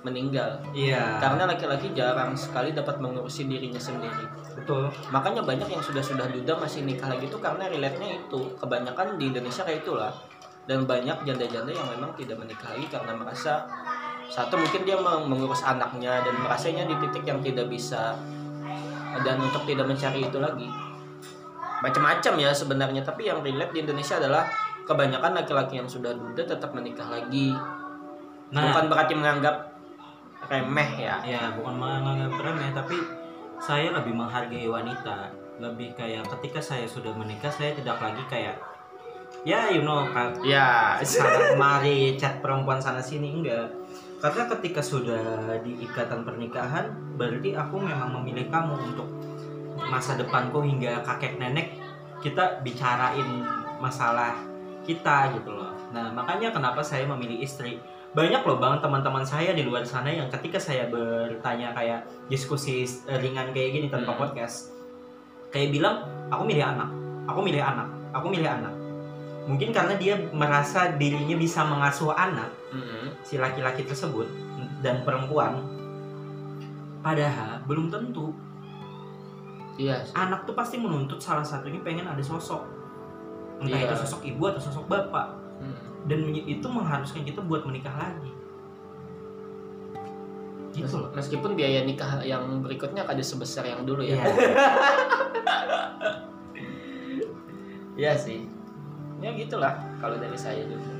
meninggal. 0.00 0.56
Iya. 0.72 1.20
Karena 1.20 1.44
laki-laki 1.44 1.92
jarang 1.92 2.32
sekali 2.32 2.72
dapat 2.72 2.96
mengurusi 2.98 3.44
dirinya 3.44 3.80
sendiri. 3.80 4.24
betul. 4.56 4.88
Makanya 5.12 5.44
banyak 5.44 5.68
yang 5.68 5.82
sudah-sudah 5.84 6.32
duda 6.32 6.56
masih 6.56 6.84
nikah 6.84 7.12
lagi 7.12 7.28
itu 7.28 7.38
karena 7.38 7.68
relate-nya 7.68 8.24
itu. 8.24 8.40
Kebanyakan 8.56 9.20
di 9.20 9.28
Indonesia 9.30 9.62
kayak 9.62 9.84
itulah. 9.84 10.12
Dan 10.64 10.88
banyak 10.88 11.24
janda-janda 11.28 11.72
yang 11.72 11.88
memang 11.92 12.16
tidak 12.16 12.40
menikah 12.40 12.72
lagi 12.72 12.86
karena 12.88 13.12
merasa 13.16 13.64
satu 14.30 14.54
mungkin 14.54 14.86
dia 14.86 14.94
meng- 14.94 15.26
mengurus 15.26 15.66
anaknya 15.66 16.22
dan 16.22 16.38
merasanya 16.38 16.86
di 16.86 16.94
titik 17.02 17.26
yang 17.26 17.42
tidak 17.42 17.66
bisa 17.66 18.14
dan 19.22 19.36
untuk 19.42 19.62
tidak 19.66 19.86
mencari 19.90 20.26
itu 20.26 20.38
lagi. 20.38 20.68
Macam-macam 21.80 22.34
ya 22.36 22.50
sebenarnya 22.52 23.02
tapi 23.02 23.26
yang 23.26 23.40
relate 23.40 23.72
di 23.72 23.78
Indonesia 23.82 24.20
adalah 24.20 24.44
kebanyakan 24.84 25.32
laki-laki 25.32 25.80
yang 25.80 25.88
sudah 25.88 26.12
duda 26.12 26.44
tetap 26.44 26.70
menikah 26.76 27.08
lagi. 27.08 27.56
Nah, 28.50 28.74
bukan 28.74 28.84
berarti 28.90 29.14
menganggap 29.16 29.56
remeh 30.50 30.90
ya. 31.00 31.16
Ya 31.24 31.42
bukan 31.56 31.74
menganggap 31.78 32.36
remeh 32.36 32.70
tapi 32.74 32.96
saya 33.62 33.94
lebih 33.94 34.12
menghargai 34.12 34.68
wanita. 34.68 35.32
Lebih 35.60 35.96
kayak 35.96 36.28
ketika 36.38 36.60
saya 36.60 36.84
sudah 36.84 37.12
menikah 37.16 37.52
saya 37.52 37.76
tidak 37.76 37.96
lagi 38.00 38.22
kayak 38.28 38.56
ya 39.46 39.70
you 39.70 39.86
know 39.86 40.04
kan 40.10 40.34
ya. 40.42 40.98
sana 41.00 41.38
kemari 41.54 42.18
chat 42.20 42.44
perempuan 42.44 42.82
sana 42.82 43.00
sini. 43.00 43.40
Enggak 43.40 43.79
karena 44.20 44.44
ketika 44.56 44.84
sudah 44.84 45.56
di 45.64 45.80
ikatan 45.84 46.28
pernikahan 46.28 46.92
berarti 47.16 47.56
aku 47.56 47.80
memang 47.80 48.20
memilih 48.20 48.52
kamu 48.52 48.74
untuk 48.92 49.08
masa 49.88 50.14
depanku 50.20 50.60
hingga 50.60 51.00
kakek 51.02 51.40
nenek 51.40 51.80
kita 52.20 52.60
bicarain 52.60 53.48
masalah 53.80 54.36
kita 54.84 55.32
gitu 55.40 55.56
loh. 55.56 55.72
Nah 55.96 56.12
makanya 56.12 56.52
kenapa 56.52 56.84
saya 56.84 57.08
memilih 57.08 57.40
istri. 57.40 57.80
Banyak 58.10 58.42
loh 58.42 58.58
bang 58.58 58.82
teman-teman 58.82 59.22
saya 59.22 59.54
di 59.54 59.62
luar 59.62 59.86
sana 59.86 60.10
yang 60.10 60.26
ketika 60.28 60.58
saya 60.58 60.90
bertanya 60.90 61.70
kayak 61.72 62.04
diskusi 62.26 62.82
ringan 63.06 63.54
kayak 63.54 63.70
gini 63.78 63.86
tanpa 63.86 64.12
Hmm. 64.18 64.20
podcast 64.26 64.80
kayak 65.50 65.74
bilang 65.74 66.06
aku 66.30 66.42
milih 66.46 66.62
anak 66.62 66.88
aku 67.26 67.40
milih 67.42 67.62
anak 67.62 67.88
aku 68.14 68.26
milih 68.30 68.50
anak 68.50 68.72
mungkin 69.50 69.74
karena 69.74 69.98
dia 69.98 70.14
merasa 70.30 70.94
dirinya 70.94 71.34
bisa 71.34 71.66
mengasuh 71.66 72.14
anak 72.14 72.54
Mm-mm. 72.70 73.18
si 73.26 73.34
laki-laki 73.34 73.82
tersebut 73.82 74.30
dan 74.78 75.02
perempuan 75.02 75.58
padahal 77.02 77.58
belum 77.66 77.90
tentu 77.90 78.30
iya 79.74 80.06
anak 80.14 80.46
tuh 80.46 80.54
pasti 80.54 80.78
menuntut 80.78 81.18
salah 81.18 81.42
satunya 81.42 81.82
pengen 81.82 82.06
ada 82.06 82.22
sosok 82.22 82.62
entah 83.58 83.74
Iya. 83.76 83.90
itu 83.90 83.96
sosok 84.06 84.22
ibu 84.24 84.42
atau 84.46 84.62
sosok 84.62 84.86
bapak 84.86 85.26
Mm. 85.60 85.76
dan 86.08 86.20
itu 86.32 86.64
mengharuskan 86.64 87.20
kita 87.20 87.44
buat 87.44 87.68
menikah 87.68 87.92
lagi 87.92 88.32
gitu 90.72 90.96
loh 90.96 91.10
meskipun 91.12 91.52
biaya 91.52 91.84
nikah 91.84 92.22
yang 92.24 92.64
berikutnya 92.64 93.04
kada 93.04 93.20
sebesar 93.20 93.68
yang 93.68 93.84
dulu 93.84 94.00
ya 94.00 94.16
Iya. 94.16 94.24
Iya 98.00 98.16
sih. 98.16 98.48
Ya 99.20 99.30
gitulah 99.30 99.72
kalau 99.96 100.16
dari 100.16 100.34
saya 100.34 100.64
dulu. 100.64 100.98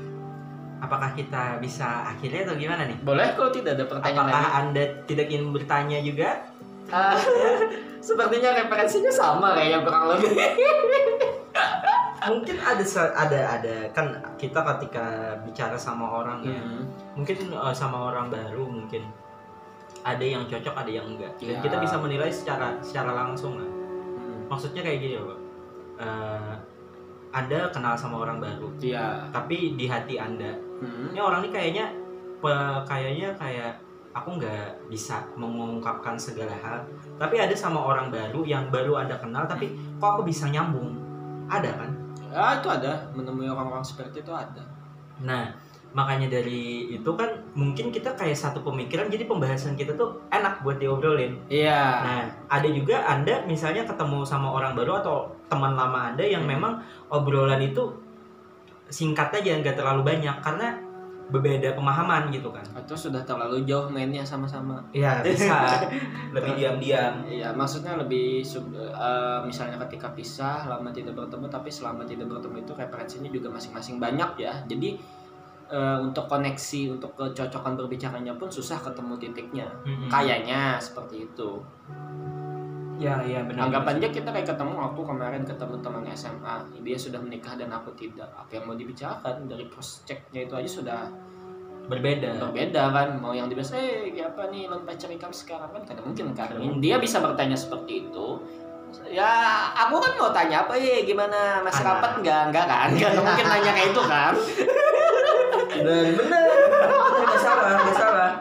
apakah 0.77 1.13
kita 1.13 1.57
bisa 1.57 1.85
akhirnya 2.07 2.41
atau 2.43 2.55
gimana 2.55 2.85
nih 2.85 2.97
Boleh 2.99 3.33
kalau 3.33 3.49
tidak 3.49 3.75
ada 3.75 3.85
pertanyaan 3.85 4.17
apakah 4.23 4.41
lagi. 4.43 4.57
anda 4.59 4.83
tidak 5.05 5.25
ingin 5.27 5.45
bertanya 5.51 5.97
juga 5.99 6.29
Ah, 6.87 7.13
sepertinya 8.01 8.57
referensinya 8.57 9.09
sama 9.09 9.53
kayaknya 9.53 9.79
kurang 9.79 10.03
lebih. 10.11 10.33
mungkin 12.23 12.57
ada 12.59 12.85
ada 13.17 13.39
ada 13.51 13.75
kan 13.91 14.05
kita 14.37 14.59
ketika 14.61 15.05
bicara 15.41 15.73
sama 15.73 16.05
orang 16.15 16.39
ya 16.43 16.53
Hmm. 16.55 16.85
mungkin 17.13 17.49
uh, 17.51 17.69
sama 17.71 18.07
orang 18.07 18.29
baru 18.29 18.61
mungkin 18.63 19.09
ada 20.01 20.21
yang 20.21 20.45
cocok 20.45 20.75
ada 20.75 20.91
yang 20.91 21.05
enggak 21.07 21.33
dan 21.37 21.57
Ya. 21.57 21.61
kita 21.61 21.77
bisa 21.77 21.97
menilai 21.97 22.29
secara 22.29 22.77
secara 22.79 23.11
langsung 23.11 23.57
lah 23.57 23.65
Hmm. 23.65 24.45
maksudnya 24.47 24.81
kayak 24.81 24.97
gini 24.99 25.17
loh 25.17 25.37
Uh, 25.93 26.50
anda 27.31 27.71
kenal 27.71 27.95
sama 27.95 28.21
orang 28.21 28.37
baru 28.37 28.67
Iya. 28.77 29.27
tapi 29.29 29.73
di 29.73 29.87
hati 29.87 30.15
anda 30.15 30.51
Hmm. 30.77 31.09
ini 31.09 31.19
orang 31.19 31.41
ini 31.41 31.49
kayaknya 31.49 31.85
pe- 32.37 32.81
kayaknya 32.83 33.31
kayak 33.35 33.77
aku 34.11 34.35
nggak 34.35 34.89
bisa 34.89 35.23
mengungkapkan 35.33 36.19
segala 36.19 36.51
hal 36.53 36.83
tapi 37.15 37.37
ada 37.37 37.53
sama 37.53 37.79
orang 37.79 38.09
baru 38.09 38.43
yang 38.43 38.67
baru 38.67 38.97
anda 38.97 39.15
kenal 39.15 39.45
tapi 39.45 39.71
kok 39.95 40.09
aku 40.09 40.23
bisa 40.23 40.47
nyambung 40.47 40.97
ada 41.47 41.71
kan 41.75 41.91
Ah 42.31 42.55
itu 42.55 42.67
ada 42.67 42.95
menemui 43.11 43.43
orang-orang 43.43 43.83
seperti 43.83 44.23
itu 44.23 44.31
ada. 44.31 44.63
Nah, 45.19 45.51
makanya 45.91 46.31
dari 46.31 46.87
itu 46.87 47.11
kan 47.19 47.27
mungkin 47.51 47.91
kita 47.91 48.15
kayak 48.15 48.33
satu 48.33 48.63
pemikiran 48.63 49.11
jadi 49.11 49.27
pembahasan 49.27 49.75
kita 49.75 49.91
tuh 49.93 50.23
enak 50.31 50.63
buat 50.63 50.79
diobrolin. 50.79 51.35
Iya. 51.51 51.81
Nah, 51.99 52.21
ada 52.47 52.67
juga 52.71 53.03
Anda 53.03 53.43
misalnya 53.43 53.83
ketemu 53.83 54.23
sama 54.23 54.47
orang 54.47 54.71
baru 54.71 55.03
atau 55.03 55.35
teman 55.51 55.75
lama 55.75 56.15
Anda 56.15 56.23
yang 56.23 56.47
Hmm. 56.47 56.55
memang 56.55 56.73
obrolan 57.11 57.59
itu 57.59 57.91
singkat 58.87 59.31
aja 59.31 59.59
nggak 59.59 59.75
terlalu 59.75 60.03
banyak 60.03 60.35
karena 60.39 60.79
berbeda 61.31 61.75
pemahaman 61.75 62.27
gitu 62.27 62.51
kan. 62.51 62.63
Atau 62.75 62.91
sudah 62.91 63.23
terlalu 63.23 63.63
jauh 63.63 63.87
mainnya 63.87 64.19
sama-sama. 64.19 64.83
Iya, 64.91 65.23
bisa 65.23 65.79
lebih 66.35 66.59
diam-diam. 66.59 67.23
Iya, 67.23 67.55
maksudnya 67.55 67.95
lebih 67.95 68.43
sub- 68.43 68.75
eh, 68.75 69.39
misalnya 69.43 69.79
ketika 69.87 70.11
pisah 70.11 70.67
lama 70.67 70.91
tidak 70.91 71.15
bertemu 71.15 71.47
tapi 71.47 71.71
selama 71.71 72.03
tidak 72.03 72.27
bertemu 72.27 72.67
itu 72.67 72.71
referensinya 72.75 73.29
juga 73.31 73.47
masing-masing 73.47 73.95
banyak 73.95 74.43
ya. 74.43 74.59
Jadi 74.67 74.99
eh, 75.71 75.97
untuk 76.03 76.27
koneksi 76.27 76.99
untuk 76.99 77.15
kecocokan 77.15 77.79
berbicaranya 77.79 78.35
pun 78.35 78.51
susah 78.51 78.77
ketemu 78.83 79.15
titiknya. 79.17 79.67
Mm-mm. 79.87 80.11
Kayaknya 80.11 80.77
seperti 80.77 81.25
itu. 81.31 81.63
Ya, 83.01 83.17
iya 83.25 83.41
benar. 83.41 83.65
Anggapan 83.65 83.97
aja 83.97 84.13
kita 84.13 84.29
kayak 84.29 84.45
ketemu 84.45 84.77
aku 84.77 85.01
kemarin 85.01 85.41
ketemu 85.41 85.81
teman 85.81 86.05
SMA, 86.13 86.55
dia 86.85 86.97
sudah 86.99 87.17
menikah 87.17 87.57
dan 87.57 87.73
aku 87.73 87.89
tidak. 87.97 88.29
Apa 88.37 88.61
yang 88.61 88.69
mau 88.69 88.77
dibicarakan 88.77 89.49
dari 89.49 89.65
cross 89.73 90.05
checknya 90.05 90.45
itu 90.45 90.53
aja 90.53 90.69
sudah 90.69 91.01
berbeda. 91.89 92.37
berbeda 92.37 92.93
kan. 92.93 93.17
Mau 93.17 93.33
yang 93.33 93.49
dibahas, 93.49 93.73
eh 93.73 94.13
kayak 94.13 94.37
apa 94.37 94.53
nih 94.53 94.69
non 94.69 94.85
pacar 94.85 95.09
kamu 95.09 95.33
sekarang 95.33 95.69
kan? 95.73 95.81
Tidak 95.81 96.05
mungkin 96.05 96.25
kan. 96.37 96.53
Dia 96.77 97.01
bisa 97.01 97.17
bertanya 97.17 97.57
seperti 97.57 98.05
itu. 98.05 98.27
Ya, 99.07 99.31
aku 99.75 100.03
kan 100.03 100.11
mau 100.19 100.31
tanya 100.35 100.67
apa 100.67 100.75
ya 100.75 101.03
gimana 101.07 101.63
masih 101.63 101.83
Anak. 101.83 102.03
rapat 102.03 102.11
nggak 102.19 102.41
nggak 102.51 102.65
kan? 102.67 102.87
Nggak 102.91 103.11
mungkin 103.23 103.45
nanya 103.47 103.71
kayak 103.71 103.89
itu 103.95 104.01
kan? 104.03 104.33
Benar, 105.71 106.05
benar. 106.19 106.45
Nggak 107.23 107.39
salah, 107.39 107.69
nggak 107.79 107.95
salah. 107.95 108.31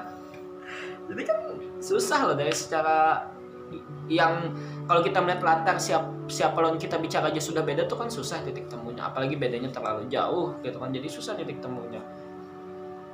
Jadi 1.10 1.22
kan 1.26 1.38
susah 1.78 2.18
loh 2.26 2.36
dari 2.38 2.54
secara 2.54 3.26
yang 4.10 4.50
kalau 4.90 5.06
kita 5.06 5.22
melihat 5.22 5.42
latar 5.46 5.78
siap 5.78 6.02
siapa 6.26 6.58
lawan 6.58 6.74
kita 6.74 6.98
bicara 6.98 7.30
aja 7.30 7.38
sudah 7.38 7.62
beda 7.62 7.86
tuh 7.86 7.94
kan 7.94 8.10
susah 8.10 8.42
titik 8.42 8.66
temunya 8.66 9.06
apalagi 9.06 9.38
bedanya 9.38 9.70
terlalu 9.70 10.10
jauh 10.10 10.58
gitu 10.66 10.82
kan 10.82 10.90
jadi 10.90 11.06
susah 11.06 11.38
titik 11.38 11.62
temunya 11.62 12.02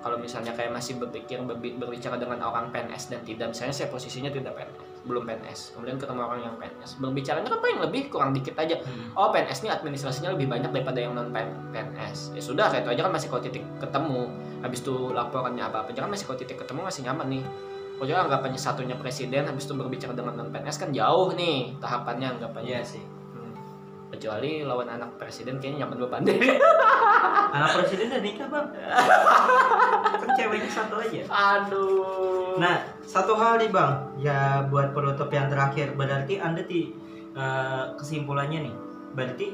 kalau 0.00 0.16
misalnya 0.16 0.56
kayak 0.56 0.72
masih 0.72 0.96
berpikir 0.96 1.36
berbi- 1.44 1.76
berbicara 1.76 2.16
dengan 2.16 2.40
orang 2.48 2.72
PNS 2.72 3.12
dan 3.12 3.20
tidak 3.28 3.52
misalnya 3.52 3.76
saya 3.76 3.92
posisinya 3.92 4.32
tidak 4.32 4.56
PNS 4.56 4.85
belum 5.06 5.22
PNS 5.22 5.78
kemudian 5.78 5.96
ketemu 5.96 6.20
orang 6.26 6.42
yang 6.42 6.54
PNS 6.58 6.98
berbicaranya 6.98 7.48
apa 7.48 7.66
yang 7.70 7.80
lebih 7.86 8.02
kurang 8.10 8.34
dikit 8.34 8.58
aja. 8.58 8.76
Hmm. 8.82 9.14
oh 9.14 9.30
PNS 9.30 9.62
ini 9.62 9.70
administrasinya 9.70 10.34
lebih 10.34 10.50
banyak 10.50 10.74
daripada 10.74 10.98
yang 10.98 11.14
non 11.14 11.30
PNS 11.30 12.34
ya 12.34 12.42
sudah 12.42 12.66
kayak 12.68 12.84
itu 12.84 12.90
aja 12.98 13.00
kan 13.06 13.12
masih 13.14 13.28
kalau 13.30 13.42
titik 13.42 13.64
ketemu. 13.78 14.22
Habis 14.60 14.80
itu 14.82 15.14
laporannya 15.14 15.62
apa 15.62 15.86
apa 15.86 15.90
jangan 15.94 16.10
masih 16.10 16.26
kalau 16.26 16.38
titik 16.42 16.58
ketemu 16.58 16.80
masih 16.82 17.02
nyaman 17.06 17.26
nih. 17.30 17.44
Kalau 17.96 18.06
jangan 18.12 18.22
anggapannya 18.28 18.60
satunya 18.60 18.96
presiden 19.00 19.42
habis 19.48 19.64
itu 19.64 19.72
berbicara 19.72 20.12
dengan 20.12 20.34
non 20.36 20.50
PNS 20.50 20.76
kan 20.76 20.90
jauh 20.90 21.30
nih 21.38 21.78
tahapannya 21.78 22.26
anggapannya. 22.36 22.66
Iya 22.66 22.82
sih. 22.82 23.04
Hmm. 23.06 23.54
kecuali 24.10 24.66
lawan 24.66 24.90
anak 24.90 25.18
presiden 25.18 25.62
kayaknya 25.62 25.86
nyaman 25.86 25.96
lupa 26.02 26.18
deh. 26.18 26.34
Anak 27.56 27.70
presiden 27.78 28.10
udah 28.10 28.22
nikah 28.22 28.46
bang. 28.50 28.68
Kan 30.22 30.28
ceweknya 30.34 30.70
satu 30.70 30.98
aja. 30.98 31.22
Aduh 31.30 32.45
Nah 32.56 32.76
satu 33.04 33.36
hal 33.38 33.60
nih 33.60 33.70
bang. 33.70 33.92
Ya 34.20 34.64
buat 34.66 34.96
penutup 34.96 35.28
yang 35.28 35.52
terakhir 35.52 35.92
Berarti 35.94 36.40
anda 36.40 36.64
di 36.64 36.92
eh, 37.36 37.84
kesimpulannya 38.00 38.70
nih 38.70 38.76
Berarti 39.12 39.46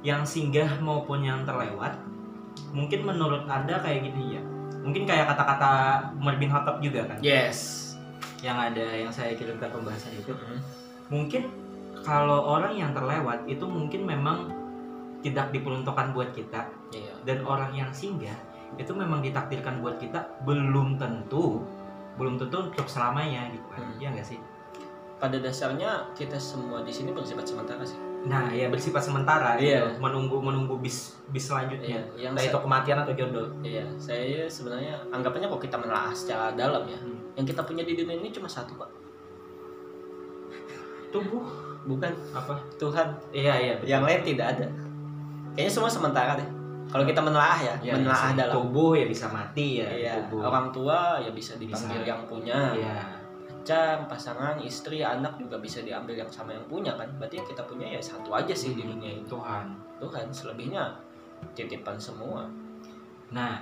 yang 0.00 0.24
singgah 0.24 0.80
maupun 0.80 1.20
yang 1.20 1.44
terlewat 1.44 2.00
Mungkin 2.70 3.02
menurut 3.02 3.46
anda 3.50 3.82
kayak 3.82 4.10
gini 4.10 4.38
ya. 4.38 4.42
Mungkin 4.80 5.04
kayak 5.04 5.28
kata-kata 5.34 5.70
Umar 6.16 6.38
bin 6.40 6.48
Khattab 6.48 6.80
juga 6.80 7.04
kan? 7.04 7.18
Yes. 7.20 7.92
Yang 8.40 8.56
ada 8.72 8.86
yang 8.96 9.12
saya 9.12 9.36
kirimkan 9.36 9.68
pembahasan 9.68 10.14
itu. 10.16 10.32
Hmm. 10.32 10.60
Mungkin 11.10 11.50
kalau 12.00 12.56
orang 12.56 12.72
yang 12.78 12.96
terlewat 12.96 13.44
Itu 13.44 13.68
mungkin 13.68 14.08
memang 14.08 14.54
tidak 15.20 15.52
diperuntukkan 15.52 16.16
buat 16.16 16.32
kita. 16.32 16.64
Iya. 16.96 17.12
Dan 17.28 17.44
orang 17.44 17.76
yang 17.76 17.90
singgah 17.92 18.36
itu 18.78 18.94
memang 18.94 19.18
ditakdirkan 19.20 19.82
buat 19.82 19.98
kita 19.98 20.46
belum 20.46 20.94
tentu 20.96 21.66
belum 22.20 22.36
tentu 22.36 22.68
untuk 22.68 22.84
selamanya 22.84 23.48
gitu 23.48 23.64
kan. 23.72 23.80
Hmm. 23.80 23.96
ya 23.96 24.12
nggak 24.12 24.26
sih? 24.28 24.36
Pada 25.16 25.40
dasarnya 25.40 26.12
kita 26.12 26.36
semua 26.36 26.84
di 26.84 26.92
sini 26.92 27.16
bersifat 27.16 27.48
sementara 27.48 27.80
sih. 27.80 27.96
Nah 28.20 28.52
ya 28.52 28.68
bersifat 28.68 29.00
sementara 29.00 29.56
Iya. 29.56 29.96
gitu. 29.96 30.04
menunggu 30.04 30.36
menunggu 30.44 30.76
bis 30.76 31.16
bis 31.32 31.48
selanjutnya. 31.48 32.04
Yang 32.20 32.32
entah 32.36 32.44
itu 32.52 32.58
kematian 32.60 32.98
atau 33.00 33.12
jodoh. 33.16 33.48
Iya 33.64 33.84
saya 33.96 34.44
sebenarnya 34.44 35.00
anggapannya 35.08 35.48
kok 35.48 35.64
kita 35.64 35.80
menelaah 35.80 36.12
secara 36.12 36.52
dalam 36.52 36.84
ya. 36.84 37.00
Hmm. 37.00 37.16
yang 37.40 37.46
kita 37.48 37.64
punya 37.64 37.80
di 37.88 37.96
dunia 37.96 38.20
ini 38.20 38.28
cuma 38.28 38.44
satu 38.44 38.76
pak. 38.76 38.90
Tubuh. 41.10 41.42
Bukan. 41.88 42.12
Apa? 42.36 42.60
Tuhan. 42.76 43.08
Iya 43.32 43.54
iya 43.56 43.72
betul. 43.80 43.88
yang 43.88 44.04
lain 44.04 44.20
tidak 44.20 44.46
ada. 44.56 44.68
Kayaknya 45.56 45.72
semua 45.72 45.90
sementara 45.90 46.36
deh 46.36 46.59
kalau 46.90 47.04
kita 47.06 47.22
menelaah 47.22 47.60
ya, 47.62 47.74
Ya, 47.80 47.92
menelaah 47.94 48.34
dalam 48.34 48.54
tubuh 48.58 48.98
ya 48.98 49.06
bisa 49.06 49.30
mati 49.30 49.78
ya 49.78 50.18
tubuh. 50.26 50.42
orang 50.50 50.74
tua 50.74 51.22
ya 51.22 51.30
bisa 51.30 51.54
dipanggil 51.54 52.02
Bisa. 52.02 52.10
yang 52.10 52.20
punya. 52.26 52.58
Iya. 52.74 52.98
Pacar, 53.60 54.08
pasangan, 54.08 54.56
istri, 54.58 55.04
anak 55.04 55.36
juga 55.36 55.60
bisa 55.60 55.84
diambil 55.84 56.16
yang 56.16 56.30
sama 56.32 56.56
yang 56.56 56.64
punya 56.64 56.96
kan. 56.96 57.06
Berarti 57.20 57.38
yang 57.38 57.48
kita 57.48 57.62
punya 57.68 57.86
ya 57.86 58.00
satu 58.00 58.32
aja 58.32 58.56
sih 58.56 58.72
di 58.72 58.82
dunia 58.82 59.20
ini. 59.20 59.24
Tuhan. 59.28 59.70
Tuhan 60.00 60.32
selebihnya 60.32 60.96
titipan 61.52 62.00
semua. 62.00 62.48
Nah, 63.30 63.60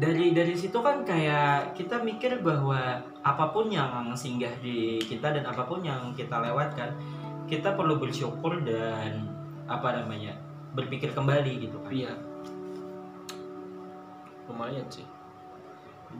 dari 0.00 0.32
dari 0.32 0.56
situ 0.56 0.80
kan 0.80 1.04
kayak 1.04 1.76
kita 1.76 2.00
mikir 2.00 2.40
bahwa 2.40 2.98
apa 3.20 3.44
pun 3.52 3.68
yang 3.68 4.10
singgah 4.16 4.50
di 4.64 4.96
kita 4.98 5.30
dan 5.30 5.44
apa 5.44 5.62
pun 5.68 5.84
yang 5.84 6.16
kita 6.16 6.40
lewatkan, 6.40 6.96
kita 7.44 7.76
perlu 7.76 8.00
bersyukur 8.00 8.64
dan 8.64 9.28
apa 9.68 10.00
namanya 10.02 10.32
berpikir 10.72 11.12
kembali 11.12 11.68
gitu 11.68 11.76
kan. 11.84 11.92
Iya. 11.92 12.12
Lumayan 14.50 14.86
sih. 14.90 15.06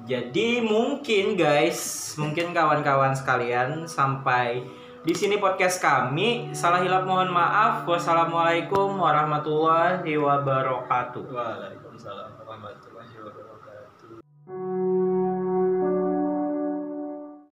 Jadi 0.08 0.64
mungkin 0.64 1.36
guys, 1.36 2.12
mungkin 2.16 2.56
kawan-kawan 2.56 3.12
sekalian 3.12 3.84
sampai 3.84 4.64
di 5.02 5.12
sini 5.12 5.36
podcast 5.36 5.82
kami. 5.82 6.54
Salah 6.56 6.80
hilap 6.80 7.04
mohon 7.04 7.28
maaf. 7.28 7.84
Wassalamualaikum 7.84 8.96
warahmatullahi 8.96 10.16
wabarakatuh. 10.16 11.28
Waalaikumsalam. 11.28 11.81